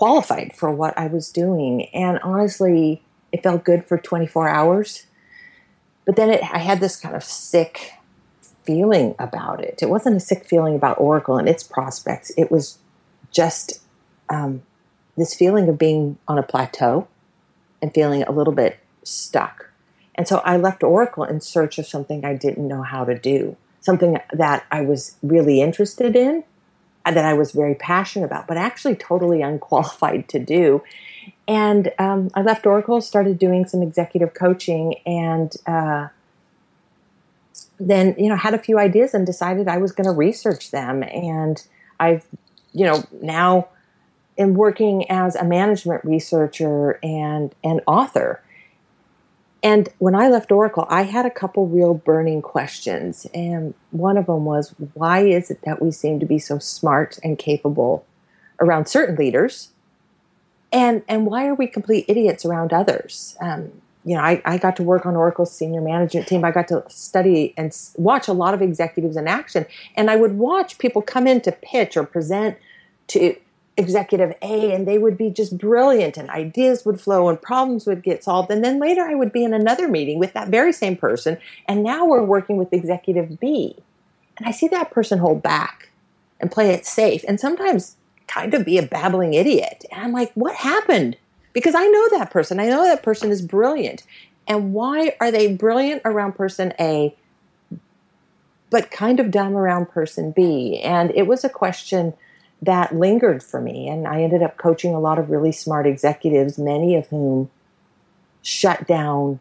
qualified 0.00 0.50
for 0.54 0.70
what 0.70 0.96
I 0.98 1.08
was 1.08 1.28
doing. 1.28 1.84
And 1.92 2.18
honestly, 2.20 3.02
it 3.32 3.42
felt 3.42 3.64
good 3.64 3.84
for 3.84 3.98
24 3.98 4.48
hours. 4.48 5.04
But 6.06 6.16
then 6.16 6.30
it, 6.30 6.42
I 6.42 6.56
had 6.56 6.80
this 6.80 6.98
kind 6.98 7.14
of 7.14 7.22
sick 7.22 7.92
feeling 8.64 9.14
about 9.18 9.62
it. 9.62 9.80
It 9.82 9.90
wasn't 9.90 10.16
a 10.16 10.20
sick 10.20 10.46
feeling 10.46 10.74
about 10.74 10.98
Oracle 10.98 11.36
and 11.36 11.46
its 11.46 11.62
prospects. 11.62 12.32
It 12.38 12.50
was 12.50 12.78
just 13.30 13.82
um, 14.30 14.62
this 15.18 15.34
feeling 15.34 15.68
of 15.68 15.76
being 15.76 16.16
on 16.26 16.38
a 16.38 16.42
plateau 16.42 17.06
and 17.82 17.92
feeling 17.92 18.22
a 18.22 18.32
little 18.32 18.54
bit 18.54 18.78
stuck. 19.04 19.68
And 20.14 20.26
so 20.26 20.38
I 20.46 20.56
left 20.56 20.82
Oracle 20.82 21.24
in 21.24 21.42
search 21.42 21.78
of 21.78 21.86
something 21.86 22.24
I 22.24 22.32
didn't 22.32 22.66
know 22.66 22.80
how 22.80 23.04
to 23.04 23.18
do, 23.18 23.54
something 23.82 24.16
that 24.32 24.64
I 24.70 24.80
was 24.80 25.18
really 25.22 25.60
interested 25.60 26.16
in, 26.16 26.44
that 27.04 27.24
I 27.24 27.32
was 27.32 27.52
very 27.52 27.74
passionate 27.74 28.26
about, 28.26 28.46
but 28.46 28.56
actually 28.56 28.94
totally 28.94 29.42
unqualified 29.42 30.28
to 30.28 30.38
do. 30.38 30.82
And 31.48 31.92
um, 31.98 32.30
I 32.34 32.42
left 32.42 32.66
Oracle, 32.66 33.00
started 33.00 33.38
doing 33.38 33.66
some 33.66 33.82
executive 33.82 34.34
coaching, 34.34 34.96
and 35.06 35.54
uh, 35.66 36.08
then 37.78 38.14
you 38.18 38.28
know 38.28 38.36
had 38.36 38.54
a 38.54 38.58
few 38.58 38.78
ideas 38.78 39.14
and 39.14 39.26
decided 39.26 39.66
I 39.66 39.78
was 39.78 39.92
going 39.92 40.04
to 40.04 40.12
research 40.12 40.70
them. 40.70 41.02
And 41.02 41.62
I've 41.98 42.24
you 42.72 42.84
know 42.84 43.04
now 43.20 43.68
am 44.38 44.54
working 44.54 45.10
as 45.10 45.34
a 45.34 45.44
management 45.44 46.04
researcher 46.04 46.98
and 47.02 47.54
an 47.64 47.80
author. 47.86 48.42
And 49.62 49.88
when 49.98 50.14
I 50.14 50.28
left 50.28 50.50
Oracle, 50.50 50.86
I 50.88 51.02
had 51.02 51.26
a 51.26 51.30
couple 51.30 51.66
real 51.66 51.94
burning 51.94 52.40
questions. 52.40 53.26
And 53.34 53.74
one 53.90 54.16
of 54.16 54.26
them 54.26 54.44
was 54.44 54.74
why 54.94 55.20
is 55.20 55.50
it 55.50 55.60
that 55.64 55.82
we 55.82 55.90
seem 55.90 56.18
to 56.20 56.26
be 56.26 56.38
so 56.38 56.58
smart 56.58 57.18
and 57.22 57.38
capable 57.38 58.06
around 58.58 58.86
certain 58.86 59.16
leaders? 59.16 59.70
And, 60.72 61.02
and 61.08 61.26
why 61.26 61.46
are 61.46 61.54
we 61.54 61.66
complete 61.66 62.06
idiots 62.08 62.44
around 62.44 62.72
others? 62.72 63.36
Um, 63.40 63.72
you 64.04 64.16
know, 64.16 64.22
I, 64.22 64.40
I 64.44 64.56
got 64.56 64.76
to 64.76 64.82
work 64.82 65.04
on 65.04 65.14
Oracle's 65.14 65.54
senior 65.54 65.82
management 65.82 66.26
team. 66.26 66.44
I 66.44 66.52
got 66.52 66.68
to 66.68 66.84
study 66.88 67.52
and 67.56 67.76
watch 67.96 68.28
a 68.28 68.32
lot 68.32 68.54
of 68.54 68.62
executives 68.62 69.16
in 69.16 69.28
action. 69.28 69.66
And 69.94 70.10
I 70.10 70.16
would 70.16 70.38
watch 70.38 70.78
people 70.78 71.02
come 71.02 71.26
in 71.26 71.42
to 71.42 71.52
pitch 71.52 71.96
or 71.96 72.04
present 72.04 72.56
to 73.08 73.36
executive 73.80 74.34
A, 74.42 74.72
and 74.72 74.86
they 74.86 74.98
would 74.98 75.16
be 75.16 75.30
just 75.30 75.58
brilliant, 75.58 76.16
and 76.16 76.30
ideas 76.30 76.84
would 76.84 77.00
flow, 77.00 77.28
and 77.28 77.40
problems 77.40 77.86
would 77.86 78.02
get 78.02 78.22
solved. 78.22 78.50
And 78.50 78.64
then 78.64 78.78
later, 78.78 79.02
I 79.02 79.14
would 79.14 79.32
be 79.32 79.44
in 79.44 79.54
another 79.54 79.88
meeting 79.88 80.18
with 80.18 80.32
that 80.34 80.48
very 80.48 80.72
same 80.72 80.96
person, 80.96 81.38
and 81.66 81.82
now 81.82 82.06
we're 82.06 82.22
working 82.22 82.56
with 82.56 82.72
executive 82.72 83.40
B. 83.40 83.76
And 84.36 84.46
I 84.46 84.52
see 84.52 84.68
that 84.68 84.90
person 84.90 85.18
hold 85.18 85.42
back 85.42 85.90
and 86.38 86.52
play 86.52 86.70
it 86.70 86.86
safe, 86.86 87.24
and 87.26 87.40
sometimes 87.40 87.96
kind 88.28 88.54
of 88.54 88.64
be 88.64 88.78
a 88.78 88.82
babbling 88.82 89.34
idiot. 89.34 89.84
And 89.90 90.02
I'm 90.02 90.12
like, 90.12 90.30
what 90.34 90.54
happened? 90.54 91.16
because 91.52 91.74
I 91.74 91.86
know 91.86 92.08
that 92.10 92.30
person. 92.30 92.60
I 92.60 92.68
know 92.68 92.84
that 92.84 93.02
person 93.02 93.30
is 93.30 93.42
brilliant. 93.42 94.02
And 94.46 94.72
why 94.72 95.16
are 95.20 95.30
they 95.30 95.54
brilliant 95.54 96.02
around 96.04 96.32
person 96.32 96.72
A, 96.80 97.14
but 98.70 98.90
kind 98.90 99.20
of 99.20 99.30
dumb 99.30 99.56
around 99.56 99.90
person 99.90 100.32
B? 100.32 100.80
And 100.80 101.10
it 101.12 101.26
was 101.26 101.44
a 101.44 101.48
question 101.48 102.14
that 102.62 102.94
lingered 102.94 103.42
for 103.42 103.60
me. 103.60 103.88
And 103.88 104.06
I 104.06 104.22
ended 104.22 104.42
up 104.42 104.56
coaching 104.56 104.94
a 104.94 105.00
lot 105.00 105.18
of 105.18 105.30
really 105.30 105.52
smart 105.52 105.86
executives, 105.86 106.58
many 106.58 106.94
of 106.94 107.06
whom 107.08 107.50
shut 108.42 108.86
down 108.86 109.40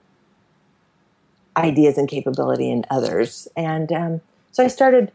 ideas 1.58 1.98
and 1.98 2.08
capability 2.08 2.70
in 2.70 2.86
others. 2.90 3.48
And 3.56 3.92
um, 3.92 4.22
so 4.52 4.64
I 4.64 4.68
started 4.68 5.12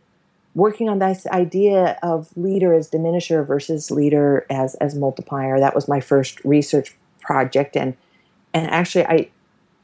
working 0.54 0.88
on 0.88 0.98
this 0.98 1.26
idea 1.28 1.98
of 2.02 2.36
leader 2.36 2.74
as 2.74 2.90
diminisher 2.90 3.46
versus 3.46 3.90
leader 3.90 4.46
as 4.50 4.74
as 4.76 4.94
multiplier. 4.94 5.58
That 5.58 5.74
was 5.74 5.88
my 5.88 6.00
first 6.00 6.44
research 6.44 6.94
project, 7.20 7.76
and 7.76 7.96
and 8.52 8.70
actually 8.70 9.06
I 9.06 9.30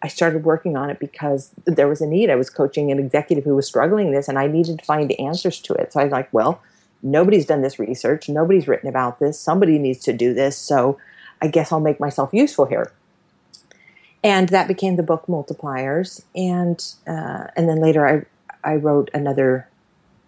I 0.03 0.09
started 0.09 0.45
working 0.45 0.77
on 0.77 0.91
it 0.91 0.99
because 0.99 1.51
there 1.65 1.89
was 1.89 2.01
a 2.01 2.07
need. 2.07 2.31
I 2.31 2.37
was 2.37 2.51
coaching 2.51 2.91
an 2.91 2.99
executive 2.99 3.45
who 3.45 3.57
was 3.57 3.67
struggling 3.67 4.13
this, 4.13 4.29
and 4.29 4.39
I 4.39 4.47
needed 4.47 4.79
to 4.79 4.85
find 4.85 5.13
answers 5.21 5.61
to 5.61 5.75
it. 5.75 5.93
So 5.93 6.01
I 6.01 6.05
was 6.05 6.13
like, 6.13 6.33
well, 6.33 6.63
nobody's 7.03 7.47
done 7.47 7.63
this 7.63 7.79
research, 7.79 8.29
nobody's 8.29 8.69
written 8.69 8.89
about 8.89 9.19
this, 9.19 9.39
somebody 9.39 9.79
needs 9.79 10.01
to 10.01 10.13
do 10.13 10.35
this. 10.35 10.57
So 10.57 10.99
I 11.41 11.49
guess 11.49 11.73
I'll 11.73 11.81
make 11.81 12.01
myself 12.01 12.31
useful 12.33 12.67
here. 12.67 12.93
And 14.23 14.51
that 14.51 14.69
became 14.69 14.97
the 14.97 15.03
book 15.03 15.25
Multipliers, 15.27 16.23
and 16.35 16.85
uh, 17.07 17.47
and 17.57 17.69
then 17.69 17.81
later 17.81 18.07
I 18.07 18.71
I 18.71 18.77
wrote 18.77 19.11
another 19.15 19.67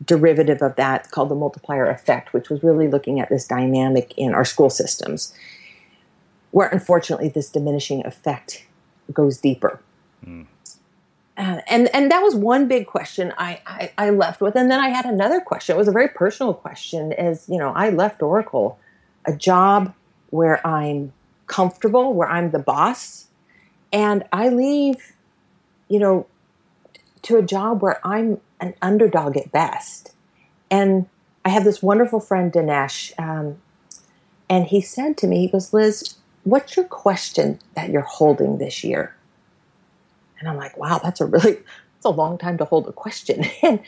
derivative 0.05 0.62
of 0.62 0.77
that 0.77 1.11
called 1.11 1.29
the 1.29 1.35
multiplier 1.35 1.87
effect, 1.87 2.33
which 2.33 2.49
was 2.49 2.62
really 2.62 2.89
looking 2.89 3.20
at 3.20 3.29
this 3.29 3.47
dynamic 3.47 4.14
in 4.16 4.35
our 4.35 4.45
school 4.45 4.70
systems, 4.70 5.35
where 6.51 6.68
unfortunately 6.68 7.29
this 7.29 7.51
diminishing 7.51 8.05
effect 8.07 8.64
goes 9.12 9.39
deeper. 9.39 9.81
Mm. 10.27 10.47
Uh, 11.37 11.61
and 11.66 11.89
and 11.95 12.11
that 12.11 12.22
was 12.22 12.35
one 12.35 12.68
big 12.68 12.87
question 12.87 13.33
I, 13.39 13.61
I, 13.66 13.93
I 13.97 14.11
left 14.11 14.41
with, 14.43 14.55
and 14.55 14.70
then 14.70 14.78
I 14.78 14.91
had 14.91 15.07
another 15.07 15.41
question. 15.41 15.74
It 15.74 15.78
was 15.78 15.89
a 15.89 15.93
very 15.93 16.09
personal 16.09 16.53
question. 16.53 17.12
As 17.14 17.49
you 17.49 17.59
know, 17.59 17.72
I 17.74 17.89
left 17.89 18.22
Oracle, 18.22 18.78
a 19.24 19.35
job 19.35 19.95
where 20.30 20.64
I'm 20.66 21.12
comfortable, 21.47 22.12
where 22.12 22.28
I'm 22.28 22.51
the 22.51 22.59
boss, 22.59 23.28
and 23.93 24.24
I 24.30 24.51
leave, 24.51 25.12
you 25.89 25.99
know, 25.99 26.26
to 27.22 27.39
a 27.39 27.43
job 27.43 27.80
where 27.80 28.07
I'm 28.07 28.41
an 28.61 28.74
underdog 28.83 29.37
at 29.39 29.51
best. 29.51 30.12
And 30.70 31.09
I 31.45 31.49
have 31.49 31.64
this 31.64 31.83
wonderful 31.83 32.20
friend, 32.20 32.53
Dinesh, 32.53 33.18
um, 33.18 33.57
and 34.49 34.66
he 34.66 34.83
said 34.83 35.16
to 35.18 35.26
me, 35.26 35.41
he 35.41 35.49
goes, 35.49 35.72
Liz, 35.72 36.16
what's 36.45 36.76
your 36.76 36.85
question 36.85 37.59
that 37.74 37.89
you're 37.89 38.03
holding 38.03 38.59
this 38.59 38.85
year? 38.85 39.14
And 40.43 40.51
I'm 40.51 40.57
like, 40.57 40.76
wow, 40.76 40.99
that's 40.99 41.20
a 41.20 41.26
really, 41.26 41.53
it's 41.53 42.05
a 42.05 42.11
long 42.11 42.36
time 42.36 42.59
to 42.59 42.64
hold 42.64 42.88
a 42.88 42.93
question. 42.93 43.45
and, 43.62 43.78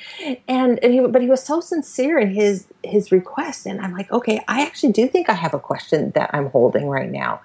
and, 0.47 0.79
and 0.83 0.93
he, 0.95 1.01
but 1.01 1.21
he 1.21 1.29
was 1.29 1.43
so 1.43 1.61
sincere 1.61 2.17
in 2.19 2.33
his, 2.33 2.67
his 2.85 3.11
request. 3.11 3.67
And 3.67 3.81
I'm 3.81 3.93
like, 3.93 4.11
okay, 4.13 4.41
I 4.47 4.63
actually 4.63 4.93
do 4.93 5.09
think 5.09 5.29
I 5.29 5.35
have 5.35 5.53
a 5.53 5.59
question 5.59 6.13
that 6.15 6.31
I'm 6.33 6.51
holding 6.51 6.87
right 6.89 7.11
now. 7.11 7.41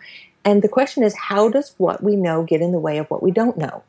And 0.46 0.62
the 0.62 0.70
question 0.70 1.02
is, 1.04 1.16
how 1.16 1.50
does 1.50 1.74
what 1.78 2.04
we 2.04 2.16
know 2.16 2.44
get 2.44 2.62
in 2.62 2.72
the 2.72 2.80
way 2.80 3.00
of 3.00 3.10
what 3.10 3.24
we 3.24 3.32
don't 3.32 3.58
know? 3.58 3.84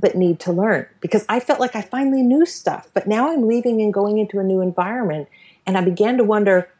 but 0.00 0.14
need 0.14 0.38
to 0.38 0.52
learn 0.52 0.86
because 1.00 1.24
I 1.28 1.40
felt 1.40 1.58
like 1.58 1.74
I 1.74 1.82
finally 1.82 2.22
knew 2.22 2.46
stuff. 2.46 2.88
But 2.94 3.08
now 3.08 3.32
I'm 3.32 3.48
leaving 3.48 3.82
and 3.82 3.92
going 3.92 4.18
into 4.18 4.38
a 4.38 4.44
new 4.44 4.60
environment. 4.60 5.28
And 5.66 5.76
I 5.76 5.80
began 5.80 6.16
to 6.18 6.24
wonder 6.24 6.70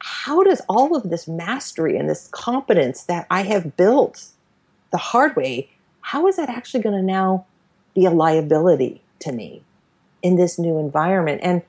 how 0.00 0.42
does 0.42 0.60
all 0.68 0.96
of 0.96 1.10
this 1.10 1.28
mastery 1.28 1.96
and 1.96 2.08
this 2.08 2.28
competence 2.32 3.04
that 3.04 3.26
I 3.30 3.42
have 3.42 3.76
built 3.76 4.26
the 4.90 4.96
hard 4.96 5.36
way, 5.36 5.70
how 6.08 6.26
is 6.26 6.36
that 6.36 6.48
actually 6.48 6.82
going 6.82 6.96
to 6.96 7.02
now 7.02 7.44
be 7.94 8.06
a 8.06 8.10
liability 8.10 9.02
to 9.18 9.30
me 9.30 9.62
in 10.22 10.36
this 10.36 10.58
new 10.58 10.78
environment? 10.78 11.38
And 11.42 11.60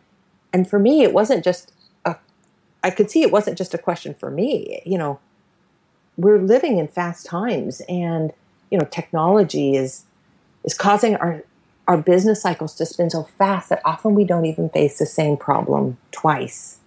and 0.53 0.67
for 0.67 0.79
me, 0.79 1.03
it 1.03 1.13
wasn't 1.13 1.43
just 1.43 1.73
a 2.05 2.15
I 2.81 2.89
could 2.89 3.11
see 3.11 3.21
it 3.21 3.33
wasn't 3.33 3.57
just 3.57 3.73
a 3.73 3.77
question 3.77 4.13
for 4.13 4.31
me. 4.31 4.81
You 4.85 4.97
know, 4.97 5.19
we're 6.15 6.39
living 6.39 6.77
in 6.77 6.87
fast 6.87 7.25
times 7.25 7.81
and 7.89 8.31
you 8.71 8.77
know 8.77 8.85
technology 8.89 9.75
is 9.75 10.05
is 10.63 10.73
causing 10.73 11.17
our 11.17 11.43
our 11.89 11.97
business 11.97 12.41
cycles 12.41 12.75
to 12.75 12.85
spin 12.85 13.09
so 13.09 13.23
fast 13.23 13.67
that 13.67 13.81
often 13.83 14.15
we 14.15 14.23
don't 14.23 14.45
even 14.45 14.69
face 14.69 14.99
the 14.99 15.05
same 15.05 15.35
problem 15.35 15.97
twice. 16.11 16.77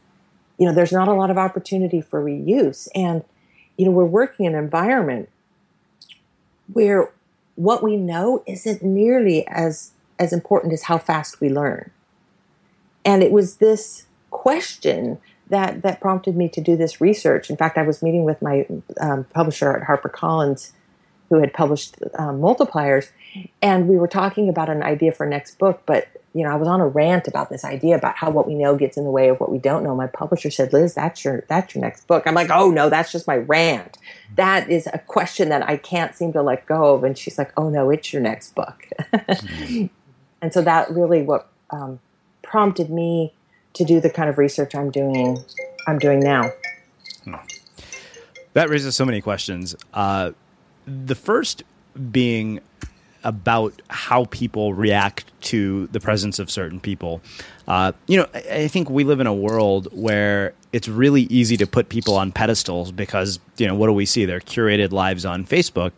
You 0.57 0.65
know, 0.65 0.73
there's 0.73 0.93
not 0.93 1.07
a 1.07 1.13
lot 1.13 1.31
of 1.31 1.37
opportunity 1.37 2.01
for 2.01 2.25
reuse. 2.25 2.89
And, 2.95 3.25
you 3.77 3.85
know, 3.85 3.91
we're 3.91 4.05
working 4.05 4.47
in 4.47 4.55
an 4.55 4.63
environment 4.63 5.29
where 6.73 7.11
what 7.57 7.83
we 7.83 7.97
know 7.97 8.43
isn't 8.47 8.83
nearly 8.83 9.47
as 9.49 9.93
as 10.19 10.33
important 10.33 10.73
as 10.73 10.85
how 10.85 10.99
fast 10.99 11.41
we 11.41 11.49
learn. 11.49 11.91
And 13.05 13.23
it 13.23 13.33
was 13.33 13.57
this 13.57 14.07
question 14.31 15.19
that 15.49 15.83
that 15.83 16.01
prompted 16.01 16.37
me 16.37 16.49
to 16.49 16.61
do 16.61 16.77
this 16.77 17.01
research. 17.01 17.51
In 17.51 17.57
fact, 17.57 17.77
I 17.77 17.83
was 17.83 18.03
meeting 18.03 18.25
with 18.25 18.41
my 18.41 18.67
um, 19.01 19.25
publisher 19.25 19.77
at 19.77 19.87
HarperCollins 19.87 20.73
who 21.29 21.41
had 21.41 21.53
published 21.53 21.97
um, 22.15 22.41
multipliers, 22.41 23.11
and 23.61 23.89
we 23.89 23.97
were 23.97 24.09
talking 24.09 24.49
about 24.49 24.69
an 24.69 24.83
idea 24.83 25.13
for 25.13 25.27
next 25.27 25.59
book. 25.59 25.83
But 25.87 26.22
you 26.35 26.45
know, 26.45 26.51
I 26.51 26.57
was 26.57 26.69
on 26.69 26.81
a 26.81 26.87
rant 26.87 27.29
about 27.29 27.51
this 27.51 27.65
idea 27.65 27.95
about 27.97 28.17
how 28.17 28.31
what 28.31 28.47
we 28.47 28.55
know 28.55 28.75
gets 28.77 28.97
in 28.97 29.05
the 29.05 29.11
way 29.11 29.29
of 29.29 29.39
what 29.39 29.51
we 29.51 29.59
don't 29.59 29.85
know. 29.85 29.95
My 29.95 30.07
publisher 30.07 30.51
said, 30.51 30.73
"Liz, 30.73 30.95
that's 30.95 31.25
your 31.25 31.45
that's 31.49 31.75
your 31.75 31.83
next 31.83 32.07
book." 32.07 32.25
I'm 32.27 32.35
like, 32.35 32.51
"Oh 32.51 32.71
no, 32.71 32.89
that's 32.89 33.13
just 33.13 33.27
my 33.27 33.37
rant. 33.37 33.99
That 34.37 34.71
is 34.71 34.89
a 34.93 34.99
question 34.99 35.51
that 35.51 35.69
I 35.69 35.77
can't 35.77 36.15
seem 36.15 36.33
to 36.33 36.43
let 36.43 36.67
go 36.67 36.95
of." 36.95 37.05
And 37.05 37.17
she's 37.19 37.37
like, 37.37 37.53
"Oh 37.57 37.69
no, 37.69 37.91
it's 37.91 38.13
your 38.13 38.23
next 38.23 38.55
book." 38.55 38.89
mm-hmm. 39.13 39.87
And 40.43 40.53
so 40.53 40.61
that 40.63 40.91
really 40.91 41.23
what 41.23 41.47
um, 41.71 42.01
prompted 42.43 42.91
me 42.91 43.33
to 43.75 43.85
do 43.85 44.01
the 44.01 44.11
kind 44.11 44.29
of 44.29 44.39
research 44.39 44.75
I'm 44.75 44.91
doing. 44.91 45.39
I'm 45.87 46.01
doing 46.01 46.19
now. 46.19 46.51
Hmm. 47.25 47.37
That 48.55 48.69
raises 48.69 48.97
so 48.97 49.05
many 49.05 49.21
questions. 49.21 49.77
Uh, 49.95 50.33
the 50.85 51.15
first 51.15 51.63
being 52.11 52.61
about 53.25 53.81
how 53.89 54.25
people 54.27 54.75
react 54.75 55.25
to 55.43 55.87
the 55.89 56.01
presence 56.01 56.39
of 56.39 56.51
certain 56.51 56.81
people. 56.81 57.21
Uh, 57.67 57.93
you 58.07 58.17
know, 58.17 58.27
I, 58.35 58.39
I, 58.55 58.69
think 58.69 58.91
we 58.91 59.05
live 59.05 59.21
in 59.21 59.27
a 59.27 59.35
world 59.35 59.89
where 59.93 60.55
it's 60.73 60.89
really 60.89 61.23
easy 61.23 61.57
to 61.57 61.67
put 61.67 61.89
people 61.89 62.17
on 62.17 62.33
pedestals 62.33 62.91
because, 62.91 63.39
you 63.57 63.67
know, 63.67 63.75
what 63.75 63.87
do 63.87 63.93
we 63.93 64.07
see? 64.07 64.25
Their 64.25 64.41
curated 64.41 64.91
lives 64.91 65.25
on 65.25 65.45
Facebook. 65.45 65.93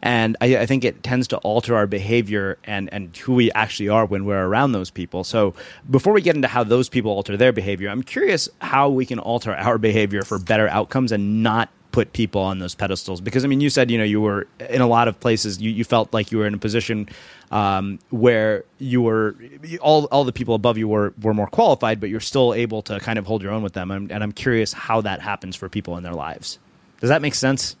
And 0.00 0.36
I, 0.40 0.58
I 0.58 0.66
think 0.66 0.84
it 0.84 1.02
tends 1.02 1.28
to 1.28 1.36
alter 1.38 1.76
our 1.76 1.86
behavior 1.86 2.58
and, 2.64 2.92
and 2.92 3.16
who 3.16 3.34
we 3.34 3.52
actually 3.52 3.88
are 3.88 4.06
when 4.06 4.24
we're 4.24 4.44
around 4.44 4.72
those 4.72 4.90
people. 4.90 5.22
So 5.22 5.54
before 5.90 6.12
we 6.12 6.22
get 6.22 6.34
into 6.34 6.48
how 6.48 6.64
those 6.64 6.88
people 6.88 7.12
alter 7.12 7.36
their 7.36 7.52
behavior, 7.52 7.88
I'm 7.88 8.02
curious 8.02 8.48
how 8.60 8.88
we 8.88 9.06
can 9.06 9.18
alter 9.18 9.52
our 9.52 9.78
behavior 9.92 10.22
for 10.22 10.38
better 10.38 10.68
outcomes 10.68 11.12
and 11.12 11.42
not 11.42 11.68
put 11.92 12.12
people 12.12 12.40
on 12.40 12.58
those 12.58 12.74
pedestals 12.74 13.20
because 13.20 13.44
I 13.44 13.48
mean 13.48 13.60
you 13.60 13.70
said 13.70 13.90
you 13.90 13.98
know 13.98 14.04
you 14.04 14.20
were 14.20 14.48
in 14.70 14.80
a 14.80 14.86
lot 14.86 15.08
of 15.08 15.20
places 15.20 15.60
you, 15.60 15.70
you 15.70 15.84
felt 15.84 16.12
like 16.12 16.32
you 16.32 16.38
were 16.38 16.46
in 16.46 16.54
a 16.54 16.58
position 16.58 17.08
um, 17.50 17.98
where 18.10 18.64
you 18.78 19.02
were 19.02 19.36
all 19.80 20.06
all 20.06 20.24
the 20.24 20.32
people 20.32 20.54
above 20.54 20.78
you 20.78 20.88
were 20.88 21.12
were 21.22 21.34
more 21.34 21.46
qualified 21.46 22.00
but 22.00 22.08
you're 22.08 22.20
still 22.20 22.54
able 22.54 22.82
to 22.82 22.98
kind 23.00 23.18
of 23.18 23.26
hold 23.26 23.42
your 23.42 23.52
own 23.52 23.62
with 23.62 23.74
them 23.74 23.90
and, 23.90 24.10
and 24.10 24.22
I'm 24.22 24.32
curious 24.32 24.72
how 24.72 25.02
that 25.02 25.20
happens 25.20 25.54
for 25.54 25.68
people 25.68 25.96
in 25.96 26.02
their 26.02 26.14
lives. 26.14 26.58
Does 27.00 27.08
that 27.08 27.20
make 27.20 27.34
sense? 27.34 27.76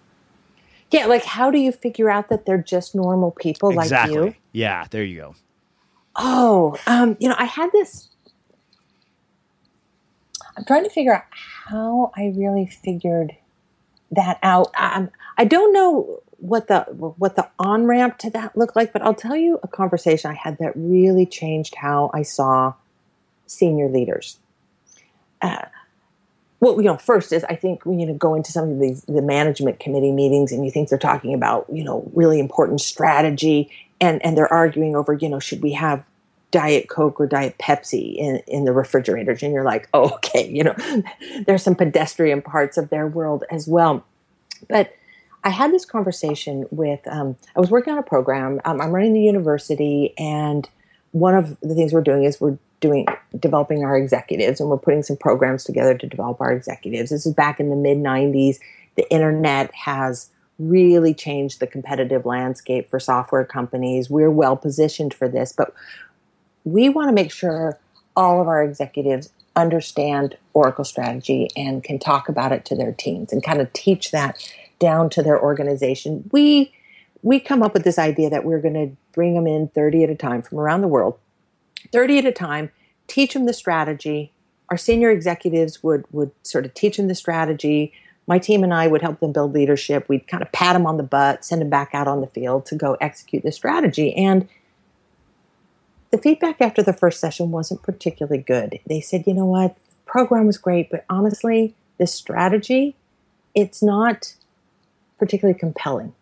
Yeah, 0.90 1.06
like 1.06 1.24
how 1.24 1.50
do 1.50 1.58
you 1.58 1.72
figure 1.72 2.10
out 2.10 2.28
that 2.28 2.44
they're 2.44 2.58
just 2.58 2.94
normal 2.94 3.30
people 3.30 3.70
exactly. 3.70 4.18
like 4.18 4.34
you? 4.34 4.36
Yeah, 4.52 4.86
there 4.90 5.04
you 5.04 5.18
go. 5.18 5.34
Oh, 6.16 6.76
um, 6.86 7.16
you 7.18 7.28
know, 7.28 7.36
I 7.38 7.46
had 7.46 7.72
this 7.72 8.12
I'm 10.56 10.64
trying 10.64 10.84
to 10.84 10.90
figure 10.90 11.14
out 11.14 11.24
how 11.32 12.12
I 12.16 12.32
really 12.36 12.66
figured 12.66 13.36
that 14.12 14.38
out. 14.42 14.70
I 14.74 15.44
don't 15.44 15.72
know 15.72 16.22
what 16.36 16.66
the 16.66 16.80
what 16.90 17.36
the 17.36 17.48
on 17.58 17.84
ramp 17.84 18.18
to 18.18 18.30
that 18.30 18.56
looked 18.56 18.76
like, 18.76 18.92
but 18.92 19.02
I'll 19.02 19.14
tell 19.14 19.36
you 19.36 19.58
a 19.62 19.68
conversation 19.68 20.30
I 20.30 20.34
had 20.34 20.58
that 20.58 20.72
really 20.74 21.26
changed 21.26 21.76
how 21.76 22.10
I 22.12 22.22
saw 22.22 22.74
senior 23.46 23.88
leaders. 23.88 24.38
Uh, 25.40 25.66
well, 26.60 26.76
you 26.76 26.84
know, 26.84 26.96
first 26.96 27.32
is 27.32 27.44
I 27.44 27.56
think 27.56 27.84
need 27.86 28.06
to 28.06 28.12
go 28.12 28.34
into 28.34 28.52
some 28.52 28.70
of 28.70 28.80
these 28.80 29.02
the 29.04 29.22
management 29.22 29.80
committee 29.80 30.12
meetings, 30.12 30.52
and 30.52 30.64
you 30.64 30.70
think 30.70 30.88
they're 30.88 30.98
talking 30.98 31.34
about 31.34 31.66
you 31.72 31.84
know 31.84 32.08
really 32.12 32.38
important 32.38 32.80
strategy, 32.80 33.70
and 34.00 34.24
and 34.24 34.36
they're 34.36 34.52
arguing 34.52 34.94
over 34.94 35.12
you 35.12 35.28
know 35.28 35.40
should 35.40 35.62
we 35.62 35.72
have 35.72 36.04
Diet 36.52 36.88
Coke 36.88 37.18
or 37.18 37.26
Diet 37.26 37.58
Pepsi 37.58 38.14
in, 38.14 38.40
in 38.46 38.64
the 38.64 38.72
refrigerators. 38.72 39.42
And 39.42 39.52
you're 39.52 39.64
like, 39.64 39.88
oh, 39.92 40.10
okay, 40.14 40.48
you 40.48 40.62
know, 40.62 40.76
there's 41.46 41.64
some 41.64 41.74
pedestrian 41.74 42.42
parts 42.42 42.78
of 42.78 42.90
their 42.90 43.08
world 43.08 43.42
as 43.50 43.66
well. 43.66 44.06
But 44.68 44.94
I 45.42 45.50
had 45.50 45.72
this 45.72 45.84
conversation 45.84 46.66
with, 46.70 47.00
um, 47.08 47.36
I 47.56 47.60
was 47.60 47.70
working 47.70 47.92
on 47.92 47.98
a 47.98 48.04
program. 48.04 48.60
Um, 48.64 48.80
I'm 48.80 48.92
running 48.92 49.14
the 49.14 49.22
university, 49.22 50.14
and 50.16 50.68
one 51.10 51.34
of 51.34 51.58
the 51.60 51.74
things 51.74 51.92
we're 51.92 52.02
doing 52.02 52.22
is 52.22 52.40
we're 52.40 52.58
doing 52.80 53.06
developing 53.36 53.82
our 53.82 53.96
executives, 53.96 54.60
and 54.60 54.70
we're 54.70 54.76
putting 54.76 55.02
some 55.02 55.16
programs 55.16 55.64
together 55.64 55.96
to 55.96 56.06
develop 56.06 56.40
our 56.40 56.52
executives. 56.52 57.10
This 57.10 57.26
is 57.26 57.34
back 57.34 57.58
in 57.58 57.70
the 57.70 57.76
mid 57.76 57.98
90s, 57.98 58.58
the 58.94 59.10
internet 59.10 59.74
has 59.74 60.28
really 60.58 61.14
changed 61.14 61.58
the 61.58 61.66
competitive 61.66 62.26
landscape 62.26 62.90
for 62.90 63.00
software 63.00 63.44
companies. 63.44 64.10
We're 64.10 64.30
well 64.30 64.56
positioned 64.56 65.14
for 65.14 65.28
this, 65.28 65.52
but 65.52 65.74
we 66.64 66.88
want 66.88 67.08
to 67.08 67.12
make 67.12 67.32
sure 67.32 67.78
all 68.16 68.40
of 68.40 68.48
our 68.48 68.62
executives 68.62 69.30
understand 69.56 70.36
Oracle 70.54 70.84
strategy 70.84 71.48
and 71.56 71.84
can 71.84 71.98
talk 71.98 72.28
about 72.28 72.52
it 72.52 72.64
to 72.66 72.76
their 72.76 72.92
teams 72.92 73.32
and 73.32 73.42
kind 73.42 73.60
of 73.60 73.72
teach 73.72 74.10
that 74.10 74.36
down 74.78 75.10
to 75.10 75.22
their 75.22 75.40
organization. 75.40 76.28
We 76.32 76.72
we 77.22 77.38
come 77.38 77.62
up 77.62 77.72
with 77.72 77.84
this 77.84 77.98
idea 77.98 78.28
that 78.30 78.44
we're 78.44 78.60
going 78.60 78.74
to 78.74 78.96
bring 79.12 79.34
them 79.34 79.46
in 79.46 79.68
30 79.68 80.04
at 80.04 80.10
a 80.10 80.16
time 80.16 80.42
from 80.42 80.58
around 80.58 80.80
the 80.80 80.88
world. 80.88 81.18
30 81.92 82.18
at 82.18 82.26
a 82.26 82.32
time, 82.32 82.72
teach 83.06 83.34
them 83.34 83.46
the 83.46 83.52
strategy. 83.52 84.32
Our 84.70 84.76
senior 84.76 85.10
executives 85.10 85.82
would 85.82 86.04
would 86.10 86.32
sort 86.42 86.64
of 86.64 86.74
teach 86.74 86.96
them 86.96 87.08
the 87.08 87.14
strategy. 87.14 87.92
My 88.26 88.38
team 88.38 88.64
and 88.64 88.72
I 88.72 88.86
would 88.86 89.02
help 89.02 89.20
them 89.20 89.32
build 89.32 89.52
leadership. 89.52 90.08
We'd 90.08 90.28
kind 90.28 90.42
of 90.42 90.50
pat 90.52 90.74
them 90.74 90.86
on 90.86 90.96
the 90.96 91.02
butt, 91.02 91.44
send 91.44 91.60
them 91.60 91.70
back 91.70 91.90
out 91.92 92.08
on 92.08 92.20
the 92.20 92.28
field 92.28 92.66
to 92.66 92.76
go 92.76 92.96
execute 93.00 93.42
the 93.42 93.52
strategy. 93.52 94.14
And 94.14 94.48
the 96.12 96.18
feedback 96.18 96.60
after 96.60 96.82
the 96.82 96.92
first 96.92 97.18
session 97.18 97.50
wasn't 97.50 97.82
particularly 97.82 98.42
good. 98.42 98.78
They 98.86 99.00
said, 99.00 99.24
you 99.26 99.34
know 99.34 99.46
what, 99.46 99.76
program 100.06 100.46
was 100.46 100.58
great, 100.58 100.90
but 100.90 101.04
honestly, 101.08 101.74
this 101.98 102.14
strategy, 102.14 102.94
it's 103.54 103.82
not 103.82 104.34
particularly 105.18 105.58
compelling. 105.58 106.14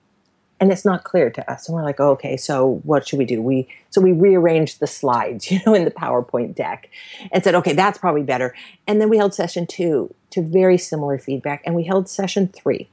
And 0.60 0.70
it's 0.70 0.84
not 0.84 1.04
clear 1.04 1.30
to 1.30 1.50
us. 1.50 1.66
And 1.66 1.74
we're 1.74 1.82
like, 1.82 2.00
oh, 2.00 2.10
okay, 2.10 2.36
so 2.36 2.82
what 2.84 3.08
should 3.08 3.18
we 3.18 3.24
do? 3.24 3.40
We 3.40 3.66
so 3.88 4.00
we 4.00 4.12
rearranged 4.12 4.78
the 4.78 4.86
slides, 4.86 5.50
you 5.50 5.58
know, 5.66 5.74
in 5.74 5.84
the 5.84 5.90
PowerPoint 5.90 6.54
deck 6.54 6.90
and 7.32 7.42
said, 7.42 7.54
okay, 7.56 7.72
that's 7.72 7.98
probably 7.98 8.22
better. 8.22 8.54
And 8.86 9.00
then 9.00 9.08
we 9.08 9.16
held 9.16 9.34
session 9.34 9.66
two 9.66 10.14
to 10.30 10.42
very 10.42 10.78
similar 10.78 11.18
feedback, 11.18 11.62
and 11.64 11.74
we 11.74 11.84
held 11.84 12.08
session 12.08 12.46
three 12.46 12.88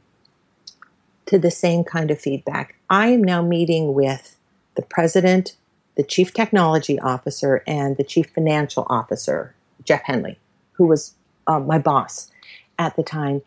to 1.28 1.38
the 1.38 1.52
same 1.52 1.84
kind 1.84 2.10
of 2.10 2.20
feedback. 2.20 2.76
I 2.90 3.10
am 3.10 3.24
now 3.24 3.42
meeting 3.42 3.94
with 3.94 4.38
the 4.76 4.82
president 4.82 5.58
the 5.98 6.04
chief 6.04 6.34
technology 6.34 7.00
officer 7.00 7.64
and 7.68 7.98
the 7.98 8.04
chief 8.04 8.30
financial 8.30 8.86
officer, 8.88 9.56
Jeff 9.84 10.04
Henley, 10.04 10.40
who 10.74 10.86
was 10.86 11.16
um, 11.48 11.66
my 11.66 11.80
boss 11.80 12.32
at 12.78 12.96
the 12.96 13.04
time. 13.04 13.42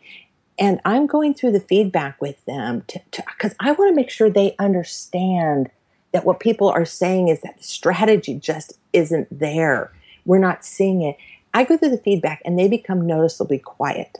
And 0.59 0.81
I'm 0.85 1.07
going 1.07 1.33
through 1.33 1.53
the 1.53 1.61
feedback 1.61 2.21
with 2.21 2.43
them 2.45 2.83
because 2.85 3.55
I 3.59 3.71
want 3.71 3.89
to 3.89 3.95
make 3.95 4.09
sure 4.09 4.29
they 4.29 4.55
understand 4.59 5.71
that 6.11 6.25
what 6.25 6.41
people 6.41 6.69
are 6.69 6.85
saying 6.85 7.29
is 7.29 7.41
that 7.41 7.57
the 7.57 7.63
strategy 7.63 8.35
just 8.35 8.73
isn't 8.91 9.27
there. 9.31 9.91
We're 10.25 10.39
not 10.39 10.65
seeing 10.65 11.01
it. 11.01 11.15
I 11.53 11.63
go 11.63 11.77
through 11.77 11.89
the 11.89 11.97
feedback 11.97 12.41
and 12.45 12.59
they 12.59 12.67
become 12.67 13.07
noticeably 13.07 13.59
quiet. 13.59 14.19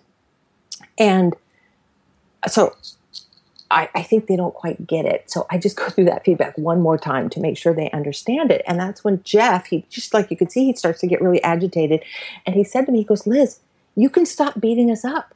And 0.97 1.35
so 2.47 2.75
I, 3.71 3.89
I, 3.95 4.03
think 4.03 4.27
they 4.27 4.35
don't 4.35 4.53
quite 4.53 4.85
get 4.85 5.05
it. 5.05 5.29
So 5.31 5.45
I 5.49 5.57
just 5.57 5.77
go 5.77 5.89
through 5.89 6.05
that 6.05 6.25
feedback 6.25 6.57
one 6.57 6.81
more 6.81 6.97
time 6.97 7.29
to 7.29 7.39
make 7.39 7.57
sure 7.57 7.73
they 7.73 7.89
understand 7.91 8.51
it. 8.51 8.61
And 8.67 8.79
that's 8.79 9.03
when 9.03 9.23
Jeff, 9.23 9.67
he 9.67 9.85
just 9.89 10.13
like 10.13 10.29
you 10.29 10.37
could 10.37 10.51
see, 10.51 10.65
he 10.65 10.75
starts 10.75 10.99
to 11.01 11.07
get 11.07 11.21
really 11.21 11.41
agitated. 11.43 12.03
And 12.45 12.55
he 12.55 12.63
said 12.63 12.85
to 12.85 12.91
me, 12.91 12.99
he 12.99 13.03
goes, 13.03 13.25
Liz, 13.25 13.59
you 13.95 14.09
can 14.09 14.25
stop 14.25 14.59
beating 14.59 14.91
us 14.91 15.05
up. 15.05 15.33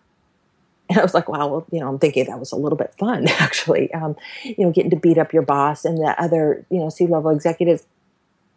And 0.89 0.99
I 0.99 1.01
was 1.01 1.13
like, 1.13 1.27
wow, 1.27 1.47
well, 1.47 1.65
you 1.71 1.79
know, 1.79 1.87
I'm 1.87 1.97
thinking 1.97 2.25
that 2.25 2.39
was 2.39 2.51
a 2.51 2.57
little 2.57 2.77
bit 2.77 2.93
fun, 2.99 3.27
actually. 3.39 3.91
Um, 3.93 4.15
you 4.43 4.65
know, 4.65 4.71
getting 4.71 4.91
to 4.91 4.97
beat 4.97 5.17
up 5.17 5.33
your 5.33 5.41
boss 5.41 5.83
and 5.83 5.97
the 5.97 6.15
other, 6.21 6.65
you 6.69 6.79
know, 6.79 6.89
C 6.89 7.07
level 7.07 7.31
executives. 7.31 7.85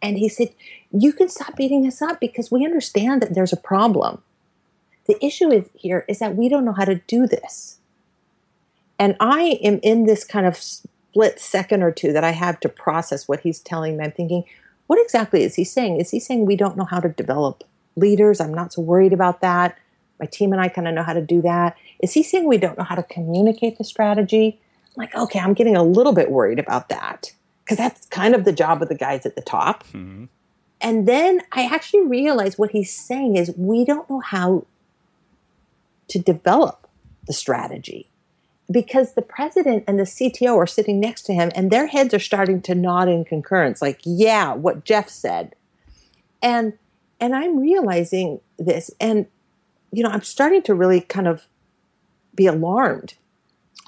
And 0.01 0.17
he 0.17 0.29
said, 0.29 0.53
you 0.91 1.11
can 1.11 1.27
stop 1.27 1.55
beating 1.55 1.85
us 1.87 2.01
up 2.01 2.19
because 2.19 2.51
we 2.51 2.65
understand 2.65 3.21
that 3.21 3.33
there's 3.33 3.51
a 3.51 3.57
problem. 3.57 4.21
The 5.07 5.23
issue 5.25 5.51
is 5.51 5.65
here 5.73 6.05
is 6.07 6.19
that 6.19 6.35
we 6.35 6.49
don't 6.49 6.65
know 6.65 6.73
how 6.73 6.85
to 6.85 6.95
do 7.07 7.25
this 7.25 7.78
and 8.99 9.15
I 9.19 9.59
am 9.63 9.79
in 9.81 10.05
this 10.05 10.25
kind 10.25 10.45
of 10.45 10.57
split 10.57 11.39
second 11.39 11.81
or 11.81 11.91
two 11.91 12.13
that 12.13 12.23
I 12.23 12.31
have 12.31 12.59
to 12.59 12.69
process 12.69 13.27
what 13.27 13.39
he's 13.39 13.59
telling 13.59 13.97
me. 13.97 14.03
I'm 14.03 14.11
thinking, 14.11 14.43
what 14.87 15.01
exactly 15.01 15.43
is 15.43 15.55
he 15.55 15.63
saying? 15.63 15.99
Is 15.99 16.11
he 16.11 16.19
saying 16.19 16.45
we 16.45 16.55
don't 16.55 16.77
know 16.77 16.85
how 16.85 16.99
to 16.99 17.09
develop 17.09 17.63
leaders? 17.95 18.41
I'm 18.41 18.53
not 18.53 18.73
so 18.73 18.81
worried 18.81 19.13
about 19.13 19.41
that. 19.41 19.77
My 20.19 20.25
team 20.25 20.51
and 20.51 20.61
I 20.61 20.67
kind 20.67 20.87
of 20.87 20.93
know 20.93 21.03
how 21.03 21.13
to 21.13 21.21
do 21.21 21.41
that. 21.43 21.77
Is 21.99 22.13
he 22.13 22.23
saying 22.23 22.45
we 22.45 22.57
don't 22.57 22.77
know 22.77 22.83
how 22.83 22.95
to 22.95 23.03
communicate 23.03 23.77
the 23.77 23.83
strategy? 23.85 24.59
I'm 24.87 25.01
like, 25.03 25.15
okay, 25.15 25.39
I'm 25.39 25.53
getting 25.53 25.77
a 25.77 25.83
little 25.83 26.13
bit 26.13 26.29
worried 26.29 26.59
about 26.59 26.89
that 26.89 27.31
because 27.63 27.77
that's 27.77 28.05
kind 28.07 28.35
of 28.35 28.43
the 28.43 28.51
job 28.51 28.81
of 28.81 28.89
the 28.89 28.95
guys 28.95 29.25
at 29.25 29.35
the 29.35 29.41
top. 29.41 29.85
Mm-hmm. 29.87 30.25
And 30.81 31.07
then 31.07 31.41
I 31.51 31.65
actually 31.65 32.05
realize 32.07 32.57
what 32.57 32.71
he's 32.71 32.93
saying 32.93 33.37
is 33.37 33.53
we 33.55 33.85
don't 33.85 34.09
know 34.09 34.19
how 34.19 34.65
to 36.09 36.19
develop 36.19 36.87
the 37.27 37.33
strategy 37.33 38.09
because 38.71 39.13
the 39.13 39.21
president 39.21 39.83
and 39.87 39.97
the 39.97 40.03
CTO 40.03 40.55
are 40.55 40.67
sitting 40.67 40.99
next 40.99 41.23
to 41.23 41.33
him 41.33 41.51
and 41.55 41.71
their 41.71 41.87
heads 41.87 42.13
are 42.13 42.19
starting 42.19 42.61
to 42.61 42.75
nod 42.75 43.07
in 43.07 43.25
concurrence 43.25 43.81
like 43.81 43.99
yeah 44.03 44.53
what 44.53 44.85
Jeff 44.85 45.09
said. 45.09 45.55
And 46.41 46.73
and 47.19 47.35
I'm 47.35 47.59
realizing 47.59 48.39
this 48.57 48.91
and 48.99 49.25
you 49.91 50.03
know 50.03 50.09
I'm 50.09 50.21
starting 50.21 50.61
to 50.63 50.75
really 50.75 51.01
kind 51.01 51.27
of 51.27 51.47
be 52.35 52.45
alarmed. 52.45 53.15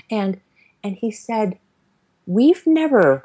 And 0.10 0.42
and 0.84 0.96
he 0.96 1.12
said 1.12 1.60
we've 2.26 2.66
never 2.66 3.24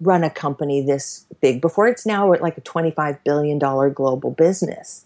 run 0.00 0.24
a 0.24 0.30
company 0.30 0.82
this 0.82 1.24
big 1.40 1.60
before. 1.60 1.86
It's 1.86 2.04
now 2.04 2.32
at 2.32 2.42
like 2.42 2.58
a 2.58 2.62
25 2.62 3.22
billion 3.24 3.58
dollar 3.58 3.90
global 3.90 4.30
business. 4.30 5.04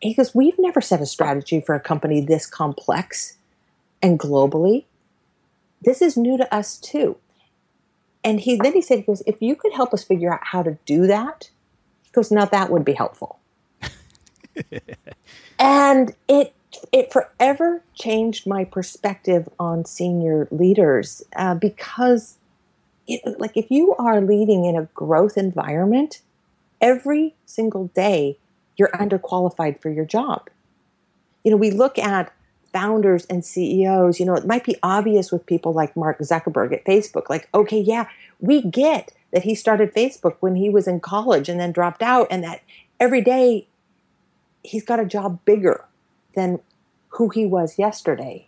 He 0.00 0.14
goes 0.14 0.32
we've 0.32 0.58
never 0.60 0.80
set 0.80 1.00
a 1.00 1.06
strategy 1.06 1.60
for 1.60 1.74
a 1.74 1.80
company 1.80 2.20
this 2.20 2.46
complex 2.46 3.36
and 4.00 4.18
globally 4.18 4.84
this 5.80 6.02
is 6.02 6.16
new 6.16 6.36
to 6.36 6.54
us 6.54 6.78
too. 6.78 7.16
And 8.24 8.40
he 8.40 8.56
then 8.56 8.72
he 8.72 8.82
said, 8.82 8.98
he 8.98 9.04
goes, 9.04 9.22
if 9.26 9.40
you 9.40 9.54
could 9.54 9.72
help 9.72 9.94
us 9.94 10.04
figure 10.04 10.32
out 10.32 10.40
how 10.42 10.62
to 10.62 10.78
do 10.84 11.06
that, 11.06 11.50
he 12.02 12.10
goes, 12.10 12.30
now 12.30 12.44
that 12.46 12.70
would 12.70 12.84
be 12.84 12.94
helpful. 12.94 13.38
and 15.58 16.14
it 16.26 16.54
it 16.92 17.12
forever 17.12 17.82
changed 17.94 18.46
my 18.46 18.64
perspective 18.64 19.48
on 19.58 19.84
senior 19.84 20.48
leaders 20.50 21.22
uh, 21.36 21.54
because 21.54 22.38
it, 23.06 23.40
like 23.40 23.56
if 23.56 23.70
you 23.70 23.94
are 23.96 24.20
leading 24.20 24.64
in 24.64 24.76
a 24.76 24.84
growth 24.94 25.36
environment 25.36 26.20
every 26.80 27.34
single 27.46 27.86
day 27.88 28.36
you're 28.76 28.90
underqualified 28.90 29.80
for 29.80 29.90
your 29.90 30.04
job 30.04 30.48
you 31.42 31.50
know 31.50 31.56
we 31.56 31.70
look 31.70 31.98
at 31.98 32.32
founders 32.72 33.24
and 33.26 33.44
CEOs, 33.44 34.20
you 34.20 34.26
know, 34.26 34.34
it 34.34 34.46
might 34.46 34.64
be 34.64 34.76
obvious 34.82 35.32
with 35.32 35.46
people 35.46 35.72
like 35.72 35.96
Mark 35.96 36.18
Zuckerberg 36.18 36.72
at 36.72 36.84
Facebook, 36.84 37.28
like, 37.28 37.48
okay, 37.54 37.80
yeah, 37.80 38.08
we 38.40 38.62
get 38.62 39.12
that 39.32 39.44
he 39.44 39.54
started 39.54 39.94
Facebook 39.94 40.36
when 40.40 40.56
he 40.56 40.70
was 40.70 40.86
in 40.86 41.00
college 41.00 41.48
and 41.48 41.60
then 41.60 41.72
dropped 41.72 42.02
out, 42.02 42.26
and 42.30 42.42
that 42.44 42.62
every 42.98 43.20
day 43.20 43.66
he's 44.62 44.84
got 44.84 45.00
a 45.00 45.04
job 45.04 45.38
bigger 45.44 45.84
than 46.34 46.60
who 47.10 47.28
he 47.28 47.46
was 47.46 47.78
yesterday. 47.78 48.46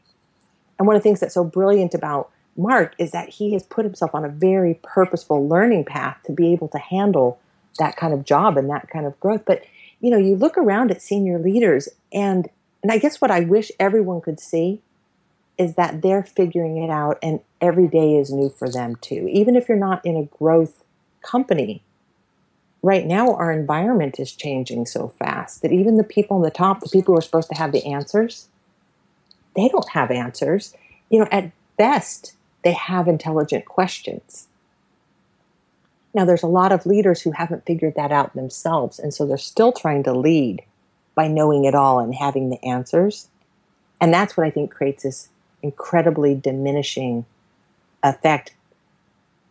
And 0.79 0.87
one 0.87 0.97
of 0.97 1.03
the 1.03 1.09
things 1.09 1.21
that's 1.21 1.35
so 1.35 1.45
brilliant 1.45 1.95
about 1.95 2.31
Mark 2.57 2.95
is 2.99 3.11
that 3.12 3.29
he 3.29 3.53
has 3.53 3.62
put 3.62 3.85
himself 3.85 4.14
on 4.14 4.25
a 4.25 4.29
very 4.29 4.79
purposeful 4.83 5.47
learning 5.47 5.85
path 5.85 6.18
to 6.25 6.33
be 6.33 6.53
able 6.53 6.68
to 6.68 6.79
handle 6.79 7.39
that 7.79 7.97
kind 7.97 8.12
of 8.12 8.25
job 8.25 8.57
and 8.57 8.68
that 8.71 8.89
kind 8.91 9.07
of 9.07 9.18
growth. 9.21 9.43
But, 9.47 9.64
you 10.01 10.11
know, 10.11 10.18
you 10.18 10.37
look 10.37 10.59
around 10.59 10.91
at 10.91 11.03
senior 11.03 11.39
leaders 11.39 11.89
and 12.12 12.49
and 12.83 12.91
I 12.91 12.99
guess 12.99 13.20
what 13.20 13.31
I 13.31 13.41
wish 13.41 13.70
everyone 13.78 14.20
could 14.20 14.41
see 14.41 14.81
is 15.59 15.74
that 15.74 16.01
they're 16.01 16.22
figuring 16.22 16.78
it 16.78 16.91
out 16.91 17.18
and 17.22 17.41
every 17.61 17.87
day 17.87 18.16
is 18.16 18.33
new 18.33 18.49
for 18.49 18.70
them 18.70 18.97
too. 18.97 19.28
Even 19.31 19.57
if 19.57 19.68
you're 19.68 19.76
not 19.76 20.05
in 20.07 20.16
a 20.16 20.24
growth 20.24 20.85
company, 21.22 21.83
right 22.83 23.07
now 23.07 23.35
our 23.35 23.53
environment 23.53 24.18
is 24.18 24.33
changing 24.33 24.87
so 24.87 25.09
fast 25.09 25.61
that 25.61 25.72
even 25.72 25.97
the 25.97 26.05
people 26.05 26.39
on 26.39 26.43
the 26.43 26.51
top, 26.51 26.81
the 26.81 26.89
people 26.89 27.12
who 27.12 27.18
are 27.18 27.22
supposed 27.22 27.51
to 27.51 27.59
have 27.59 27.72
the 27.72 27.85
answers, 27.85 28.49
they 29.55 29.68
don't 29.68 29.91
have 29.91 30.11
answers. 30.11 30.74
You 31.11 31.20
know, 31.20 31.28
at 31.31 31.53
best, 31.76 32.35
they 32.62 32.72
have 32.72 33.09
intelligent 33.09 33.66
questions. 33.66 34.49
Now, 36.14 36.24
there's 36.24 36.43
a 36.43 36.49
lot 36.49 36.72
of 36.72 36.87
leaders 36.87 37.22
who 37.22 37.33
haven't 37.33 37.66
figured 37.66 37.95
that 37.95 38.11
out 38.11 38.35
themselves, 38.35 38.99
and 38.99 39.14
so 39.14 39.26
they're 39.26 39.39
still 39.39 39.72
trying 39.72 40.03
to 40.05 40.12
lead 40.12 40.62
by 41.15 41.29
knowing 41.29 41.65
it 41.65 41.75
all 41.75 41.99
and 41.99 42.15
having 42.15 42.51
the 42.51 42.65
answers. 42.65 43.29
And 44.01 44.13
that's 44.13 44.37
what 44.37 44.47
I 44.47 44.51
think 44.51 44.71
creates 44.71 45.03
this 45.03 45.29
incredibly 45.63 46.35
diminishing 46.35 47.27
effect. 48.03 48.55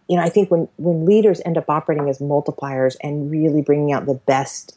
You 0.07 0.18
know, 0.18 0.24
I 0.24 0.30
think 0.30 0.49
when, 0.49 0.68
when 0.78 1.05
leaders 1.05 1.41
end 1.45 1.57
up 1.57 1.70
operating 1.70 2.10
as 2.10 2.20
multipliers 2.20 2.95
and 3.01 3.30
really 3.30 3.62
bringing 3.62 3.91
out 3.91 4.05
the 4.05 4.16
best 4.16 4.76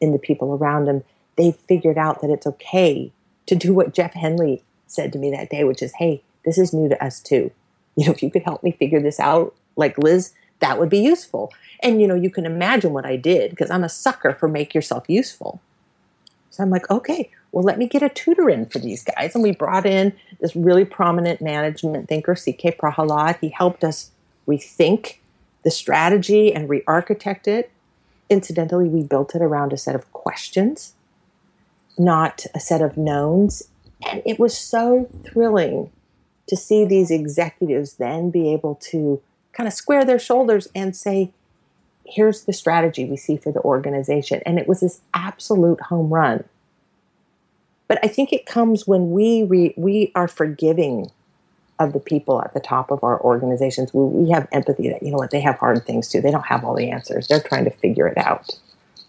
in 0.00 0.12
the 0.12 0.18
people 0.18 0.54
around 0.54 0.84
them, 0.84 1.02
they've 1.36 1.56
figured 1.56 1.98
out 1.98 2.20
that 2.20 2.30
it's 2.30 2.46
okay 2.46 3.10
to 3.46 3.56
do 3.56 3.74
what 3.74 3.94
Jeff 3.94 4.14
Henley 4.14 4.62
said 4.86 5.12
to 5.12 5.18
me 5.18 5.30
that 5.32 5.50
day, 5.50 5.64
which 5.64 5.82
is, 5.82 5.94
hey, 5.94 6.22
this 6.44 6.58
is 6.58 6.72
new 6.72 6.88
to 6.88 7.04
us 7.04 7.20
too. 7.20 7.50
You 7.96 8.06
know, 8.06 8.12
if 8.12 8.22
you 8.22 8.30
could 8.30 8.44
help 8.44 8.62
me 8.62 8.70
figure 8.70 9.00
this 9.00 9.18
out, 9.18 9.54
like 9.76 9.98
Liz, 9.98 10.32
that 10.60 10.78
would 10.78 10.88
be 10.88 11.00
useful. 11.00 11.52
And, 11.82 12.00
you 12.00 12.06
know, 12.06 12.14
you 12.14 12.30
can 12.30 12.46
imagine 12.46 12.92
what 12.92 13.04
I 13.04 13.16
did 13.16 13.50
because 13.50 13.70
I'm 13.70 13.84
a 13.84 13.88
sucker 13.88 14.34
for 14.34 14.48
make 14.48 14.74
yourself 14.74 15.04
useful. 15.08 15.60
So 16.50 16.62
I'm 16.62 16.70
like, 16.70 16.90
okay, 16.90 17.30
well, 17.52 17.64
let 17.64 17.78
me 17.78 17.86
get 17.86 18.02
a 18.02 18.08
tutor 18.08 18.48
in 18.48 18.66
for 18.66 18.78
these 18.78 19.02
guys. 19.02 19.34
And 19.34 19.42
we 19.42 19.52
brought 19.52 19.86
in 19.86 20.12
this 20.40 20.54
really 20.54 20.84
prominent 20.84 21.40
management 21.40 22.08
thinker, 22.08 22.34
CK 22.34 22.76
Prahalad. 22.78 23.38
He 23.40 23.48
helped 23.48 23.84
us 23.84 24.10
rethink 24.46 25.16
the 25.62 25.70
strategy 25.70 26.52
and 26.52 26.68
re 26.68 26.82
architect 26.86 27.48
it. 27.48 27.70
Incidentally, 28.28 28.88
we 28.88 29.02
built 29.02 29.34
it 29.34 29.42
around 29.42 29.72
a 29.72 29.76
set 29.76 29.94
of 29.94 30.10
questions, 30.12 30.94
not 31.98 32.46
a 32.54 32.60
set 32.60 32.80
of 32.80 32.96
knowns. 32.96 33.64
And 34.08 34.22
it 34.24 34.38
was 34.38 34.56
so 34.56 35.08
thrilling 35.24 35.90
to 36.46 36.56
see 36.56 36.84
these 36.84 37.10
executives 37.10 37.94
then 37.94 38.30
be 38.30 38.52
able 38.52 38.76
to 38.76 39.20
kind 39.52 39.66
of 39.66 39.72
square 39.72 40.04
their 40.04 40.18
shoulders 40.18 40.68
and 40.74 40.96
say, 40.96 41.32
here's 42.10 42.44
the 42.44 42.52
strategy 42.52 43.04
we 43.04 43.16
see 43.16 43.36
for 43.36 43.52
the 43.52 43.60
organization. 43.60 44.40
And 44.44 44.58
it 44.58 44.66
was 44.66 44.80
this 44.80 45.00
absolute 45.14 45.80
home 45.82 46.12
run. 46.12 46.44
But 47.88 47.98
I 48.04 48.08
think 48.08 48.32
it 48.32 48.46
comes 48.46 48.86
when 48.86 49.10
we 49.10 49.42
re, 49.42 49.74
we 49.76 50.12
are 50.14 50.28
forgiving 50.28 51.10
of 51.80 51.92
the 51.92 51.98
people 51.98 52.40
at 52.42 52.52
the 52.54 52.60
top 52.60 52.90
of 52.90 53.02
our 53.02 53.20
organizations. 53.20 53.92
We, 53.92 54.04
we 54.04 54.30
have 54.30 54.46
empathy 54.52 54.88
that 54.90 55.02
you 55.02 55.10
know 55.10 55.16
what 55.16 55.30
they 55.30 55.40
have 55.40 55.58
hard 55.58 55.84
things 55.86 56.08
too. 56.08 56.20
They 56.20 56.30
don't 56.30 56.46
have 56.46 56.64
all 56.64 56.74
the 56.74 56.90
answers. 56.90 57.26
They're 57.26 57.40
trying 57.40 57.64
to 57.64 57.70
figure 57.70 58.06
it 58.06 58.18
out. 58.18 58.50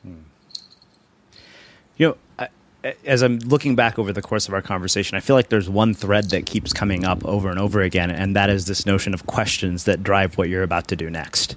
Hmm. 0.01 0.21
You 1.97 2.07
know, 2.07 2.17
I, 2.39 2.47
as 3.05 3.21
I'm 3.21 3.39
looking 3.39 3.75
back 3.75 3.99
over 3.99 4.11
the 4.11 4.21
course 4.21 4.47
of 4.47 4.53
our 4.53 4.61
conversation, 4.61 5.15
I 5.15 5.19
feel 5.19 5.35
like 5.35 5.49
there's 5.49 5.69
one 5.69 5.93
thread 5.93 6.29
that 6.31 6.45
keeps 6.45 6.73
coming 6.73 7.05
up 7.05 7.23
over 7.25 7.49
and 7.49 7.59
over 7.59 7.81
again, 7.81 8.09
and 8.09 8.35
that 8.35 8.49
is 8.49 8.65
this 8.65 8.85
notion 8.85 9.13
of 9.13 9.27
questions 9.27 9.83
that 9.83 10.01
drive 10.01 10.37
what 10.37 10.49
you're 10.49 10.63
about 10.63 10.87
to 10.87 10.95
do 10.95 11.09
next. 11.09 11.55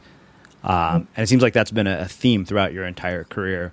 Um, 0.65 1.09
and 1.15 1.25
it 1.25 1.29
seems 1.29 1.43
like 1.43 1.53
that's 1.53 1.71
been 1.71 1.87
a, 1.87 2.09
theme 2.09 2.45
throughout 2.45 2.73
your 2.73 2.87
entire 2.87 3.25
career. 3.25 3.73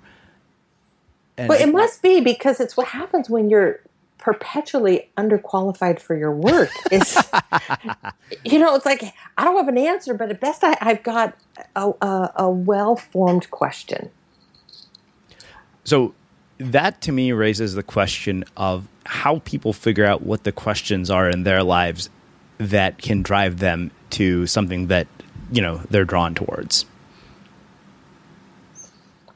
And 1.38 1.48
well, 1.48 1.60
it 1.60 1.72
must 1.72 2.02
be 2.02 2.20
because 2.20 2.60
it's 2.60 2.76
what 2.76 2.88
happens 2.88 3.30
when 3.30 3.48
you're 3.48 3.80
perpetually 4.18 5.10
underqualified 5.16 5.98
for 5.98 6.14
your 6.14 6.32
work. 6.32 6.70
Is 6.90 7.16
you 8.44 8.58
know, 8.58 8.74
it's 8.76 8.84
like 8.84 9.02
I 9.38 9.44
don't 9.44 9.56
have 9.56 9.68
an 9.68 9.78
answer, 9.78 10.12
but 10.12 10.30
at 10.30 10.38
best 10.38 10.62
I, 10.62 10.76
have 10.80 11.02
got 11.02 11.34
a, 11.74 11.92
a, 12.02 12.32
a 12.36 12.50
well 12.50 12.94
formed 12.94 13.50
question. 13.50 14.10
So 15.84 16.14
that 16.58 17.00
to 17.02 17.12
me 17.12 17.32
raises 17.32 17.74
the 17.74 17.82
question 17.82 18.44
of 18.56 18.86
how 19.04 19.40
people 19.44 19.72
figure 19.72 20.04
out 20.04 20.22
what 20.22 20.44
the 20.44 20.52
questions 20.52 21.10
are 21.10 21.28
in 21.28 21.42
their 21.42 21.62
lives 21.62 22.10
that 22.58 22.98
can 22.98 23.22
drive 23.22 23.58
them 23.58 23.90
to 24.10 24.46
something 24.46 24.88
that 24.88 25.08
you 25.52 25.60
know 25.62 25.82
they're 25.90 26.04
drawn 26.04 26.34
towards. 26.34 26.86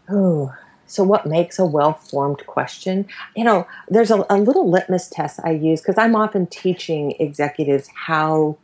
Oh, 0.09 0.55
so 0.87 1.03
what 1.03 1.27
makes 1.27 1.59
a 1.59 1.67
well-formed 1.67 2.47
question? 2.47 3.07
You 3.35 3.45
know, 3.45 3.67
there's 3.89 4.11
a, 4.11 4.25
a 4.31 4.39
little 4.39 4.71
litmus 4.71 5.09
test 5.09 5.41
I 5.43 5.51
use 5.51 5.81
because 5.81 5.99
I'm 5.99 6.15
often 6.15 6.47
teaching 6.47 7.13
executives 7.19 7.89
how, 7.93 8.57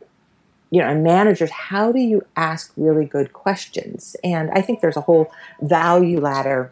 you 0.71 0.81
know, 0.81 0.87
and 0.87 1.03
managers 1.03 1.51
how 1.51 1.91
do 1.91 1.99
you 1.99 2.25
ask 2.37 2.71
really 2.77 3.05
good 3.05 3.33
questions, 3.33 4.15
and 4.23 4.49
I 4.51 4.61
think 4.61 4.81
there's 4.81 4.97
a 4.97 5.01
whole 5.01 5.31
value 5.61 6.19
ladder 6.19 6.71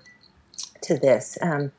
to 0.84 0.98
this. 0.98 1.38
Um, 1.42 1.72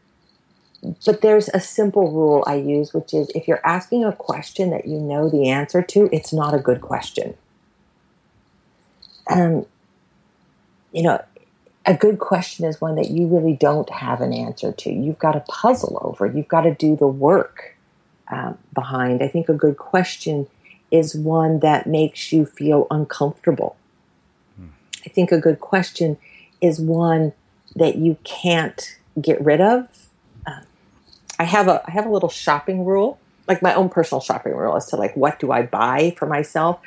but 1.06 1.20
there's 1.20 1.48
a 1.54 1.60
simple 1.60 2.10
rule 2.10 2.42
I 2.46 2.56
use, 2.56 2.92
which 2.92 3.14
is 3.14 3.30
if 3.36 3.46
you're 3.46 3.64
asking 3.64 4.04
a 4.04 4.12
question 4.12 4.70
that 4.70 4.86
you 4.86 4.98
know 4.98 5.28
the 5.28 5.48
answer 5.48 5.80
to, 5.80 6.08
it's 6.12 6.32
not 6.32 6.54
a 6.54 6.58
good 6.58 6.80
question 6.80 7.34
um, 9.28 9.66
you 10.92 11.02
know, 11.02 11.22
a 11.84 11.94
good 11.94 12.18
question 12.18 12.64
is 12.64 12.80
one 12.80 12.94
that 12.96 13.10
you 13.10 13.26
really 13.26 13.54
don't 13.54 13.90
have 13.90 14.20
an 14.20 14.32
answer 14.32 14.72
to. 14.72 14.90
You've 14.90 15.18
got 15.18 15.32
to 15.32 15.40
puzzle 15.40 15.98
over. 16.02 16.26
You've 16.26 16.48
got 16.48 16.62
to 16.62 16.74
do 16.74 16.96
the 16.96 17.08
work 17.08 17.76
uh, 18.30 18.54
behind. 18.72 19.22
I 19.22 19.28
think 19.28 19.48
a 19.48 19.54
good 19.54 19.76
question 19.76 20.46
is 20.90 21.14
one 21.14 21.60
that 21.60 21.86
makes 21.86 22.32
you 22.32 22.46
feel 22.46 22.86
uncomfortable. 22.90 23.76
Hmm. 24.56 24.66
I 25.04 25.08
think 25.08 25.32
a 25.32 25.38
good 25.38 25.60
question 25.60 26.18
is 26.60 26.78
one 26.78 27.32
that 27.74 27.96
you 27.96 28.16
can't 28.22 28.96
get 29.20 29.42
rid 29.42 29.60
of. 29.60 29.88
Uh, 30.46 30.60
I 31.38 31.44
have 31.44 31.66
a 31.68 31.82
I 31.86 31.90
have 31.90 32.06
a 32.06 32.10
little 32.10 32.28
shopping 32.28 32.84
rule, 32.84 33.18
like 33.48 33.62
my 33.62 33.74
own 33.74 33.88
personal 33.88 34.20
shopping 34.20 34.54
rule, 34.54 34.76
as 34.76 34.86
to 34.86 34.96
like 34.96 35.16
what 35.16 35.40
do 35.40 35.50
I 35.50 35.62
buy 35.62 36.14
for 36.16 36.26
myself, 36.26 36.80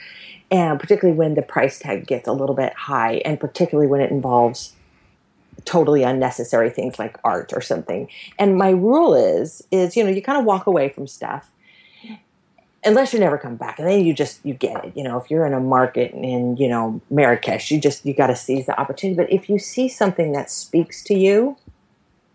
and 0.52 0.80
particularly 0.80 1.18
when 1.18 1.34
the 1.34 1.42
price 1.42 1.80
tag 1.80 2.08
gets 2.08 2.28
a 2.28 2.34
little 2.34 2.56
bit 2.56 2.74
high, 2.74 3.22
and 3.26 3.40
particularly 3.40 3.88
when 3.88 4.02
it 4.02 4.12
involves 4.12 4.74
totally 5.64 6.04
unnecessary 6.04 6.70
things 6.70 7.00
like 7.00 7.18
art 7.24 7.54
or 7.54 7.62
something. 7.62 8.08
And 8.38 8.58
my 8.58 8.70
rule 8.70 9.14
is 9.14 9.64
is 9.72 9.96
you 9.96 10.04
know 10.04 10.10
you 10.10 10.22
kind 10.22 10.38
of 10.38 10.46
walk 10.46 10.68
away 10.68 10.90
from 10.90 11.08
stuff 11.08 11.52
unless 12.86 13.14
you 13.14 13.20
never 13.20 13.38
come 13.38 13.56
back 13.56 13.80
and 13.80 13.88
then 13.88 14.06
you 14.06 14.14
just 14.14 14.40
you 14.46 14.54
get 14.54 14.86
it 14.86 14.94
you 14.96 15.04
know 15.04 15.18
if 15.18 15.30
you're 15.30 15.46
in 15.46 15.54
a 15.54 15.60
market 15.60 16.12
in 16.14 16.56
you 16.58 16.68
know 16.68 17.02
marrakesh 17.10 17.72
you 17.72 17.82
just 17.82 18.06
you 18.06 18.14
got 18.14 18.28
to 18.28 18.36
seize 18.36 18.68
the 18.68 18.80
opportunity 18.80 19.18
but 19.18 19.32
if 19.32 19.50
you 19.50 19.58
see 19.58 19.90
something 19.90 20.32
that 20.32 20.52
speaks 20.52 21.04
to 21.04 21.16
you 21.16 21.58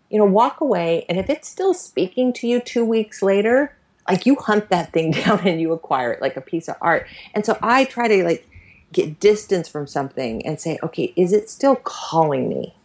you 0.09 0.17
know 0.17 0.25
walk 0.25 0.59
away 0.59 1.05
and 1.07 1.17
if 1.17 1.29
it's 1.29 1.47
still 1.47 1.73
speaking 1.73 2.33
to 2.33 2.47
you 2.47 2.59
two 2.59 2.83
weeks 2.83 3.21
later 3.21 3.75
like 4.11 4.25
you 4.25 4.35
hunt 4.35 4.69
that 4.69 4.91
thing 4.91 5.11
down 5.23 5.39
and 5.47 5.61
you 5.61 5.71
acquire 5.71 6.11
it 6.11 6.21
like 6.21 6.37
a 6.37 6.41
piece 6.41 6.67
of 6.67 6.75
art. 6.81 7.07
And 7.33 7.45
so 7.45 7.57
I 7.61 7.85
try 7.85 8.07
to 8.07 8.23
like 8.23 8.47
get 8.91 9.19
distance 9.19 9.67
from 9.69 9.87
something 9.87 10.45
and 10.45 10.59
say, 10.59 10.77
okay, 10.83 11.13
is 11.15 11.31
it 11.31 11.49
still 11.49 11.77
calling 11.77 12.49
me? 12.49 12.75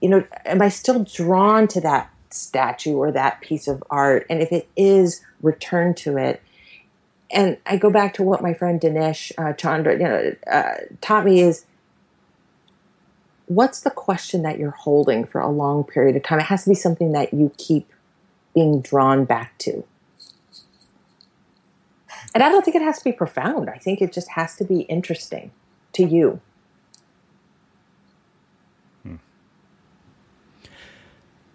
You 0.00 0.10
know, 0.10 0.24
am 0.44 0.60
I 0.60 0.68
still 0.68 1.04
drawn 1.04 1.66
to 1.68 1.80
that 1.80 2.10
statue 2.30 2.94
or 2.94 3.10
that 3.12 3.40
piece 3.40 3.68
of 3.68 3.82
art? 3.90 4.26
And 4.28 4.42
if 4.42 4.52
it 4.52 4.68
is, 4.76 5.22
return 5.40 5.94
to 5.94 6.18
it. 6.18 6.42
And 7.30 7.56
I 7.64 7.76
go 7.76 7.90
back 7.90 8.14
to 8.14 8.22
what 8.22 8.42
my 8.42 8.52
friend 8.52 8.80
Dinesh 8.80 9.32
uh, 9.38 9.52
Chandra, 9.54 9.92
you 9.92 10.00
know, 10.00 10.34
uh, 10.50 10.74
taught 11.00 11.24
me 11.24 11.40
is 11.40 11.64
what's 13.46 13.80
the 13.80 13.90
question 13.90 14.42
that 14.42 14.58
you're 14.58 14.70
holding 14.70 15.24
for 15.24 15.40
a 15.40 15.48
long 15.48 15.84
period 15.84 16.16
of 16.16 16.22
time? 16.22 16.40
It 16.40 16.44
has 16.44 16.64
to 16.64 16.70
be 16.70 16.74
something 16.74 17.12
that 17.12 17.32
you 17.32 17.52
keep 17.56 17.90
being 18.52 18.80
drawn 18.80 19.24
back 19.24 19.56
to. 19.58 19.84
And 22.34 22.42
I 22.42 22.48
don't 22.48 22.64
think 22.64 22.76
it 22.76 22.82
has 22.82 22.98
to 22.98 23.04
be 23.04 23.12
profound. 23.12 23.68
I 23.68 23.78
think 23.78 24.00
it 24.00 24.12
just 24.12 24.30
has 24.30 24.56
to 24.56 24.64
be 24.64 24.80
interesting 24.82 25.50
to 25.94 26.04
you. 26.04 26.40
Hmm. 29.02 29.16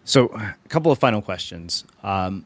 So, 0.04 0.28
a 0.30 0.56
couple 0.70 0.92
of 0.92 1.00
final 1.00 1.22
questions. 1.22 1.86
Um, 2.04 2.46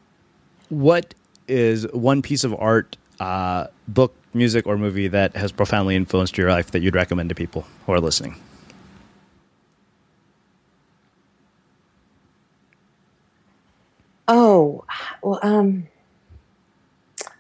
what 0.70 1.16
is 1.48 1.88
one 1.92 2.22
piece 2.22 2.44
of 2.44 2.54
art, 2.56 2.98
uh, 3.20 3.68
book, 3.88 4.16
music, 4.34 4.68
or 4.68 4.78
movie 4.78 5.08
that 5.08 5.36
has 5.36 5.52
profoundly 5.52 5.96
influenced 5.96 6.38
your 6.38 6.52
life 6.52 6.72
that 6.72 6.82
you'd 6.82 6.96
recommend 6.96 7.30
to 7.30 7.36
people 7.36 7.66
who 7.86 7.94
are 7.94 8.00
listening? 8.00 8.36
Oh, 14.28 14.86
well, 15.24 15.40
um, 15.42 15.88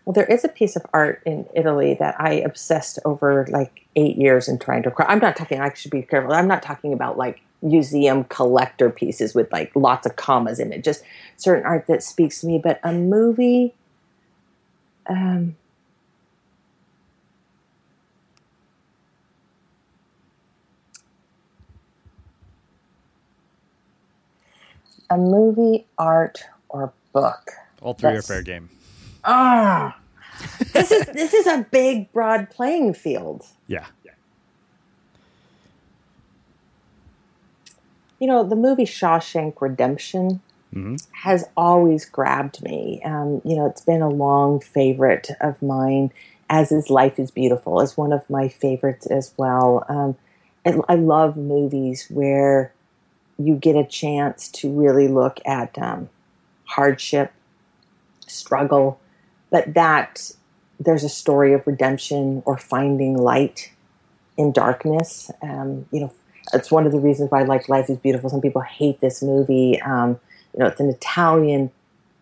well, 0.10 0.16
there 0.16 0.26
is 0.26 0.43
a 0.43 0.49
piece 0.49 0.76
of 0.76 0.84
art 0.91 1.22
in 1.24 1.45
Italy 1.53 1.93
that 1.99 2.20
I 2.20 2.32
obsessed 2.32 2.97
over 3.05 3.45
like 3.47 3.86
eight 3.95 4.18
years 4.18 4.47
in 4.47 4.57
trying 4.57 4.82
to. 4.82 4.93
I'm 5.07 5.20
not 5.20 5.36
talking. 5.36 5.62
I 5.62 5.72
should 5.76 5.91
be 5.91 6.01
careful. 6.01 6.34
I'm 6.34 6.47
not 6.47 6.64
talking 6.64 6.93
about 6.93 7.16
like 7.16 7.43
museum 7.62 8.24
collector 8.24 8.89
pieces 8.89 9.36
with 9.36 9.51
like 9.51 9.72
lots 9.76 10.07
of 10.07 10.16
commas 10.16 10.60
in 10.60 10.74
it. 10.74 10.84
Just 10.84 11.03
certain 11.38 11.64
art 11.64 11.86
that 11.86 12.01
speaks 12.01 12.41
to 12.41 12.47
me. 12.47 12.57
But 12.57 12.80
a 12.84 12.91
movie. 12.91 13.76
Um, 15.07 15.55
a 25.12 25.18
movie, 25.18 25.86
art, 25.99 26.45
or 26.68 26.93
book. 27.14 27.51
All 27.84 27.93
three 27.93 28.10
are 28.10 28.24
fair 28.24 28.41
game. 28.41 28.72
Ah, 29.24 29.98
this 30.74 30.92
is 30.92 31.06
this 31.08 31.34
is 31.34 31.48
a 31.48 31.66
big, 31.72 32.12
broad 32.12 32.50
playing 32.50 32.94
field. 32.94 33.46
Yeah. 33.68 33.86
You 38.20 38.28
know, 38.28 38.44
the 38.44 38.56
movie 38.56 38.86
Shawshank 38.86 39.62
Redemption 39.62 40.42
mm-hmm. 40.74 40.96
has 41.24 41.48
always 41.56 42.06
grabbed 42.06 42.62
me. 42.62 43.02
Um, 43.06 43.42
you 43.46 43.56
know, 43.56 43.66
it's 43.66 43.82
been 43.82 44.02
a 44.02 44.10
long 44.10 44.60
favorite 44.60 45.30
of 45.40 45.62
mine, 45.62 46.12
as 46.50 46.72
is 46.72 46.90
Life 46.90 47.18
is 47.18 47.32
Beautiful, 47.32 47.82
as 47.82 47.96
one 47.96 48.12
of 48.12 48.30
my 48.30 48.50
favorites 48.50 49.06
as 49.06 49.34
well. 49.38 49.86
Um, 49.88 50.18
and 50.66 50.82
I 50.90 50.96
love 50.96 51.38
movies 51.38 52.08
where 52.10 52.74
you 53.38 53.56
get 53.56 53.78
a 53.78 53.86
chance 53.86 54.50
to 54.50 54.70
really 54.70 55.08
look 55.08 55.40
at 55.46 55.78
um, 55.78 56.10
hardship, 56.66 57.32
struggle, 58.28 59.00
but 59.50 59.74
that 59.74 60.32
there's 60.80 61.04
a 61.04 61.10
story 61.10 61.54
of 61.54 61.66
redemption 61.68 62.41
or 62.45 62.58
finding 62.58 63.18
light 63.18 63.72
in 64.38 64.52
darkness. 64.52 65.30
Um, 65.41 65.86
you 65.91 66.00
know, 66.00 66.14
it's 66.54 66.72
one 66.72 66.86
of 66.86 66.91
the 66.91 67.00
reasons 67.00 67.30
why 67.32 67.41
I 67.41 67.43
like 67.43 67.70
Life 67.70 67.89
is 67.89 67.97
Beautiful. 67.97 68.30
Some 68.30 68.41
people 68.41 68.62
hate 68.62 69.02
this 69.02 69.22
movie. 69.22 69.82
Um, 69.82 70.20
you 70.54 70.60
know, 70.60 70.68
it's 70.68 70.80
an 70.80 70.89
Italian 70.89 71.72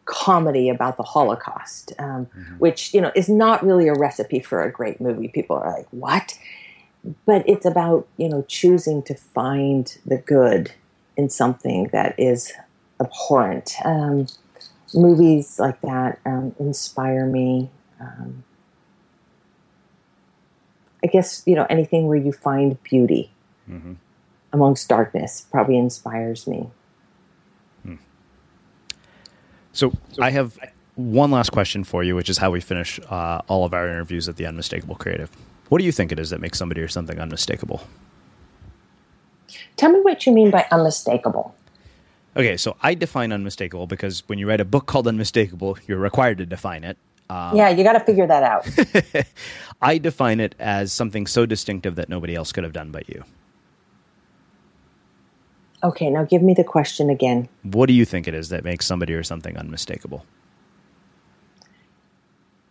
comedy 0.06 0.70
about 0.70 0.98
the 0.98 1.04
Holocaust, 1.04 1.94
um, 2.00 2.26
mm-hmm. 2.26 2.56
which 2.56 2.94
you 2.94 3.02
know 3.02 3.12
is 3.16 3.30
not 3.30 3.64
really 3.64 3.88
a 3.88 3.94
recipe 3.94 4.40
for 4.40 4.64
a 4.64 4.72
great 4.72 5.00
movie. 5.00 5.28
People 5.28 5.58
are 5.58 5.72
like, 5.72 5.88
"What?" 5.92 6.38
But 7.26 7.48
it's 7.48 7.66
about 7.66 8.08
you 8.18 8.28
know 8.28 8.44
choosing 8.48 9.04
to 9.04 9.16
find 9.16 9.96
the 10.06 10.18
good 10.18 10.72
in 11.16 11.30
something 11.30 11.90
that 11.92 12.16
is 12.18 12.54
abhorrent. 13.00 13.76
Um, 13.86 14.28
movies 14.94 15.60
like 15.60 15.80
that 15.82 16.20
um, 16.26 16.56
inspire 16.60 17.26
me. 17.26 17.70
Um, 18.00 18.44
I 21.04 21.08
guess 21.08 21.44
you 21.46 21.56
know 21.56 21.66
anything 21.70 22.08
where 22.08 22.18
you 22.18 22.32
find 22.32 22.82
beauty 22.84 23.32
mm-hmm. 23.70 23.94
amongst 24.52 24.90
darkness 24.90 25.46
probably 25.52 25.78
inspires 25.78 26.48
me. 26.48 26.70
So 29.78 29.94
I 30.20 30.32
have 30.32 30.58
one 30.96 31.30
last 31.30 31.52
question 31.52 31.84
for 31.84 32.04
you, 32.04 32.16
which 32.16 32.30
is 32.30 32.40
how 32.40 32.50
we 32.50 32.60
finish 32.60 33.00
uh, 33.12 33.42
all 33.48 33.64
of 33.64 33.76
our 33.76 33.88
interviews 33.88 34.28
at 34.28 34.36
the 34.36 34.48
Unmistakable 34.48 34.96
Creative. 34.96 35.30
What 35.70 35.78
do 35.78 35.86
you 35.86 35.92
think 35.92 36.12
it 36.12 36.18
is 36.18 36.32
that 36.32 36.42
makes 36.42 36.58
somebody 36.58 36.82
or 36.82 36.88
something 36.88 37.20
unmistakable? 37.20 37.84
Tell 39.76 39.92
me 39.92 40.02
what 40.02 40.26
you 40.26 40.34
mean 40.34 40.50
by 40.50 40.66
unmistakable. 40.72 41.54
Okay, 42.38 42.56
so 42.56 42.78
I 42.84 42.94
define 42.94 43.32
unmistakable 43.32 43.88
because 43.88 44.22
when 44.28 44.38
you 44.38 44.48
write 44.48 44.62
a 44.62 44.66
book 44.66 44.86
called 44.86 45.08
Unmistakable, 45.08 45.76
you're 45.88 45.98
required 45.98 46.38
to 46.38 46.46
define 46.46 46.84
it. 46.84 46.96
Um, 47.32 47.58
yeah, 47.58 47.70
you 47.70 47.84
got 47.84 47.94
to 47.94 48.00
figure 48.00 48.28
that 48.28 48.44
out. 48.44 49.26
I 49.82 49.98
define 49.98 50.40
it 50.40 50.54
as 50.60 50.94
something 50.94 51.26
so 51.26 51.48
distinctive 51.48 51.96
that 51.96 52.10
nobody 52.10 52.36
else 52.36 52.52
could 52.52 52.64
have 52.64 52.74
done 52.74 52.92
but 52.92 53.10
you. 53.10 53.24
Okay, 55.84 56.12
now 56.12 56.24
give 56.26 56.44
me 56.44 56.54
the 56.54 56.64
question 56.64 57.10
again. 57.10 57.50
What 57.64 57.88
do 57.88 57.94
you 57.94 58.06
think 58.06 58.28
it 58.28 58.36
is 58.36 58.50
that 58.50 58.64
makes 58.64 58.86
somebody 58.86 59.14
or 59.14 59.24
something 59.24 59.58
unmistakable? 59.58 60.24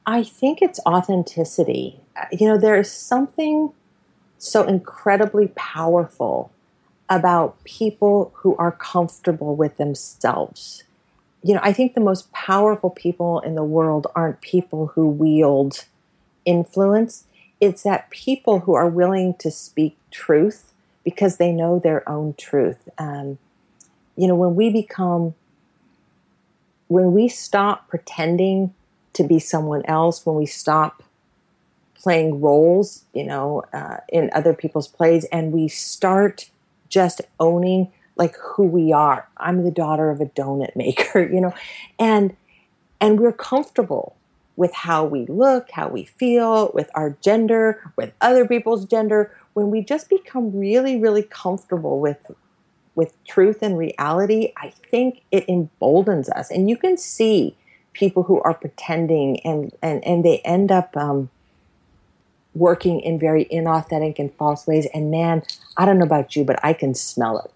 I 0.06 0.22
think 0.22 0.62
it's 0.62 0.78
authenticity. 0.86 2.00
You 2.30 2.46
know, 2.46 2.56
there 2.56 2.78
is 2.78 2.90
something 2.90 3.72
so 4.38 4.62
incredibly 4.62 5.48
powerful 5.56 6.52
about 7.08 7.62
people 7.64 8.32
who 8.36 8.56
are 8.56 8.72
comfortable 8.72 9.54
with 9.54 9.76
themselves. 9.76 10.82
You 11.42 11.54
know, 11.54 11.60
I 11.62 11.72
think 11.72 11.94
the 11.94 12.00
most 12.00 12.32
powerful 12.32 12.90
people 12.90 13.40
in 13.40 13.54
the 13.54 13.64
world 13.64 14.06
aren't 14.14 14.40
people 14.40 14.88
who 14.88 15.08
wield 15.08 15.84
influence, 16.44 17.24
it's 17.60 17.82
that 17.84 18.10
people 18.10 18.60
who 18.60 18.74
are 18.74 18.88
willing 18.88 19.34
to 19.34 19.50
speak 19.50 19.96
truth 20.10 20.72
because 21.04 21.36
they 21.36 21.52
know 21.52 21.78
their 21.78 22.08
own 22.08 22.34
truth. 22.34 22.88
Um, 22.98 23.38
you 24.16 24.26
know, 24.26 24.34
when 24.34 24.54
we 24.56 24.70
become, 24.70 25.34
when 26.88 27.12
we 27.12 27.28
stop 27.28 27.88
pretending 27.88 28.74
to 29.12 29.24
be 29.24 29.38
someone 29.38 29.84
else, 29.86 30.26
when 30.26 30.36
we 30.36 30.46
stop 30.46 31.02
playing 31.94 32.40
roles, 32.40 33.04
you 33.14 33.24
know, 33.24 33.64
uh, 33.72 33.98
in 34.08 34.30
other 34.32 34.52
people's 34.52 34.88
plays, 34.88 35.24
and 35.26 35.52
we 35.52 35.68
start 35.68 36.50
just 36.88 37.20
owning 37.40 37.92
like 38.16 38.36
who 38.36 38.64
we 38.64 38.92
are. 38.92 39.28
I'm 39.36 39.64
the 39.64 39.70
daughter 39.70 40.10
of 40.10 40.20
a 40.20 40.26
donut 40.26 40.74
maker, 40.76 41.22
you 41.32 41.40
know, 41.40 41.54
and 41.98 42.36
and 43.00 43.20
we're 43.20 43.32
comfortable 43.32 44.16
with 44.56 44.72
how 44.72 45.04
we 45.04 45.26
look, 45.26 45.70
how 45.70 45.86
we 45.86 46.04
feel, 46.04 46.70
with 46.72 46.90
our 46.94 47.10
gender, 47.20 47.92
with 47.96 48.14
other 48.22 48.46
people's 48.48 48.86
gender 48.86 49.30
when 49.56 49.70
we 49.70 49.82
just 49.82 50.10
become 50.10 50.54
really, 50.54 50.98
really 50.98 51.22
comfortable 51.22 51.98
with 51.98 52.18
with 52.94 53.12
truth 53.24 53.62
and 53.62 53.78
reality, 53.78 54.52
I 54.56 54.70
think 54.90 55.22
it 55.30 55.48
emboldens 55.48 56.28
us. 56.30 56.50
And 56.50 56.68
you 56.68 56.76
can 56.76 56.96
see 56.96 57.56
people 57.92 58.22
who 58.22 58.40
are 58.42 58.52
pretending 58.52 59.40
and 59.40 59.72
and, 59.80 60.04
and 60.04 60.24
they 60.24 60.40
end 60.40 60.70
up 60.70 60.94
um, 60.94 61.30
working 62.56 63.00
in 63.00 63.18
very 63.18 63.44
inauthentic 63.46 64.18
and 64.18 64.32
false 64.34 64.66
ways. 64.66 64.86
And 64.94 65.10
man, 65.10 65.42
I 65.76 65.84
don't 65.84 65.98
know 65.98 66.06
about 66.06 66.34
you, 66.36 66.44
but 66.44 66.58
I 66.64 66.72
can 66.72 66.94
smell 66.94 67.38
it. 67.38 67.50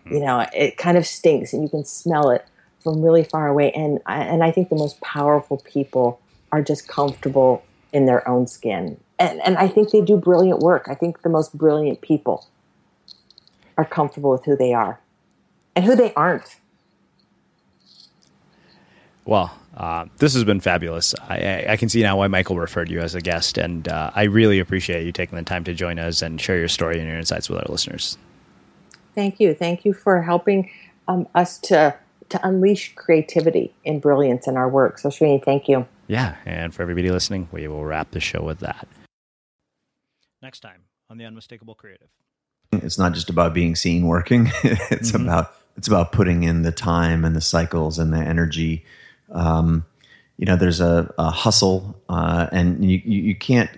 Mm-hmm. 0.00 0.14
You 0.14 0.20
know, 0.20 0.46
it 0.54 0.76
kind 0.76 0.96
of 0.96 1.06
stinks, 1.06 1.52
and 1.52 1.62
you 1.62 1.68
can 1.68 1.84
smell 1.84 2.30
it 2.30 2.44
from 2.82 3.02
really 3.02 3.24
far 3.24 3.48
away. 3.48 3.70
And 3.72 4.00
I, 4.06 4.22
and 4.22 4.42
I 4.42 4.50
think 4.50 4.68
the 4.68 4.76
most 4.76 5.00
powerful 5.00 5.58
people 5.58 6.20
are 6.52 6.62
just 6.62 6.88
comfortable 6.88 7.62
in 7.92 8.06
their 8.06 8.26
own 8.26 8.46
skin 8.46 8.96
and, 9.20 9.40
and 9.42 9.58
I 9.58 9.68
think 9.68 9.90
they 9.90 10.00
do 10.00 10.16
brilliant 10.16 10.60
work. 10.60 10.86
I 10.88 10.94
think 10.94 11.20
the 11.20 11.28
most 11.28 11.56
brilliant 11.56 12.00
people 12.00 12.48
are 13.76 13.84
comfortable 13.84 14.30
with 14.30 14.46
who 14.46 14.56
they 14.56 14.72
are 14.72 14.98
and 15.76 15.84
who 15.84 15.94
they 15.94 16.14
aren't. 16.14 16.56
Well, 19.30 19.56
uh, 19.76 20.06
this 20.18 20.34
has 20.34 20.42
been 20.42 20.58
fabulous. 20.58 21.14
I, 21.28 21.66
I, 21.68 21.76
can 21.76 21.88
see 21.88 22.02
now 22.02 22.16
why 22.16 22.26
Michael 22.26 22.58
referred 22.58 22.90
you 22.90 22.98
as 22.98 23.14
a 23.14 23.20
guest, 23.20 23.58
and 23.58 23.86
uh, 23.86 24.10
I 24.12 24.24
really 24.24 24.58
appreciate 24.58 25.06
you 25.06 25.12
taking 25.12 25.38
the 25.38 25.44
time 25.44 25.62
to 25.64 25.72
join 25.72 26.00
us 26.00 26.20
and 26.20 26.40
share 26.40 26.58
your 26.58 26.66
story 26.66 26.98
and 26.98 27.06
your 27.06 27.16
insights 27.16 27.48
with 27.48 27.60
our 27.60 27.66
listeners. 27.68 28.18
Thank 29.14 29.38
you. 29.38 29.54
Thank 29.54 29.84
you 29.84 29.92
for 29.92 30.20
helping 30.20 30.68
um, 31.06 31.28
us 31.36 31.58
to 31.60 31.96
to 32.30 32.46
unleash 32.46 32.92
creativity 32.96 33.72
and 33.86 34.02
brilliance 34.02 34.48
in 34.48 34.56
our 34.56 34.68
work. 34.68 34.98
So, 34.98 35.10
Srini, 35.10 35.44
thank 35.44 35.68
you. 35.68 35.86
Yeah, 36.08 36.34
and 36.44 36.74
for 36.74 36.82
everybody 36.82 37.12
listening, 37.12 37.48
we 37.52 37.68
will 37.68 37.84
wrap 37.84 38.10
the 38.10 38.18
show 38.18 38.42
with 38.42 38.58
that 38.58 38.88
next 40.42 40.58
time 40.58 40.82
on 41.08 41.18
the 41.18 41.24
Unmistakable 41.24 41.76
Creative. 41.76 42.08
It's 42.72 42.98
not 42.98 43.12
just 43.12 43.30
about 43.30 43.54
being 43.54 43.76
seen 43.76 44.08
working. 44.08 44.46
it's 44.64 45.12
mm-hmm. 45.12 45.28
about 45.28 45.54
it's 45.76 45.86
about 45.86 46.10
putting 46.10 46.42
in 46.42 46.62
the 46.62 46.72
time 46.72 47.24
and 47.24 47.36
the 47.36 47.40
cycles 47.40 47.96
and 47.96 48.12
the 48.12 48.18
energy. 48.18 48.84
Um, 49.32 49.84
you 50.36 50.46
know, 50.46 50.56
there's 50.56 50.80
a, 50.80 51.12
a 51.18 51.30
hustle, 51.30 52.00
uh, 52.08 52.46
and 52.52 52.84
you, 52.84 53.00
you, 53.04 53.22
you 53.22 53.34
can't. 53.34 53.70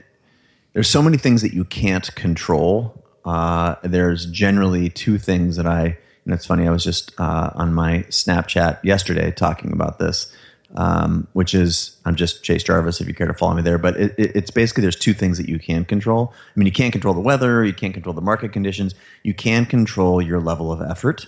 There's 0.73 0.89
so 0.89 1.03
many 1.03 1.17
things 1.17 1.43
that 1.43 1.53
you 1.53 1.65
can't 1.65 2.15
control. 2.15 3.05
Uh, 3.25 3.77
there's 3.83 4.27
generally 4.27 4.89
two 4.89 5.19
things 5.19 5.57
that 5.57 5.67
I. 5.67 5.99
Know, 6.25 6.35
it's 6.35 6.47
funny. 6.47 6.69
I 6.69 6.71
was 6.71 6.85
just 6.85 7.13
uh, 7.19 7.51
on 7.55 7.75
my 7.75 8.05
Snapchat 8.09 8.85
yesterday 8.85 9.33
talking 9.33 9.73
about 9.73 9.99
this 9.99 10.33
um, 10.75 11.27
which 11.33 11.55
is 11.55 11.97
I'm 12.05 12.17
just 12.17 12.43
Chase 12.43 12.63
Jarvis 12.63 13.01
if 13.01 13.09
you 13.09 13.15
care 13.15 13.27
to 13.27 13.35
follow 13.35 13.55
me 13.55 13.63
there. 13.63 13.79
But 13.79 13.97
it, 13.99 14.15
it, 14.19 14.37
it's 14.37 14.51
basically 14.51 14.83
there's 14.83 14.97
two 14.97 15.15
things 15.15 15.39
that 15.39 15.49
you 15.49 15.59
can 15.59 15.85
control. 15.85 16.33
I 16.35 16.59
mean, 16.59 16.67
you 16.67 16.73
can't 16.73 16.93
control 16.93 17.15
the 17.15 17.21
weather, 17.21 17.65
you 17.65 17.75
can't 17.75 17.95
control 17.95 18.15
the 18.15 18.21
market 18.21 18.53
conditions, 18.53 18.95
you 19.23 19.35
can 19.35 19.67
control 19.67 20.23
your 20.23 20.41
level 20.41 20.73
of 20.73 20.81
effort, 20.81 21.27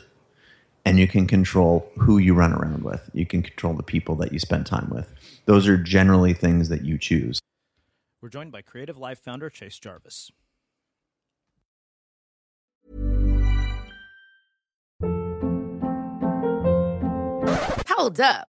and 0.85 0.99
you 0.99 1.09
can 1.09 1.27
control 1.27 1.91
who 1.99 2.19
you 2.19 2.35
run 2.35 2.53
around 2.53 2.85
with. 2.85 3.09
You 3.13 3.27
can 3.27 3.43
control 3.43 3.75
the 3.75 3.83
people 3.83 4.15
that 4.17 4.33
you 4.33 4.39
spend 4.39 4.67
time 4.67 4.91
with. 4.91 5.13
Those 5.47 5.67
are 5.67 5.77
generally 5.77 6.35
things 6.35 6.69
that 6.69 6.85
you 6.85 6.99
choose. 6.99 7.41
We're 8.21 8.29
joined 8.29 8.53
by 8.53 8.63
Creative 8.63 8.97
Live 8.97 9.19
founder 9.19 9.51
Chase 9.51 9.79
Jarvis. 9.79 10.31
Hold 17.89 18.21
up. 18.21 18.49